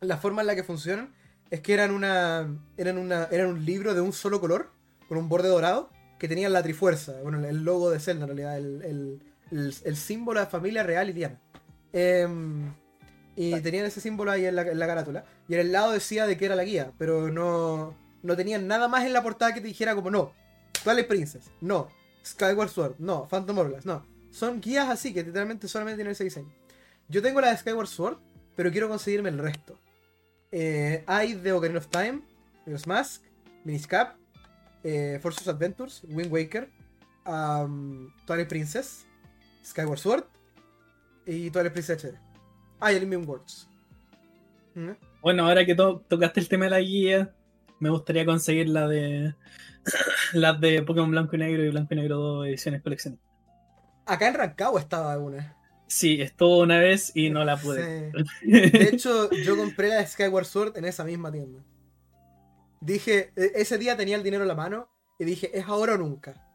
[0.00, 1.12] la forma en la que funcionan
[1.50, 2.48] es que eran una.
[2.76, 3.24] Eran una.
[3.32, 4.70] Eran un libro de un solo color,
[5.08, 7.20] con un borde dorado, que tenían la trifuerza.
[7.22, 11.12] Bueno, el logo de Zelda en realidad, el, el, el- símbolo de familia real y
[11.12, 11.40] Diana.
[11.92, 12.72] Em,
[13.36, 15.24] y tenían ese símbolo ahí en la, en la carátula.
[15.48, 18.88] Y en el lado decía de qué era la guía, pero no, no tenían nada
[18.88, 20.32] más en la portada que te dijera como no.
[20.84, 21.88] Twilight Princess, no.
[22.24, 23.26] Skyward Sword, no.
[23.28, 24.06] Phantom Hourglass, no.
[24.30, 26.52] Son guías así que literalmente solamente tienen ese diseño.
[27.08, 28.18] Yo tengo la de Skyward Sword,
[28.56, 29.78] pero quiero conseguirme el resto.
[30.50, 32.22] Eh, hay de Ocarina of Time,
[32.60, 33.22] Majora's Mask,
[33.64, 34.16] Minish Cap,
[34.84, 36.68] eh, Forces Adventures, Wind Waker,
[37.26, 39.06] um, Twilight Princess,
[39.64, 40.24] Skyward Sword
[41.26, 42.31] y Twilight Princess HD.
[42.82, 43.68] Ah, y el Illumin Worlds.
[44.74, 44.90] ¿Mm?
[45.20, 47.32] Bueno, ahora que to- tocaste el tema de la guía,
[47.78, 49.34] me gustaría conseguir la de
[50.32, 53.30] las de Pokémon Blanco y Negro y Blanco y Negro 2 ediciones coleccionistas.
[54.06, 55.56] Acá en Rancagua estaba una.
[55.86, 58.10] Sí, estuvo una vez y no la pude.
[58.12, 58.50] Sí.
[58.50, 61.62] De hecho, yo compré la de Skyward Sword en esa misma tienda.
[62.80, 64.88] Dije, e- ese día tenía el dinero en la mano
[65.18, 66.48] y dije, es ahora o nunca.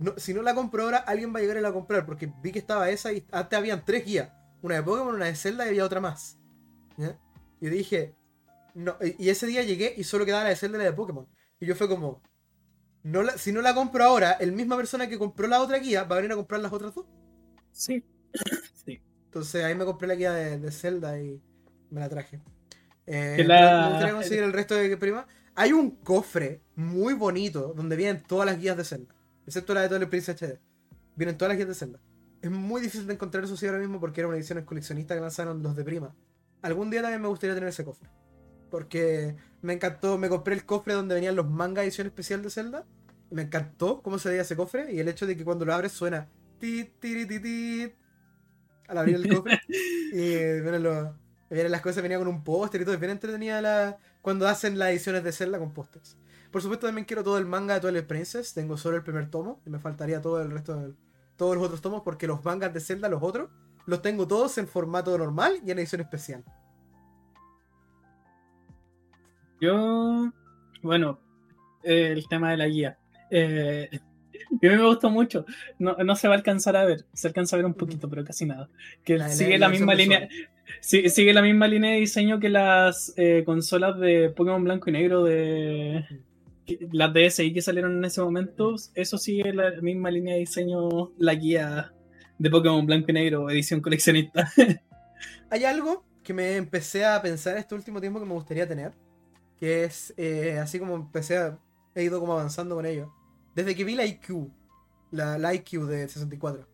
[0.00, 2.32] No, si no la compro ahora, alguien va a llegar y la a comprar porque
[2.42, 4.30] vi que estaba esa y antes habían tres guías.
[4.62, 6.38] Una de Pokémon, una de Zelda y había otra más.
[6.96, 7.18] ¿Ya?
[7.60, 8.14] Y dije,
[8.74, 11.26] no, y ese día llegué y solo quedaba la de Zelda y la de Pokémon.
[11.60, 12.22] Y yo fue como,
[13.02, 16.04] no la- si no la compro ahora, el misma persona que compró la otra guía
[16.04, 17.06] va a venir a comprar las otras dos.
[17.72, 18.04] sí.
[18.84, 19.00] sí.
[19.26, 21.40] Entonces ahí me compré la guía de, de Zelda y
[21.90, 22.40] me la traje.
[23.06, 25.26] Eh, la- Me gustaría conseguir el resto de prima.
[25.54, 29.14] Hay un cofre muy bonito donde vienen todas las guías de Zelda.
[29.46, 30.60] Excepto la de Twilight Princess HD.
[31.16, 32.00] Vienen todas las guías de Zelda.
[32.40, 35.20] Es muy difícil de encontrar eso sí ahora mismo porque era una edición coleccionista que
[35.20, 36.14] lanzaron los de prima.
[36.62, 38.08] Algún día también me gustaría tener ese cofre.
[38.70, 42.86] Porque me encantó, me compré el cofre donde venían los manga edición especial de Zelda.
[43.30, 45.74] y Me encantó cómo se veía ese cofre y el hecho de que cuando lo
[45.74, 46.28] abres suena
[46.58, 47.94] tit, tiri, tit, tit,
[48.88, 49.60] al abrir el cofre.
[49.68, 51.08] y vienen, los-
[51.50, 52.94] vienen las cosas, venía con un póster y todo.
[52.94, 56.16] Es bien entretenida la, cuando hacen las ediciones de Zelda con pósters.
[56.52, 58.54] Por supuesto también quiero todo el manga de Twilight Princess.
[58.54, 60.92] Tengo solo el primer tomo y me faltaría todo el resto de
[61.38, 63.48] todos los otros tomos porque los mangas de Zelda, los otros,
[63.86, 66.44] los tengo todos en formato normal y en edición especial.
[69.60, 70.30] Yo,
[70.82, 71.18] bueno,
[71.82, 72.98] eh, el tema de la guía.
[73.30, 73.98] Eh, a
[74.50, 75.44] mí me gustó mucho.
[75.78, 78.24] No, no se va a alcanzar a ver, se alcanza a ver un poquito, pero
[78.24, 78.68] casi nada.
[79.04, 80.28] Que La- sigue la la, misma línea,
[80.80, 85.24] sigue la misma línea de diseño que las eh, consolas de Pokémon Blanco y Negro
[85.24, 86.04] de
[86.92, 88.74] las DSi que salieron en ese momento.
[88.94, 91.92] Eso sigue la misma línea de diseño, la guía
[92.38, 94.50] de Pokémon Blanco y Negro, edición coleccionista.
[95.50, 98.92] Hay algo que me empecé a pensar este último tiempo que me gustaría tener.
[99.58, 101.58] Que es eh, así como empecé a.
[101.94, 103.12] He ido como avanzando con ello.
[103.54, 104.50] Desde que vi la IQ,
[105.10, 106.68] la, la IQ de 64,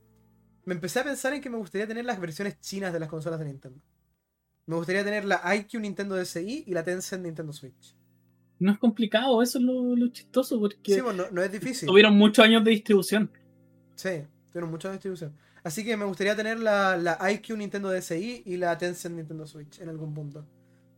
[0.66, 3.38] me empecé a pensar en que me gustaría tener las versiones chinas de las consolas
[3.38, 3.80] de Nintendo.
[4.66, 7.94] Me gustaría tener la IQ Nintendo DSi y la Tencent Nintendo Switch.
[8.64, 11.86] No es complicado, eso es lo, lo chistoso, porque Sí, bueno, no, no es difícil.
[11.86, 13.30] tuvieron muchos años de distribución.
[13.94, 15.34] Sí, tuvieron mucha distribución.
[15.62, 19.80] Así que me gustaría tener la, la IQ Nintendo DSi y la Tencent Nintendo Switch
[19.80, 20.46] en algún punto.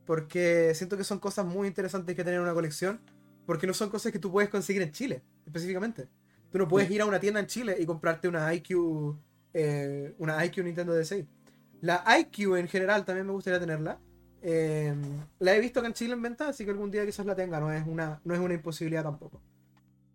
[0.04, 3.00] Porque siento que son cosas muy interesantes que tener en una colección.
[3.46, 6.08] Porque no son cosas que tú puedes conseguir en Chile, específicamente.
[6.52, 9.16] Tú no puedes ir a una tienda en Chile y comprarte una IQ,
[9.54, 11.26] eh, una IQ Nintendo DSi.
[11.80, 13.98] La IQ en general también me gustaría tenerla.
[14.42, 14.94] Eh,
[15.38, 17.60] la he visto acá en Chile en venta, así que algún día quizás la tenga.
[17.60, 19.40] No es una, no es una imposibilidad tampoco.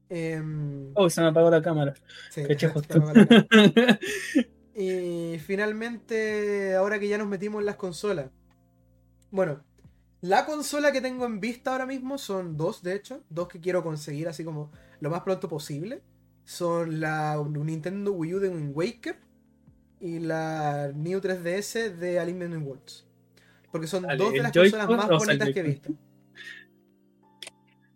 [0.09, 1.93] Em, Oh, se me apagó la cámara.
[2.29, 2.43] sí.
[4.73, 8.29] Y finalmente, ahora que ya nos metimos en las consolas.
[9.29, 9.63] Bueno,
[10.21, 13.23] la consola que tengo en vista ahora mismo son dos, de hecho.
[13.29, 16.01] Dos que quiero conseguir así como lo más pronto posible.
[16.45, 19.17] Son la Nintendo Wii U de Wind Waker
[19.99, 23.05] y la New 3DS de Alimenting Worlds.
[23.71, 25.89] Porque son Dale, dos de ¿el las consolas más bonitas que he visto.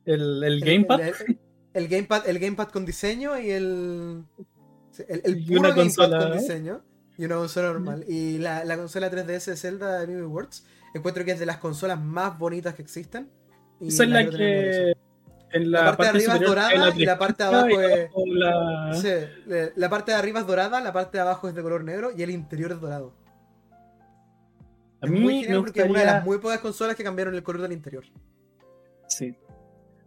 [0.05, 1.39] El, el Gamepad El, el-
[1.73, 4.23] el gamepad, el gamepad con diseño y el.
[5.09, 6.39] El, puro una gamepad consola, con ¿eh?
[6.39, 6.81] diseño.
[7.17, 8.05] Y una consola normal.
[8.07, 10.65] Y la, la consola 3DS de Zelda de Mimi Worlds.
[10.93, 13.29] Encuentro que es de las consolas más bonitas que existen.
[13.81, 14.93] Y Esa es la que.
[15.51, 18.09] En La, la, parte, de arriba es dorada y la parte de abajo es.
[18.33, 19.09] la- Sí,
[19.47, 22.11] le- la parte de arriba es dorada, la parte de abajo es de color negro
[22.15, 23.13] y el interior es dorado.
[25.05, 27.35] A mí muy me porque es una de gustaría- las muy pocas consolas que cambiaron
[27.35, 28.03] el color del interior.
[29.07, 29.35] Sí.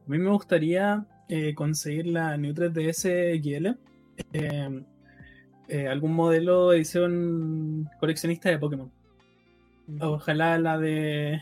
[0.07, 3.77] A mí me gustaría eh, conseguir la New 3DS XL.
[4.33, 4.83] eh,
[5.69, 8.91] eh, algún modelo de edición coleccionista de Pokémon.
[10.01, 11.41] Ojalá la de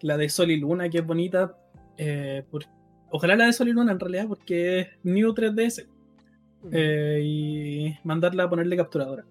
[0.00, 1.56] la de Sol y Luna, que es bonita.
[1.96, 2.64] eh, por-
[3.10, 5.86] ojalá la de Sol y Luna en realidad, porque es New 3DS.
[6.60, 6.70] Ujú.
[6.72, 9.24] eh, y mandarla a ponerle capturadora.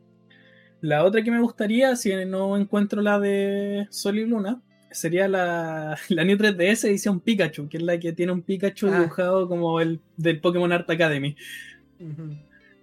[0.81, 5.97] La otra que me gustaría, si no encuentro la de Sol y Luna, sería la,
[6.09, 8.99] la New 3DS edición Pikachu, que es la que tiene un Pikachu Ah.
[8.99, 11.35] dibujado como el del Pokémon Art Academy.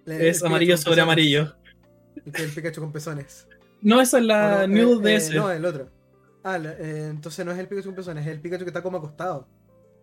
[0.05, 1.03] Le- Es amarillo sobre pezones.
[1.03, 1.55] amarillo.
[2.25, 3.47] El, el Pikachu con pezones.
[3.81, 4.73] No, esa es ¿O la no?
[4.73, 5.35] New Eh, eh, DS.
[5.35, 5.89] no, el otro.
[6.43, 8.81] Ah, la- eh, entonces no es el Pikachu con pezones, es el Pikachu que está
[8.83, 9.47] como acostado.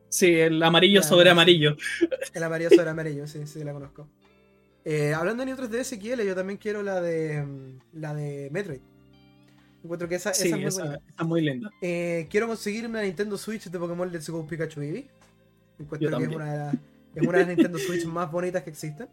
[0.09, 1.77] Sí, el amarillo sobre amarillo.
[2.35, 4.09] El amarillo sobre amarillo, sí, sí, la conozco.
[4.85, 8.81] Eh, hablando de New 3DS XL, yo también quiero la de mm, la de Metroid.
[9.85, 11.71] Encuentro que esa, es muy esa, muy linda.
[11.81, 15.11] Eh, quiero conseguir una Nintendo Switch de Pokémon Let's Go Pikachu Eevee.
[15.79, 18.63] Encuentro Yo que es una, de las, es una de las Nintendo Switch más bonitas
[18.63, 19.09] que existen.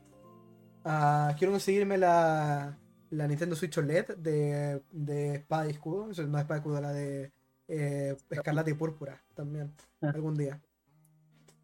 [0.86, 2.78] Ah, quiero conseguirme la,
[3.10, 6.06] la Nintendo Switch OLED de, de Espada y Escudo.
[6.06, 7.32] No es Espada y Escudo, la de
[7.68, 9.72] eh, Escarlata y Púrpura también.
[10.02, 10.12] Ah.
[10.14, 10.60] Algún día.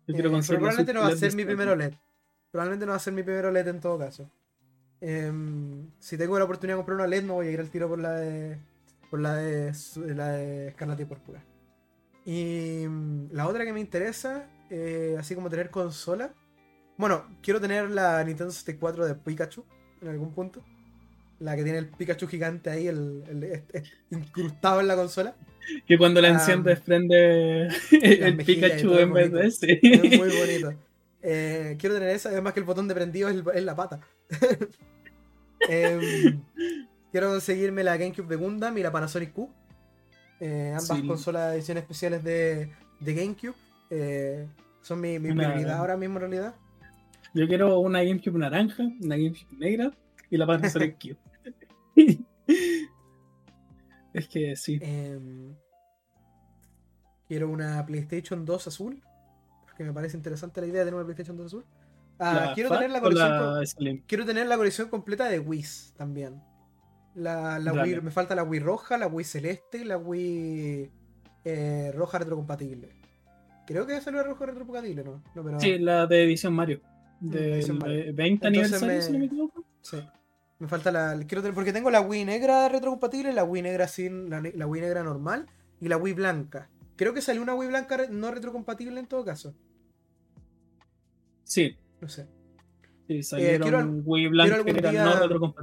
[0.08, 1.68] Yo Eh, quiero la probablemente no va a Switch ser mi primer.
[1.70, 1.94] OLED.
[2.56, 4.32] Probablemente no va a ser mi primer OLED en todo caso.
[5.02, 7.90] Em, si tengo la oportunidad de comprar una OLED, me voy a ir al tiro
[7.90, 8.58] por la de.
[9.10, 9.74] por la de.
[10.16, 11.44] la de Escarlata y Púrpura.
[12.26, 16.34] Y mm, la otra que me interesa, eh, así como tener consola.
[16.96, 19.66] Bueno, quiero tener la Nintendo 64 de Pikachu
[20.02, 20.64] en algún punto.
[21.42, 23.66] La que tiene el Pikachu gigante ahí, el,
[24.12, 25.36] incrustado en la consola.
[25.86, 29.80] Que cuando la enciendes prende el Pikachu en vez de ese.
[29.82, 30.85] Es muy bonito.
[31.28, 34.00] Eh, quiero tener esa, además que el botón de prendido es, el- es la pata.
[35.68, 36.42] Em,
[37.12, 39.50] quiero conseguirme la GameCube de Gundam y la Panasonic Q.
[40.40, 41.08] Eh, ambas Sí.
[41.08, 43.56] consolas de edición especiales de, de GameCube.
[43.90, 44.48] Eh,
[44.82, 46.56] son mi, mi Una- prioridad ahora mismo en realidad.
[47.34, 49.92] Yo quiero una GameCube naranja, una GameCube negra
[50.30, 51.18] y la Panasonic Cube.
[54.14, 54.78] es que sí.
[54.82, 55.56] Em,
[57.28, 59.02] quiero una PlayStation 2 azul.
[59.76, 61.66] Porque me parece interesante la idea de tener una PlayStation 2 azul.
[62.18, 63.30] Ah, quiero tener la colección.
[63.30, 64.00] la.
[64.08, 65.66] Quiero tener la colección completa de Wii
[65.98, 66.42] también.
[67.14, 67.94] La, la Dale.
[67.96, 70.90] Wii, me falta la Wii roja, la Wii celeste y la Wii
[71.44, 72.90] eh, roja retrocompatible.
[73.68, 75.22] Creo que salió la roja retrocompatible, ¿no?
[75.36, 76.80] No, pero Sí, la de edición Mario.
[77.20, 78.00] Mm, Del edición Mario.
[78.00, 79.66] eh, 20 Entonces aniversario, me- si no me equivoco.
[79.82, 79.98] sí.
[80.58, 81.18] Me falta la.
[81.28, 84.30] Quiero tener, porque tengo la Wii negra retrocompatible, la Wii negra sin.
[84.30, 85.48] La, Wii negra normal
[85.82, 86.70] y la Wii blanca.
[86.96, 89.54] Creo que salió una Wii blanca no retrocompatible en todo caso.
[91.46, 92.28] Sí, No sé.
[93.08, 94.28] sí salieron quiero al- Wii
[94.58, 95.54] algún que era día- no.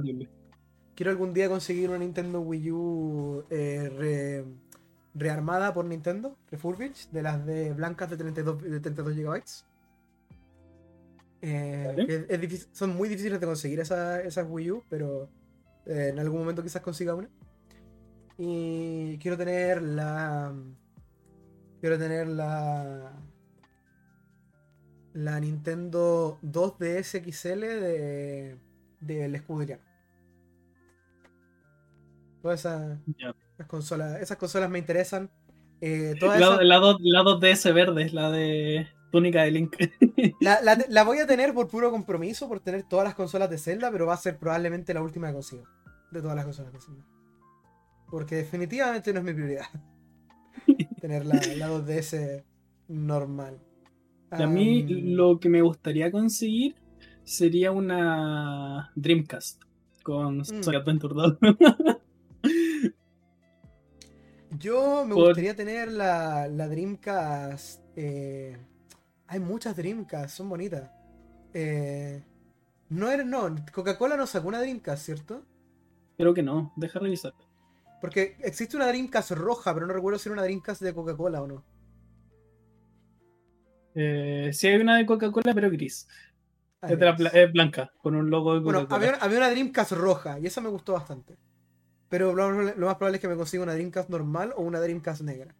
[0.95, 4.45] Quiero algún día conseguir una Nintendo Wii U eh, re-
[5.15, 9.43] rearmada por Nintendo, refurbished, de las de blancas de 32, de 32 GB.
[11.41, 12.03] Eh, Vale.
[12.07, 15.29] es- es difícil- son muy difíciles de conseguir esa- esas Wii U, pero
[15.85, 17.29] eh, en algún momento quizás consiga una.
[18.37, 20.53] Y quiero tener la.
[21.81, 23.11] Quiero tener la.
[25.13, 28.57] La Nintendo 2DS XL de.
[28.99, 29.83] del escuderiano.
[32.41, 32.99] Todas esas,
[33.67, 35.29] consolas, esas consolas me interesan.
[35.81, 39.75] Eh, La, esas- la, dos- la 2DS verde, la de túnica de Link.
[40.41, 43.57] la, la- la voy a tener por puro compromiso, por tener todas las consolas de
[43.57, 45.63] Zelda, pero va a ser probablemente la última que consigo.
[46.11, 47.05] De todas las consolas de Zelda.
[48.09, 49.65] Porque definitivamente no es mi prioridad.
[51.01, 52.43] tener la, la 2DS
[52.89, 53.59] normal.
[54.33, 56.75] A mí lo que me gustaría conseguir
[57.23, 59.61] sería una Dreamcast
[60.03, 60.43] con Mm.
[60.63, 61.37] Sonic Adventure 2.
[64.59, 67.81] Yo me por- gustaría tener la, la Dreamcast.
[67.95, 68.57] eh,
[69.27, 70.89] hay muchas Dreamcast, son bonitas.
[71.53, 72.23] Eh,
[72.89, 75.43] no era, no, Coca-Cola no sacó una Dreamcast, ¿cierto?
[76.17, 77.33] Creo que no, deja revisar.
[78.01, 81.47] Porque existe una Dreamcast roja, pero no recuerdo si era una Dreamcast de Coca-Cola o
[81.47, 81.63] no.
[83.95, 86.07] Eh, sí hay una de Coca-Cola, pero gris.
[86.81, 87.13] Ah, Es, la
[87.51, 89.07] blanca, con un logo de Bueno, Coca-Cola.
[89.11, 91.37] había, había una Dreamcast roja y esa me gustó bastante.
[92.09, 95.21] Pero lo, lo más probable es que me consiga una Dreamcast normal o una Dreamcast
[95.21, 95.55] negra.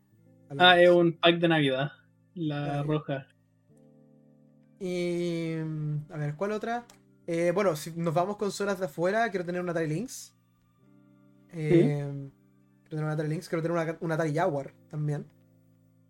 [0.58, 1.92] Ah, es un pack de Navidad.
[2.36, 3.28] La Ah, roja.
[4.80, 5.56] Y.
[5.64, 6.86] mm, A ver, ¿cuál otra?
[7.26, 10.34] Eh, bueno, si nos vamos consolas de afuera, quiero tener una Atari Lynx.
[11.54, 12.30] Eh,
[12.84, 15.26] Quiero tener una Atari Lynx, quiero tener una, una Atari Jaguar también.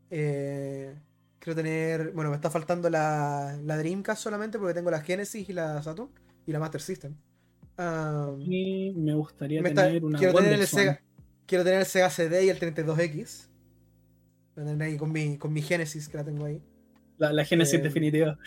[0.09, 0.95] Eh,
[1.43, 2.11] Quiero tener.
[2.13, 6.09] Bueno, me está faltando la, la Dreamcast solamente porque tengo la Genesis y la Saturn
[6.47, 7.15] y la Master System.
[7.77, 10.67] Um, Y me gustaría me está- tener una quiero tener el.
[10.67, 11.01] Sega.
[11.45, 13.49] Quiero tener el Sega CD y el 32X.
[14.55, 16.61] Voy a tener ahí con mi, con mi Genesis que la tengo ahí.
[17.17, 18.37] La, la Genesis Eh, definitiva.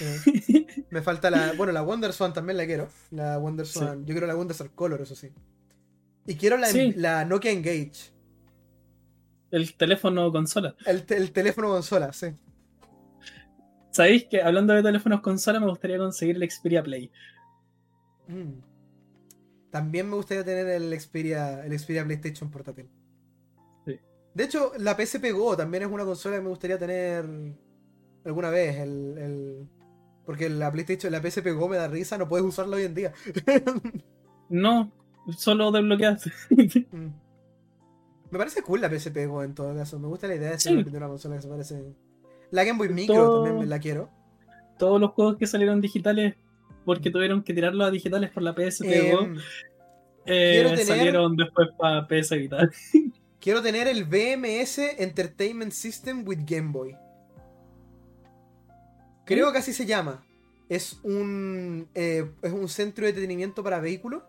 [0.00, 1.52] Eh, me falta la.
[1.56, 2.88] Bueno, la WonderSwan también la quiero.
[3.10, 4.04] La WonderSwan.
[4.04, 5.30] Yo quiero la WonderSwan Color, eso sí.
[6.26, 6.92] Y quiero la, Sí.
[6.94, 8.12] la Nokia Engage.
[9.50, 10.74] El teléfono consola.
[10.86, 12.28] El, te- el teléfono consola, sí.
[13.90, 17.10] ¿Sabéis que hablando de teléfonos consola me gustaría conseguir el Xperia Play?
[18.28, 18.60] Mm.
[19.70, 22.88] También me gustaría tener el Xperia, el Xperia PlayStation portátil.
[23.86, 23.98] Sí.
[24.34, 27.24] De hecho, la PSP Go también es una consola que me gustaría tener
[28.24, 28.76] alguna vez.
[28.76, 29.68] El, el-
[30.26, 33.12] Porque la PlayStation, la PSP Go me da risa, no puedes usarla hoy en día.
[34.50, 34.90] No,
[35.36, 36.18] solo desbloquear.
[38.30, 38.32] Mm.
[38.32, 39.98] Me parece cool la PSP en todo caso.
[39.98, 40.68] Me gusta la idea de Sí.
[40.84, 41.82] tener una consola que se parece.
[42.50, 44.10] La Game Boy Micro Todo- también me la quiero.
[44.78, 46.34] Todos los juegos que salieron digitales
[46.84, 49.36] porque tuvieron que tirarlos a digitales por la PSP Em,
[50.24, 52.58] eh, tener- salieron después para PS Vita.
[53.40, 56.96] quiero tener el BMS Entertainment System with Game Boy.
[59.24, 60.24] Creo que así se llama.
[60.68, 64.22] Es un, eh, es un centro de entretenimiento para vehículos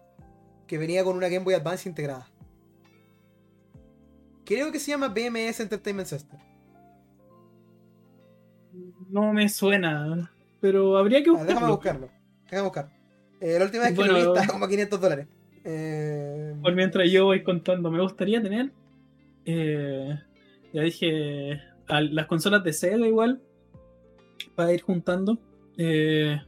[0.67, 2.27] que venía con una Game Boy Advance integrada.
[4.49, 6.39] Creo que se llama BMS Entertainment System.
[9.09, 11.53] No me suena, pero habría que Ah, buscarlo.
[11.53, 12.09] déjame buscarlo.
[12.45, 12.89] Déjame buscar.
[13.41, 14.15] Eh, la última vez que lo Bueno.
[14.33, 15.27] vi estaba como a 500 dólares.
[15.65, 18.71] Eh, Por mientras yo voy contando, me gustaría tener,
[19.45, 20.17] eh,
[20.73, 23.39] ya dije, a las consolas de Sega igual,
[24.55, 25.37] para ir juntando.
[25.81, 26.41] eh,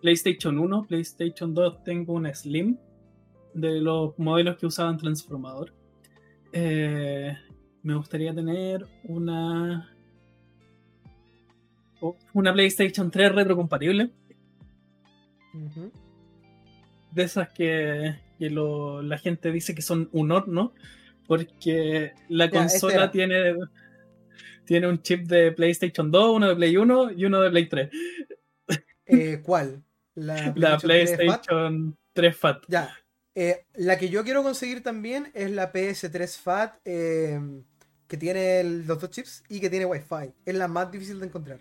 [0.00, 2.78] PlayStation 1, PlayStation 2 tengo una Slim,
[3.52, 5.74] de los modelos que usaban transformador.
[6.52, 7.36] Eh,
[7.82, 9.90] me gustaría tener una...
[12.00, 14.10] oh, Una PlayStation 3 retrocompatible.
[15.54, 15.90] ujú.
[17.10, 20.74] de esas que, que lo- la gente dice que son un horno,
[21.26, 23.54] porque la Ya, este consola tiene,
[24.66, 27.90] tiene un chip de PlayStation 2, uno de Play 1 y uno de Play 3.
[29.06, 29.82] Eh, ¿Cuál?
[30.14, 31.46] La La PlayStation 3 Fat.
[31.46, 32.62] PlayStation 3 Fat.
[32.68, 32.90] Ya.
[33.40, 37.38] Eh, la que yo quiero conseguir también es la PS3 Fat, eh,
[38.08, 40.32] que tiene el- los dos chips y que tiene Wi-Fi.
[40.44, 41.60] Es la más difícil de encontrar.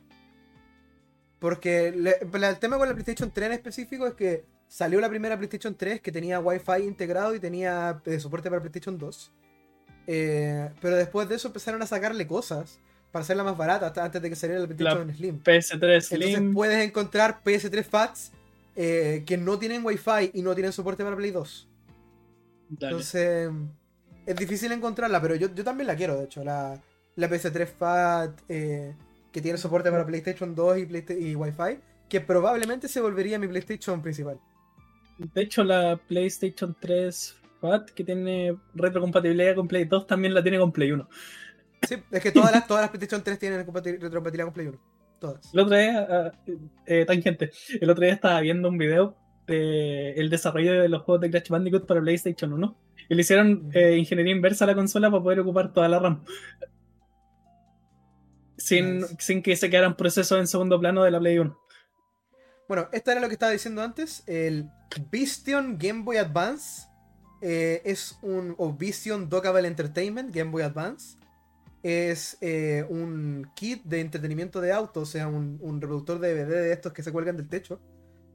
[1.39, 2.17] Porque le-
[2.47, 6.01] el tema con la PlayStation 3 en específico es que salió la primera PlayStation 3
[6.01, 9.31] que tenía Wi-Fi integrado y tenía eh, soporte para PlayStation 2.
[10.07, 12.79] Eh, pero después de eso empezaron a sacarle cosas
[13.11, 15.43] para hacerla más barata hasta antes de que saliera la PlayStation Slim.
[15.43, 16.21] PS3 Slim.
[16.23, 18.31] Entonces puedes encontrar PS3 Fats
[18.77, 21.69] eh, que no tienen Wi-Fi y no tienen soporte para Play 2.
[22.69, 22.91] Dale.
[22.91, 23.51] Entonces
[24.25, 26.43] es difícil encontrarla, pero yo, yo también la quiero, de hecho.
[26.43, 26.79] La,
[27.15, 28.95] la PS3 Fat eh,
[29.31, 31.79] que tiene soporte para PlayStation 2 y, Playsta- y Wi-Fi,
[32.09, 34.39] que probablemente se volvería mi PlayStation principal.
[35.17, 40.59] De hecho, la PlayStation 3 Fat, que tiene retrocompatibilidad con Play 2, también la tiene
[40.59, 41.09] con Play 1.
[41.87, 44.79] Sí, es que todas las, todas las PlayStation 3 tienen compati- retrocompatibilidad con Play 1.
[45.19, 45.53] Todas.
[45.53, 46.31] El otro día, ah,
[46.85, 49.15] eh, tangente, el otro día estaba viendo un video
[49.47, 52.77] de el desarrollo de los juegos de Crash Bandicoot para PlayStation 1
[53.09, 56.23] y le hicieron eh, ingeniería inversa a la consola para poder ocupar toda la RAM.
[58.57, 59.15] Sin, Nice.
[59.19, 61.57] sin que se quedaran procesos en segundo plano de la Play 1.
[62.67, 64.23] Bueno, esto era lo que estaba diciendo antes.
[64.27, 64.69] El
[65.09, 66.87] Vision Game Boy Advance
[67.41, 68.55] eh, es un.
[68.57, 71.17] O Vision Dockable Entertainment Game Boy Advance.
[71.83, 76.49] Es eh, un kit de entretenimiento de auto, o sea, un, un reproductor de DVD
[76.63, 77.79] de estos que se cuelgan del techo.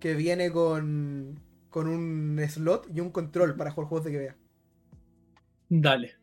[0.01, 1.39] Que viene con,
[1.70, 4.36] con un slot y un control para jugar juegos de que vea.
[5.69, 6.16] Dale.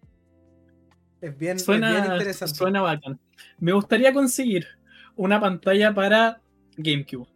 [1.21, 2.55] Es bien, es bien Suena, interesante.
[2.55, 3.19] suena bacán.
[3.59, 4.67] Me gustaría conseguir
[5.15, 6.41] una pantalla para
[6.77, 7.27] GameCube.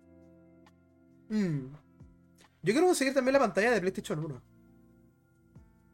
[1.30, 1.68] Mm.
[2.61, 4.41] Yo quiero conseguir también la pantalla de PlayStation 1.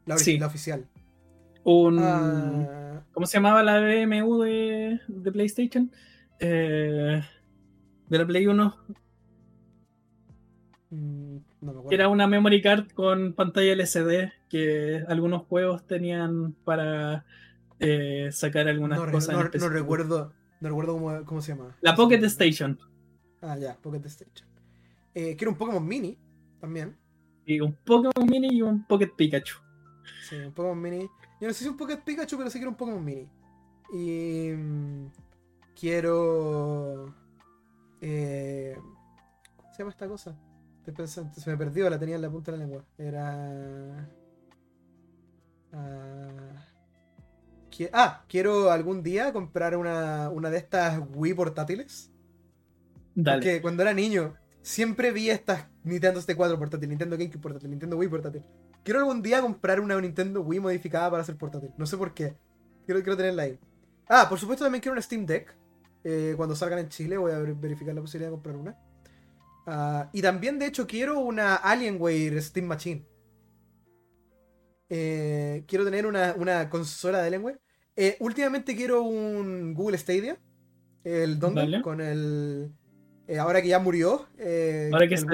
[0.06, 0.38] La, ori- Sí.
[0.38, 0.88] la oficial.
[1.72, 5.90] Un, Ah, ¿Cómo se llamaba la BMU de, de PlayStation?
[6.38, 7.22] Eh,
[8.08, 8.76] de la Play 1.
[10.90, 11.88] mm, no me acuerdo.
[11.88, 17.24] que Era una memory card con pantalla LCD que algunos juegos tenían para
[17.78, 19.34] eh, sacar algunas no, cosas.
[19.36, 21.76] no- recuerdo, no recuerdo cómo, cómo se llama.
[21.80, 22.78] La Pocket Station.
[23.42, 24.48] Ah, ya, Pocket Station.
[25.14, 26.18] Eh, quiero un Pokémon Mini
[26.60, 26.96] también.
[27.46, 29.56] Y un Pokémon Mini y un Pocket Pikachu.
[30.28, 31.08] Sí, un Pokémon Mini.
[31.40, 33.28] Yo no sé si un Pocket Pikachu, pero sí quiero un Pokémon Mini.
[33.92, 34.50] Y.
[34.56, 35.06] mm,
[35.78, 37.14] quiero.
[38.00, 38.76] Eh,
[39.56, 40.36] ¿Cómo se llama esta cosa?
[40.78, 42.84] Estoy pensando, se me perdió, la tenía en la punta de la lengua.
[42.98, 44.08] Era.
[45.72, 46.66] ah,
[47.70, 52.10] qui- ah, quiero algún día comprar una, una de estas Wii portátiles.
[53.14, 53.36] Dale.
[53.38, 58.08] Porque cuando era niño, siempre vi estas Nintendo 64 portátil, Nintendo GameCube portátil, Nintendo Wii
[58.08, 58.42] portátil.
[58.84, 61.70] Quiero algún día comprar una Nintendo Wii modificada para ser portátil.
[61.76, 62.34] No sé por qué.
[62.86, 63.58] Quiero, quiero tenerla ahí.
[64.08, 65.54] Ah, por supuesto también quiero una Steam Deck.
[66.02, 68.76] Eh, cuando salgan en Chile voy a ver- verificar la posibilidad de comprar una.
[69.66, 73.04] Ah, y también, de hecho, quiero una Alienware Steam Machine.
[74.88, 77.60] Eh, quiero tener una, una consola de Alienware.
[77.96, 80.38] Eh, últimamente quiero un Google Stadia.
[81.04, 82.72] El dongle con el...
[83.26, 84.26] eh, ahora que ya murió.
[84.38, 85.26] eh, Ahora que el- se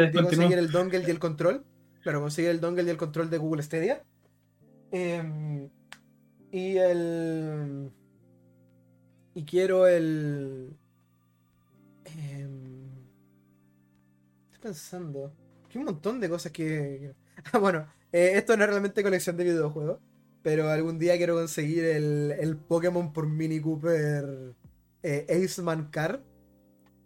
[0.58, 1.64] el dongle y el control.
[2.06, 4.00] Claro, conseguir el dongle y el control de Google Stadia.
[4.92, 5.68] Em,
[6.52, 7.90] y el...
[9.34, 10.76] Y quiero el...
[12.04, 12.86] em,
[14.52, 15.32] estoy pensando.
[15.68, 17.12] Que un montón de cosas que...
[17.52, 19.98] Ah, bueno, eh, esto no es realmente colección de videojuegos.
[20.44, 24.54] Pero algún día quiero conseguir el, el Pokémon por Mini Cooper
[25.02, 26.22] eh, Aceman Car.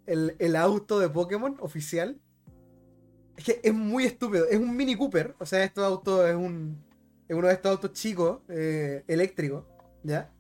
[0.05, 2.21] El, el auto de Pokémon oficial.
[3.41, 4.47] Es que es muy estúpido.
[4.49, 5.35] Es un Mini Cooper.
[5.39, 6.77] O sea, este auto es un.
[7.27, 9.65] Es uno de estos autos chicos, eh, eléctricos.
[10.03, 10.31] ¿Ya?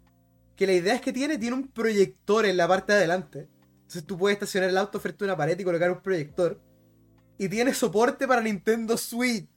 [0.55, 3.49] Que la idea es que tiene, tiene un proyector en la parte de adelante.
[3.77, 6.61] Entonces tú puedes estacionar el auto frente a una pared y colocar un proyector.
[7.39, 9.49] Y tiene soporte para Nintendo Switch.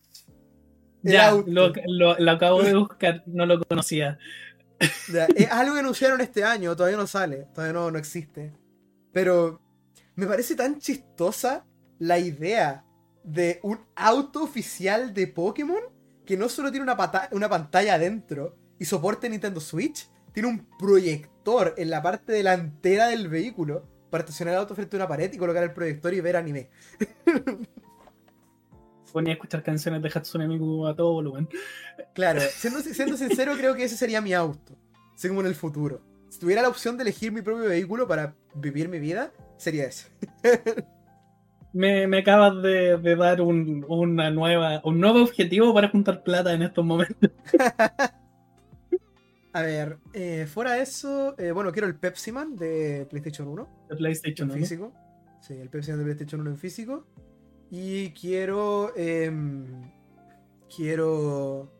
[1.03, 1.51] El Ya, auto.
[1.51, 4.17] lo, lo- lo acabo de buscar, no lo conocía.
[5.11, 8.53] Ya, es algo que anunciaron este año, todavía no sale, todavía no, no existe.
[9.11, 9.61] Pero
[10.15, 11.65] me parece tan chistosa
[11.99, 12.85] la idea
[13.23, 15.81] de un auto oficial de Pokémon
[16.25, 20.67] que no solo tiene una, pata- una pantalla adentro y soporte Nintendo Switch, tiene un
[20.77, 25.31] proyector en la parte delantera del vehículo para estacionar el auto frente a una pared
[25.33, 26.69] y colocar el proyector y ver anime.
[29.11, 31.47] Ponía a escuchar canciones de Hatsune Miku a todo volumen.
[32.15, 34.75] Claro, siendo, siendo sincero, creo que ese sería mi auto.
[35.13, 36.01] Así como en el futuro.
[36.29, 40.07] Si tuviera la opción de elegir mi propio vehículo para vivir mi vida, sería ese.
[41.73, 46.53] Me, me acabas de, de dar un, una nueva, un nuevo objetivo para juntar plata
[46.53, 47.31] en estos momentos.
[49.55, 53.85] A ver, eh, fuera de eso, eh, bueno, quiero el Pepsi Man de PlayStation 1
[53.89, 54.59] De PlayStation en 1.
[54.59, 54.93] físico.
[55.41, 57.05] Sí, el Pepsi Man de PlayStation 1 en físico.
[57.69, 58.93] Y quiero.
[58.95, 59.91] em,
[60.75, 61.71] quiero.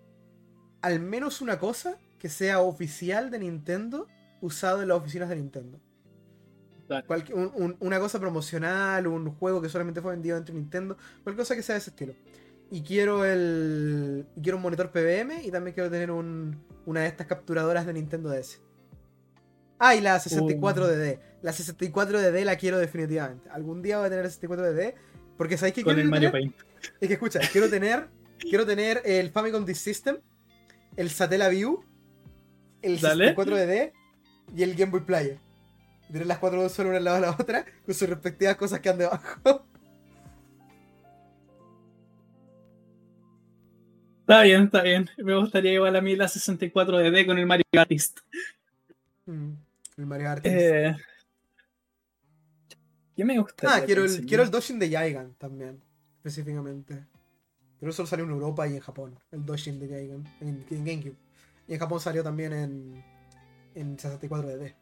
[0.82, 4.08] Al menos una cosa que sea oficial de Nintendo
[4.42, 5.80] usado en las oficinas de Nintendo.
[7.34, 11.44] Un- un- una cosa promocional, un juego que solamente fue vendido dentro de Nintendo, cualquier
[11.44, 12.14] cosa que sea de ese estilo.
[12.72, 14.26] Y quiero el.
[14.36, 17.94] y Quiero un monitor PBM y también quiero tener un, una de estas capturadoras de
[17.94, 18.62] Nintendo DS.
[19.80, 21.20] Ah, y la 64DD.
[21.42, 23.50] La 64DD la quiero definitivamente.
[23.50, 24.94] Algún día voy a tener la 64DD.
[25.38, 26.52] Porque sabéis que Con quiero el Mario tener?
[26.52, 26.56] Paint.
[27.02, 28.08] Es que escucha, quiero tener.
[28.40, 30.18] quiero tener el Famicom Disk System,
[30.96, 31.84] el Satellaview,
[32.82, 33.36] el Dale.
[33.36, 33.92] 64DD
[34.56, 35.40] y el Game Boy Player.
[36.14, 38.88] Tener las cuatro solo una al lado de la otra, con sus respectivas cosas que
[38.88, 39.66] han debajo.
[44.22, 45.10] Está bien, está bien.
[45.18, 48.20] Me gustaría igual a mí la 64 DD con el Mario Artist.
[49.26, 49.54] Mm,
[49.98, 50.56] el Mario Artist.
[50.56, 50.96] Eh,
[53.16, 53.76] ¿Qué me gustaría?
[53.78, 55.82] ah, quiero el, quiero el Doshin de Yaigan también,
[56.18, 57.08] específicamente.
[57.80, 59.18] Pero solo salió en Europa y en Japón.
[59.32, 61.18] El Doshin de Yaigan, en, en GameCube.
[61.68, 63.04] Y en Japón salió también en,
[63.74, 64.76] en 64DD.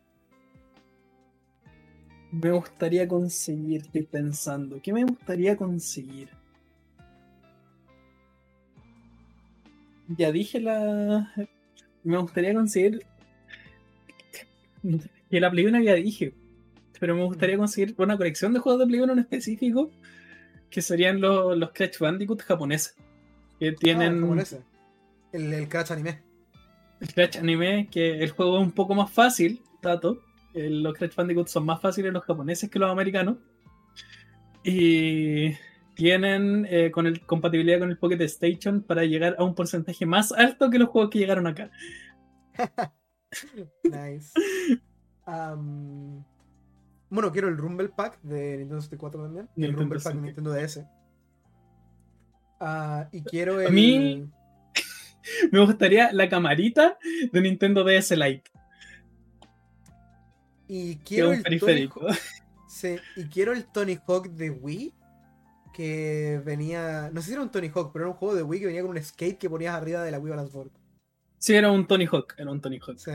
[2.32, 4.80] Me gustaría conseguir, estoy pensando.
[4.82, 6.30] ¿Qué me gustaría conseguir?
[10.08, 11.34] Ya dije la.
[12.03, 13.06] Me gustaría conseguir.
[15.30, 16.34] Que la Play 1 ya dije.
[16.99, 19.90] Pero me gustaría conseguir una colección de juegos de Play 1 en específico.
[20.70, 22.95] Que serían los, los Crash Bandicoot japoneses.
[23.60, 24.58] Que Ah, el tienen japonés.
[25.34, 26.20] el, el Crash Anime.
[27.02, 27.88] el Crash Anime.
[27.91, 30.22] Que el juego es un poco más fácil, dato.
[30.53, 33.38] Eh, Los Crash Bandicoot son más fáciles los japoneses que los americanos.
[34.64, 35.53] Y
[35.95, 40.32] tienen eh, con el, compatibilidad con el Pocket Station para llegar a un porcentaje más
[40.32, 41.72] alto que los juegos que llegaron acá.
[43.84, 44.34] Nice.
[47.10, 49.49] Bueno, quiero el Rumble Pack de Nintendo 64 también.
[49.56, 50.44] Y el Rumble Pack de 64.
[50.44, 50.86] Nintendo DS.
[52.60, 53.68] Ah, y quiero el.
[53.68, 54.30] A mí-
[55.52, 56.98] Me gustaría la camarita
[57.32, 58.49] de Nintendo DS Lite,
[60.73, 61.99] Y quiero un el Tony periférico.
[62.07, 62.19] Hawk-
[62.69, 64.93] sí, y quiero el Tony Hawk de Wii.
[65.73, 67.10] Que venía.
[67.14, 68.81] No sé si era un Tony Hawk, pero era un juego de Wii que venía
[68.81, 70.72] con un skate que ponías arriba de la Wii Balance Board.
[71.38, 72.98] Sí, era un Tony Hawk, era un Tony Hawk.
[72.98, 73.11] Sí,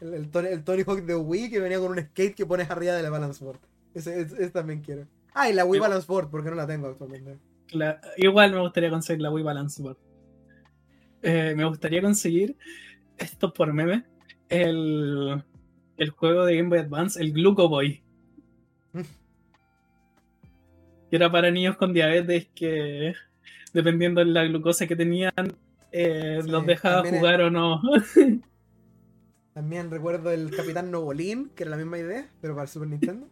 [0.00, 2.70] el, el Tony, el Tony Hawk de Wii que venía con un skate que pones
[2.70, 3.60] arriba de la Balance Board.
[3.94, 5.06] Ese, ese- ese también quiero.
[5.34, 7.38] Ah, y la Wii Balance Board, porque no la tengo actualmente.
[7.72, 9.98] La- igual me gustaría conseguir la Wii Balance Board.
[11.22, 12.56] Eh, me gustaría conseguir,
[13.16, 14.04] esto por meme,
[14.48, 15.42] el,
[15.96, 18.02] el juego de Game Boy Advance, el Gluco Boy.
[21.10, 23.12] Que era para niños con diabetes que,
[23.72, 25.32] dependiendo de la glucosa que tenían,
[25.92, 27.80] eh, Sí, los dejaba es- jugar o no.
[29.54, 33.28] También recuerdo el Capitán Novolín, que era la misma idea, pero para el Super Nintendo.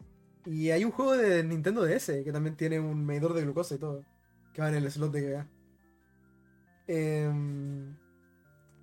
[0.47, 3.79] Y hay un juego de Nintendo DS que también tiene un medidor de glucosa y
[3.79, 4.05] todo,
[4.53, 5.49] que va en el slot de GBA.
[6.87, 7.97] Em,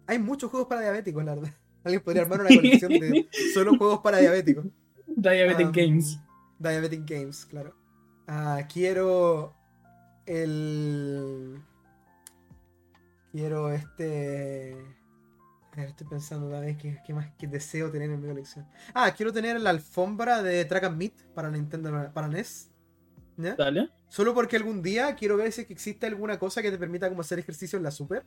[0.08, 1.54] hay muchos juegos para diabéticos, la verdad.
[1.84, 4.66] Alguien podría armar una colección de solo juegos para diabéticos.
[5.08, 6.20] Diabetic Um, Games.
[6.60, 7.76] Diabetic Games, claro.
[8.28, 9.56] Ah, quiero
[10.26, 11.62] el.
[13.32, 14.76] Quiero este.
[15.74, 18.68] A ver, estoy pensando también qué, qué más que deseo tener en mi colección.
[18.94, 22.72] Ah, quiero tener la alfombra de Track and Meet para Nintendo, para NES.
[23.38, 23.56] ¿Ya?
[23.56, 23.90] Dale.
[24.10, 27.08] Solo porque algún día quiero ver si es que existe alguna cosa que te permita
[27.08, 28.26] como hacer ejercicio en la Super.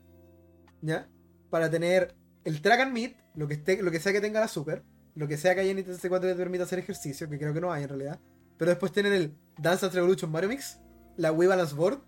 [0.81, 1.09] ¿Ya?
[1.51, 4.49] Para tener el track and meet, lo que, esté, lo que sea que tenga la
[4.49, 4.83] Super,
[5.15, 7.53] lo que sea que haya en Nintendo 64 que te permita hacer ejercicio, que creo
[7.53, 8.21] que no hay en realidad.
[8.57, 10.79] Pero después tener el Dance Dance Revolution Mario Mix,
[11.17, 12.01] la Wii Balance Board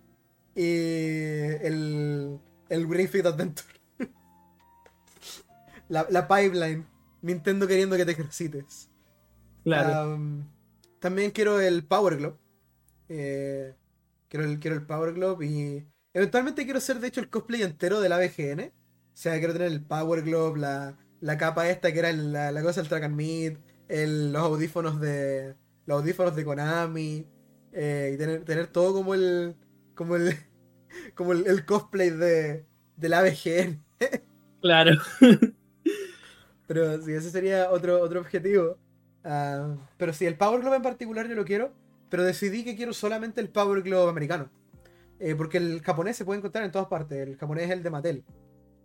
[0.54, 2.38] y el,
[2.68, 3.68] el Fit Adventure.
[5.88, 6.86] la, la pipeline.
[7.22, 8.90] Nintendo queriendo que te ejercites.
[9.64, 10.12] Claro.
[10.12, 10.50] Am,
[11.00, 12.36] también quiero el Power Glove.
[13.08, 13.74] Eh,
[14.28, 18.00] quiero, el, quiero el Power Glove y eventualmente quiero hacer de hecho el cosplay entero
[18.00, 18.60] del ABGN.
[18.60, 18.72] O
[19.16, 22.80] sea, quiero tener el Power Glove, la, la capa esta que era la, la cosa
[22.80, 23.58] del Track and Meet,
[23.88, 25.54] el- los audífonos de
[25.86, 27.26] los audífonos de Konami
[27.72, 29.56] eh, y tener, tener todo como el
[29.94, 30.34] como el
[31.14, 32.64] como el, el cosplay de
[32.96, 33.82] del ABGN.
[34.60, 34.92] Claro.
[36.66, 38.78] Pero sí, ese sería otro, otro objetivo.
[39.22, 41.72] Ah, pero sí, el Power Glove en particular yo lo quiero.
[42.08, 44.50] Pero decidí que quiero solamente el Power Glove americano.
[45.18, 47.18] Eh, porque el japonés se puede encontrar en todas partes.
[47.26, 48.24] El japonés es el de Mattel.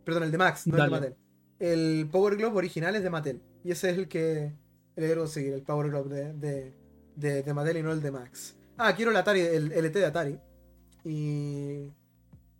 [0.10, 0.90] Perdón, el de Max, no el de.
[0.90, 1.16] Mattel.
[1.60, 3.42] El Power Glove original es de Mattel.
[3.64, 4.54] Y ese es el que
[4.96, 6.74] quiero conseguir, el Power Glove de, de,
[7.16, 8.56] de, de Mattel y no el de Max.
[8.76, 10.40] Ah, quiero el Atari, el LT de Atari.
[11.04, 11.94] Y.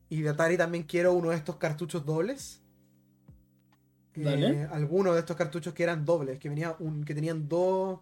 [0.10, 2.62] Y de Atari también quiero uno de estos cartuchos dobles.
[4.16, 8.02] Eh, algunos de estos cartuchos que eran dobles, que venía un, que tenían dos,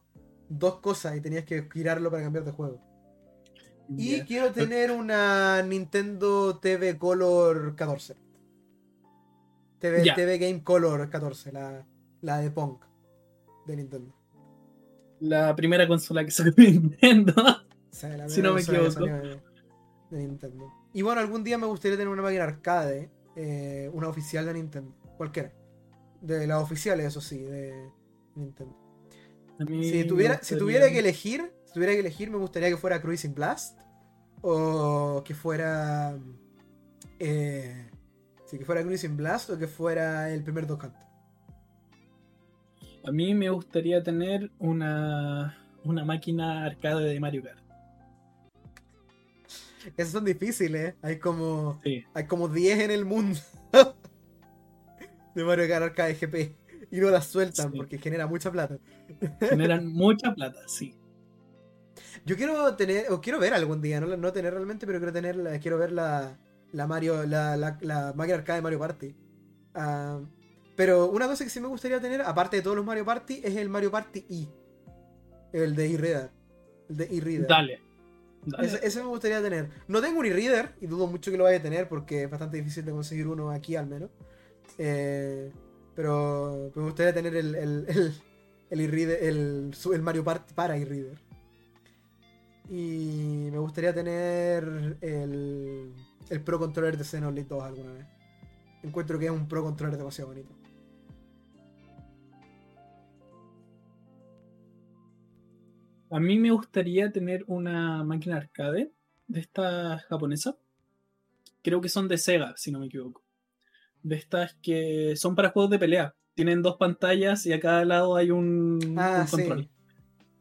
[0.50, 2.82] dos cosas y tenías que girarlo para cambiar de juego.
[3.96, 8.27] Y quiero tener una Nintendo TV Color 14.
[9.80, 10.16] TV, Ya.
[10.16, 11.86] TV Game Color 14, la,
[12.22, 12.84] la de Punk
[13.66, 14.14] de Nintendo.
[15.20, 17.34] La primera consola que sacó Nintendo.
[17.38, 18.92] O sea, la Si no me equivoco.
[18.92, 19.40] salió De,
[20.12, 20.72] de Nintendo.
[20.94, 24.96] Y bueno, algún día me gustaría tener una máquina arcade, eh, una oficial de Nintendo,
[25.18, 25.54] cualquiera.
[26.22, 27.92] De las oficiales, eso sí, de
[28.36, 28.76] Nintendo.
[29.82, 33.34] Si tuviera, si tuviera que elegir, si tuviera que elegir, me gustaría que fuera Cruising
[33.34, 33.80] Blast.
[34.42, 36.18] O que fuera.
[37.20, 37.90] Eh,
[38.48, 40.96] sí, que fuera Cruising Blast o que fuera el primer Duck Hunt.
[43.06, 47.60] A mí me gustaría tener una, una máquina arcade de Mario Kart.
[49.96, 50.96] Esos son difíciles, ¿eh?
[51.02, 51.80] Hay como.
[51.84, 52.04] Sí.
[52.14, 53.40] Hay como 10 en el mundo.
[55.36, 56.56] de Mario Kart Arcade GP.
[56.92, 57.78] Y no las sueltan Sí.
[57.78, 58.78] porque genera mucha plata.
[59.40, 60.94] Generan mucha plata, sí.
[62.26, 65.36] Yo quiero tener, o quiero ver algún día, no, no tener realmente, pero quiero tener,
[65.38, 66.38] la- quiero ver la,
[66.78, 69.16] la Mario, la, la, la máquina arcade de Mario Party.
[69.74, 70.22] Ah,
[70.76, 73.56] pero una cosa que sí me gustaría tener, aparte de todos los Mario Party, es
[73.56, 74.48] el Mario Party E.
[75.52, 76.30] El de e-reader.
[76.90, 77.48] El de e-reader.
[77.48, 77.82] Dale.
[78.46, 78.68] Dale.
[78.68, 79.70] Ese, ese me gustaría tener.
[79.88, 82.58] No tengo un e-reader y dudo mucho que lo vaya a tener porque es bastante
[82.58, 84.10] difícil de conseguir uno aquí al menos.
[84.78, 85.52] Eh,
[85.96, 88.14] pero me gustaría tener el, el, el,
[88.70, 91.18] el, e-reader- el, el Mario Party para e-reader.
[92.70, 95.94] Y me gustaría tener el,
[96.30, 98.06] el Pro Controller de Xenoblade 2 alguna vez.
[98.84, 100.54] Encuentro que es un Pro Controller demasiado bonito.
[106.10, 108.92] A mí me gustaría tener una máquina arcade
[109.28, 110.56] de esta japonesa.
[111.62, 113.24] Creo que son de Sega, si no me equivoco.
[114.04, 116.16] De estas que son para juegos de pelea.
[116.34, 119.64] Tienen dos pantallas y a cada lado hay un, Ah, un control.
[119.64, 119.70] sí.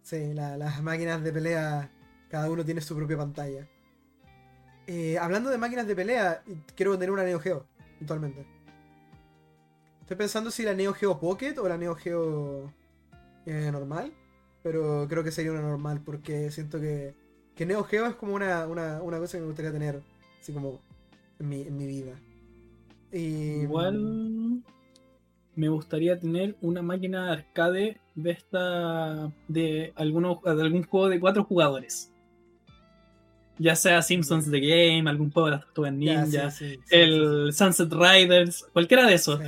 [0.02, 1.90] Sí, la- las máquinas de pelea,
[2.30, 3.68] cada uno tiene su propia pantalla.
[4.86, 6.42] Eh, hablando de máquinas de pelea,
[6.74, 7.66] quiero tener una Neo Geo,
[8.00, 8.46] actualmente.
[10.00, 12.72] Estoy pensando si la Neo Geo Pocket o la Neo Geo
[13.46, 14.12] eh, normal,
[14.62, 17.14] pero creo que sería una normal porque siento que,
[17.56, 20.00] que Neo Geo es como una, una, una cosa que me gustaría tener,
[20.40, 20.80] así como
[21.40, 22.12] en mi, en mi vida.
[23.10, 24.62] Igual
[25.56, 31.44] me gustaría tener una máquina arcade de esta de alguno, de algún juego de cuatro
[31.44, 32.12] jugadores.
[33.58, 36.80] Ya sea Simpsons The Game, algún juego de las tortugas Ya, ninja, sí, sí, sí,
[36.90, 39.40] el Sunset Riders, cualquiera de esos.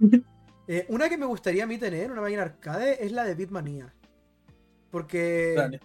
[0.68, 3.94] Eh, una que me gustaría a mí tener, una máquina arcade, es la de Beatmania.
[4.90, 5.80] Porque Dale.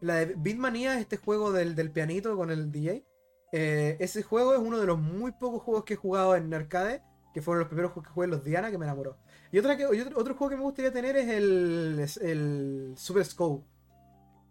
[0.00, 3.04] la de Beatmania es este juego del, del pianito con el DJ.
[3.52, 7.02] Eh, ese juego es uno de los muy pocos juegos que he jugado en arcade,
[7.34, 9.16] que fueron los primeros juegos que jugué en los Diana, que me enamoró.
[9.50, 12.94] Y, otra que, y otro, otro juego que me gustaría tener es el, es el
[12.96, 13.66] Super Scope.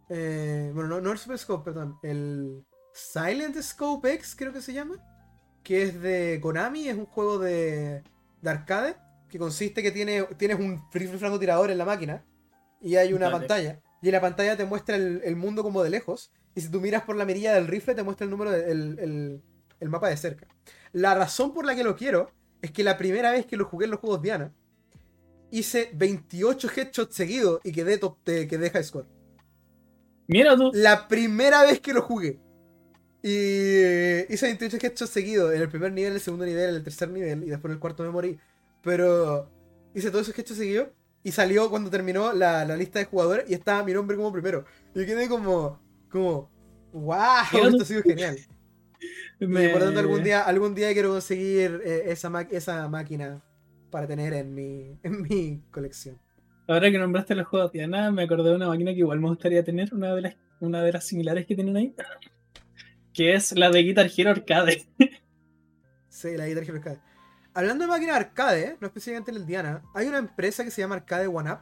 [0.09, 1.97] Eh, bueno, no, no el Super Scope, perdón.
[2.03, 4.95] El Silent Scope X, creo que se llama.
[5.63, 8.03] Que es de Konami, es un juego de,
[8.41, 8.95] de arcade.
[9.29, 12.25] Que consiste que tiene, tienes un rifle francotirador en la máquina.
[12.81, 13.39] Y hay una Dale.
[13.39, 13.81] pantalla.
[14.01, 16.31] Y en la pantalla te muestra el, el mundo como de lejos.
[16.55, 18.99] Y si tú miras por la mirilla del rifle, te muestra el número de- el,
[18.99, 19.43] el-
[19.79, 20.47] el mapa de cerca.
[20.91, 22.31] La razón por la que lo quiero
[22.61, 24.53] es que la primera vez que lo jugué en los juegos Diana,
[25.51, 29.05] hice 28 headshots seguidos y quedé top de, quedé high score.
[30.29, 30.71] Mira tú.
[30.73, 32.39] La primera vez que lo jugué.
[33.21, 37.09] Y eh, hice 28 headshots seguidos en el primer nivel, el segundo nivel, el tercer
[37.09, 38.39] nivel y después en el cuarto me morí.
[38.81, 39.49] Pero
[39.93, 40.89] hice todos esos headshots seguidos
[41.23, 44.65] y salió cuando terminó la, la lista de jugadores y estaba mi nombre como primero.
[44.95, 46.49] Y quedé como, como,
[46.93, 48.37] wow, esto ha sido genial.
[49.39, 53.41] Y Me- por tanto algún día, algún día quiero conseguir eh, esa, esa máquina
[53.91, 56.19] para tener en mi, en mi colección.
[56.69, 59.63] Ahora que nombraste los juegos Diana, me acordé de una máquina que igual me gustaría
[59.63, 61.95] tener, una de las, una de las similares que tienen ahí.
[63.11, 64.85] Que es la de Guitar Hero Arcade.
[66.09, 66.99] Sí, la Guitar Hero Arcade.
[67.55, 70.95] Hablando de máquinas arcade, no específicamente en el Diana, hay una empresa que se llama
[70.95, 71.59] Arcade One Up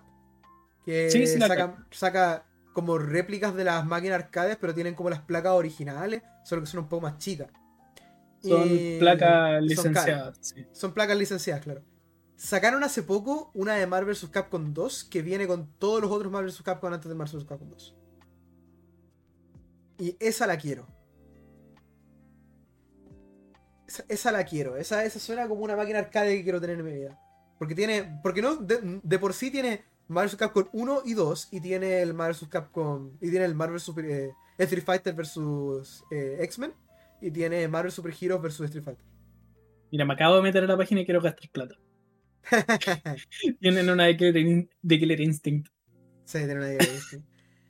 [0.85, 5.09] que Sí, sí, la saca, saca como réplicas de las máquinas arcades, pero tienen como
[5.09, 7.47] las placas originales, solo que son un poco más chicas.
[8.41, 10.37] Son Y placas son licenciadas.
[10.41, 10.65] sí.
[10.73, 11.81] Son placas licenciadas, claro.
[12.37, 14.29] Sacaron hace poco una de Marvel vs.
[14.29, 16.61] Capcom 2 que viene con todos los otros Marvel vs.
[16.61, 17.45] Capcom antes de Marvel vs.
[17.45, 17.95] Capcom 2.
[19.97, 20.87] Y esa la quiero.
[24.07, 24.77] Esa, la quiero.
[24.77, 27.19] Esa, esa suena como una máquina arcade que quiero tener en mi vida.
[27.57, 28.19] Porque tiene.
[28.21, 28.55] Porque no.
[28.57, 30.37] De, de por sí tiene Marvel vs.
[30.37, 31.47] Capcom 1 y 2.
[31.53, 32.49] Y tiene el Marvel vs.
[32.49, 33.17] Capcom.
[33.19, 34.05] Y tiene el Marvel Super.
[34.05, 36.03] Eh, Street Fighter vs.
[36.11, 36.71] eh, X-Men.
[37.19, 38.59] Y tiene Marvel Super Heroes vs.
[38.59, 39.05] Street Fighter.
[39.91, 41.75] Mira, me acabo de meter a la página y quiero gastar plata.
[43.59, 45.67] Tienen una de Killer, In- de Killer Instinct.
[46.25, 47.17] Sí, tiene una de esto.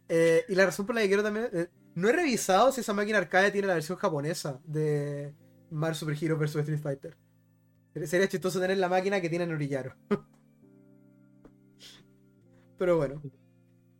[0.09, 1.49] Eh, y la razón por la que quiero también.
[1.53, 5.33] eh, no he revisado si esa máquina arcade tiene la versión japonesa de
[5.71, 7.17] Marvel Super Hero vs Street Fighter.
[8.05, 9.95] Sería- chistoso tener la máquina que tiene en Orillaro.
[12.77, 13.21] Pero bueno.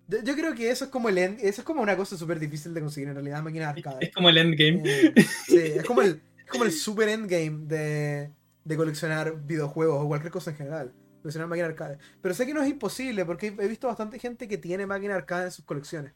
[0.07, 2.39] Yo, yo creo que eso es como el end- eso es como una cosa súper
[2.39, 4.06] difícil de conseguir en realidad, máquinas arcade.
[4.06, 4.81] Es como el endgame.
[4.85, 5.14] Eh,
[5.48, 8.31] sí, es como el, es como el super endgame de,
[8.68, 10.94] de coleccionar videojuegos o cualquier cosa en general.
[11.22, 11.98] Coleccionar máquinas arcade.
[12.22, 15.45] Pero sé que no es imposible porque he visto bastante gente que tiene máquinas arcade
[15.45, 16.14] en sus colecciones.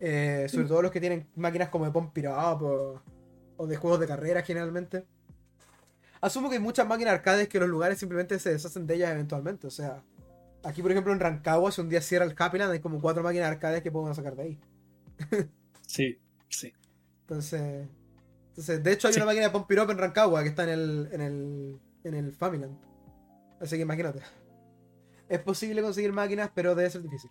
[0.00, 3.02] Eh, sobre todo los que tienen máquinas como de Pump It Up o,
[3.56, 5.04] o de juegos de carrera generalmente.
[6.20, 9.66] Asumo que hay muchas máquinas arcades que los lugares simplemente se deshacen de ellas eventualmente.
[9.66, 10.02] O sea,
[10.64, 13.48] aquí por ejemplo en Rancagua, si un día cierra el Happyland, hay como cuatro máquinas
[13.50, 14.60] arcades que pueden sacar de ahí.
[15.86, 16.18] Sí,
[16.50, 16.72] sí.
[17.22, 17.88] Entonces,
[18.50, 19.20] entonces de hecho hay Sí.
[19.20, 22.14] una máquina de Pump It Up en Rancagua que está en el, en el, en
[22.14, 22.76] el Familand.
[23.60, 24.20] Así que imagínate.
[25.28, 27.30] Es posible conseguir máquinas, pero debe ser difícil.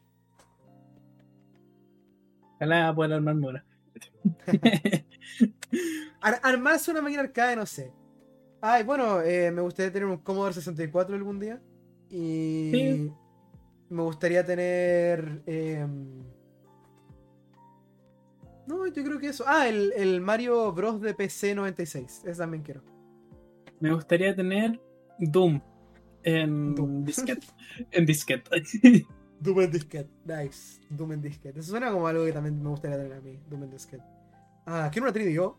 [2.56, 3.66] Ojalá pueda armarme una.
[6.22, 7.94] Ar- armarse una máquina arcade, no sé.
[8.62, 11.62] Ay, bueno, eh, me gustaría tener un Commodore 64 algún día.
[12.10, 13.12] Y Sí.
[13.90, 15.44] me gustaría tener...
[15.46, 16.24] em,
[18.66, 19.44] No, yo creo que eso.
[19.48, 21.00] Ah, el, el Mario Bros.
[21.02, 22.24] de PC 96.
[22.26, 22.82] Ese también quiero.
[23.80, 24.80] Me gustaría tener
[25.20, 25.62] Doom
[26.24, 27.04] en Doom.
[27.06, 27.48] disquete.
[27.92, 28.50] en disquete.
[29.40, 30.10] Doom en disquete.
[30.26, 30.82] Nice.
[30.90, 31.60] Doom en disquete.
[31.60, 33.40] Eso suena como algo que también me gustaría tener a mí.
[33.50, 34.04] Doom en disquete.
[34.66, 35.56] Ah, quiero una 3DO.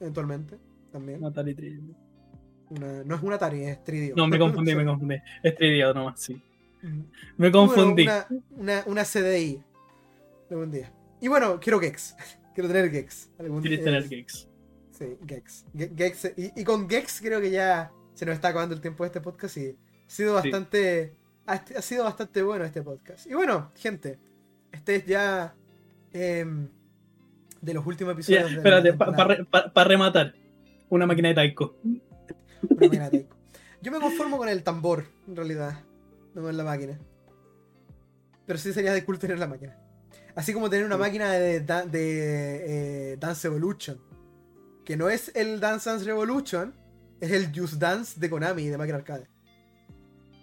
[0.00, 0.58] Eventualmente.
[0.92, 1.24] También.
[1.24, 1.94] Atari 3D.
[2.70, 4.14] Una- no es una Atari, es 3DO.
[4.16, 5.16] No, me confundí, me confundí.
[5.42, 6.40] Es 3D nomás, sí.
[7.36, 8.02] Me confundí.
[8.04, 9.62] Una, una, una CDI.
[10.50, 10.92] Algún día.
[11.20, 12.16] Y bueno, quiero Gex.
[12.54, 13.30] quiero tener Gex.
[13.38, 14.47] Algún Quieres eh, tener gigs.
[14.98, 15.64] Sí, Gex.
[15.74, 16.24] Ge- Gex.
[16.36, 19.20] Y, y con Gex creo que ya se nos está acabando el tiempo de este
[19.20, 20.50] podcast y ha sido Sí.
[20.50, 21.14] bastante.
[21.46, 23.26] Ha, ha sido bastante bueno este podcast.
[23.26, 24.18] Y bueno, gente,
[24.72, 25.54] este es ya
[26.12, 26.68] em,
[27.60, 28.46] de los últimos episodios.
[28.46, 29.84] de la espérate, para temporada.
[29.88, 30.34] rematar.
[30.90, 31.76] Una máquina de taiko.
[31.84, 33.36] Una máquina taiko.
[33.80, 35.80] Yo me conformo con el tambor, en realidad,
[36.34, 36.98] no con la máquina.
[38.46, 39.76] Pero sí sería de cool tener la máquina.
[40.34, 43.98] Así como tener una máquina de, de, eh, Dance Evolution.
[44.88, 46.72] Que no es el Dance Dance Revolution,
[47.20, 49.26] es el Just Dance de Konami, de máquina arcade.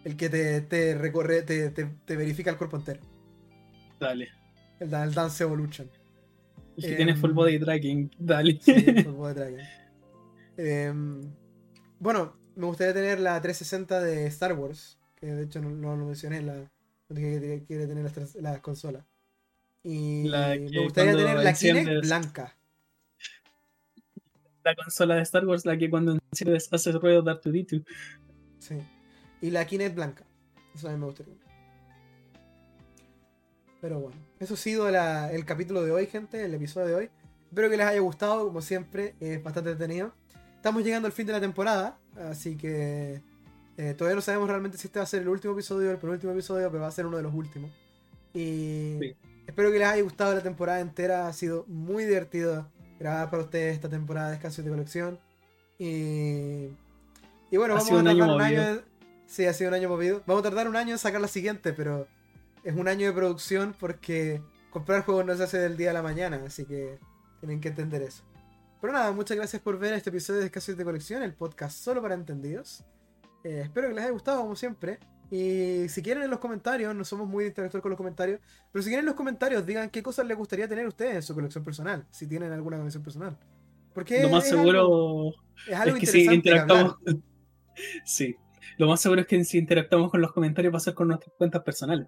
[0.03, 3.01] El que te, te recorre, te, te- te verifica el cuerpo entero.
[3.99, 4.29] Dale.
[4.79, 5.89] El, da- el Dance Evolution.
[6.77, 8.11] El que Em, tiene full body tracking.
[8.19, 8.59] Dale.
[8.61, 9.59] Sí, el Football Dragon.
[10.57, 11.21] Em,
[11.99, 14.99] bueno, me gustaría tener la 360 de Star Wars.
[15.15, 16.69] que de hecho no, no lo mencioné, la, no
[17.15, 19.03] dije que quiere tener las, las consolas.
[19.81, 22.55] Y me gustaría tener la Kinect blanca.
[24.65, 27.77] La consola de Star Wars, la que cuando enciendes hace ruido de Arturito.
[28.57, 28.75] Sí.
[29.39, 30.25] Y la Kinect blanca.
[30.73, 31.35] Eso a mí me gustaría.
[33.79, 37.09] Pero bueno, eso ha sido el capítulo de hoy, gente, el episodio de hoy.
[37.47, 40.15] Espero que les haya gustado, como siempre, es bastante entretenido.
[40.55, 43.21] Estamos llegando al fin de la temporada, así que
[43.77, 45.99] eh, todavía no sabemos realmente si este va a ser el último episodio o el
[45.99, 47.69] penúltimo episodio, pero va a ser uno de los últimos.
[48.33, 49.15] Y
[49.45, 52.67] espero que les haya gustado la temporada entera, ha sido muy divertido
[52.99, 55.19] grabar para ustedes esta temporada de Escasos de Colección.
[55.77, 56.69] Y,
[57.51, 58.81] y bueno, vamos a tardar un año.
[59.25, 60.23] Sí, ha sido un año movido.
[60.25, 62.07] Vamos a tardar un año en sacar la siguiente, pero
[62.63, 66.01] es un año de producción porque comprar juegos no se hace del día a la
[66.01, 66.99] mañana, así que
[67.39, 68.23] tienen que entender eso.
[68.81, 72.01] Pero nada, muchas gracias por ver este episodio de Escasos de Colección, el podcast solo
[72.01, 72.83] para entendidos.
[73.43, 74.99] Eh, espero que les haya gustado, como siempre.
[75.31, 78.39] Y si quieren en los comentarios, no somos muy interactuar con los comentarios,
[78.71, 81.33] pero si quieren en los comentarios, digan qué cosas les gustaría tener ustedes en su
[81.33, 83.37] colección personal, si tienen alguna colección personal.
[83.93, 85.33] Porque lo más seguro
[85.67, 86.97] es, algo que si interactuamos.
[88.05, 88.35] sí,
[88.77, 91.33] lo más seguro es que si interactuamos con los comentarios va a ser con nuestras
[91.37, 92.07] cuentas personales.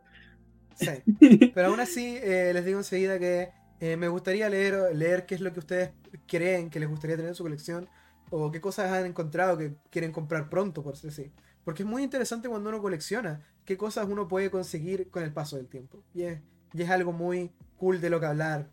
[0.75, 3.49] Sí, pero aún así eh, les digo enseguida que
[3.79, 5.91] eh, me gustaría leer, leer qué es lo que ustedes
[6.27, 7.87] creen que les gustaría tener en su colección
[8.29, 11.31] o qué cosas han encontrado que quieren comprar pronto, por si así.
[11.67, 15.57] Porque es muy interesante cuando uno colecciona qué cosas uno puede conseguir con el paso
[15.57, 16.01] del tiempo.
[16.13, 16.39] Y es,
[16.73, 18.69] y es algo muy cool de lo que hablar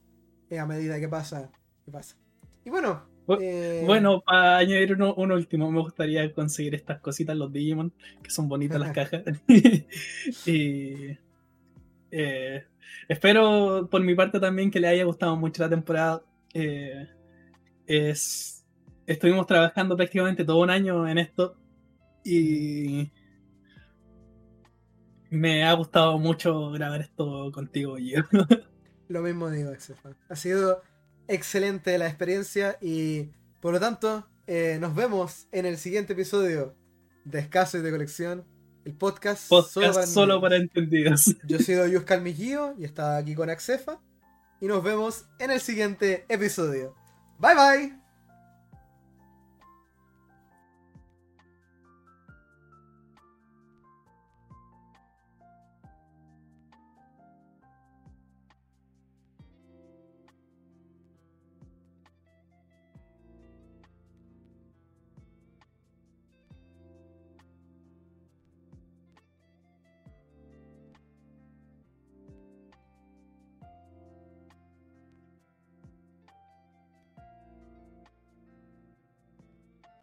[0.49, 1.51] eh, a medida que pasa,
[1.85, 2.17] que pasa.
[2.65, 3.03] Y bueno.
[3.41, 7.93] Eh, bueno, para añadir uno, último, me gustaría conseguir estas cositas, los Digimon,
[8.23, 9.25] que son bonitas las cajas.
[10.47, 11.19] y
[12.13, 12.65] eh,
[13.09, 16.23] espero por mi parte también que le haya gustado mucho la temporada.
[17.89, 18.65] es,
[19.05, 21.57] estuvimos trabajando prácticamente todo un año en esto
[22.25, 23.13] y
[25.31, 28.47] me ha gustado mucho grabar esto contigo, Guillermo.
[29.09, 30.17] Lo mismo digo, Exefan.
[30.29, 30.83] Ha sido
[31.29, 33.31] excelente la experiencia y
[33.61, 36.77] por lo tanto eh, nos vemos en el siguiente episodio
[37.25, 38.45] de Escaso y de Colección,
[38.85, 39.49] el podcast,
[40.07, 41.35] solo, para, entendidos.
[41.45, 44.01] Yo soy Yus Calmigío y estaba aquí con Axefa
[44.61, 46.95] y nos vemos en el siguiente episodio.
[47.39, 48.04] Bye bye.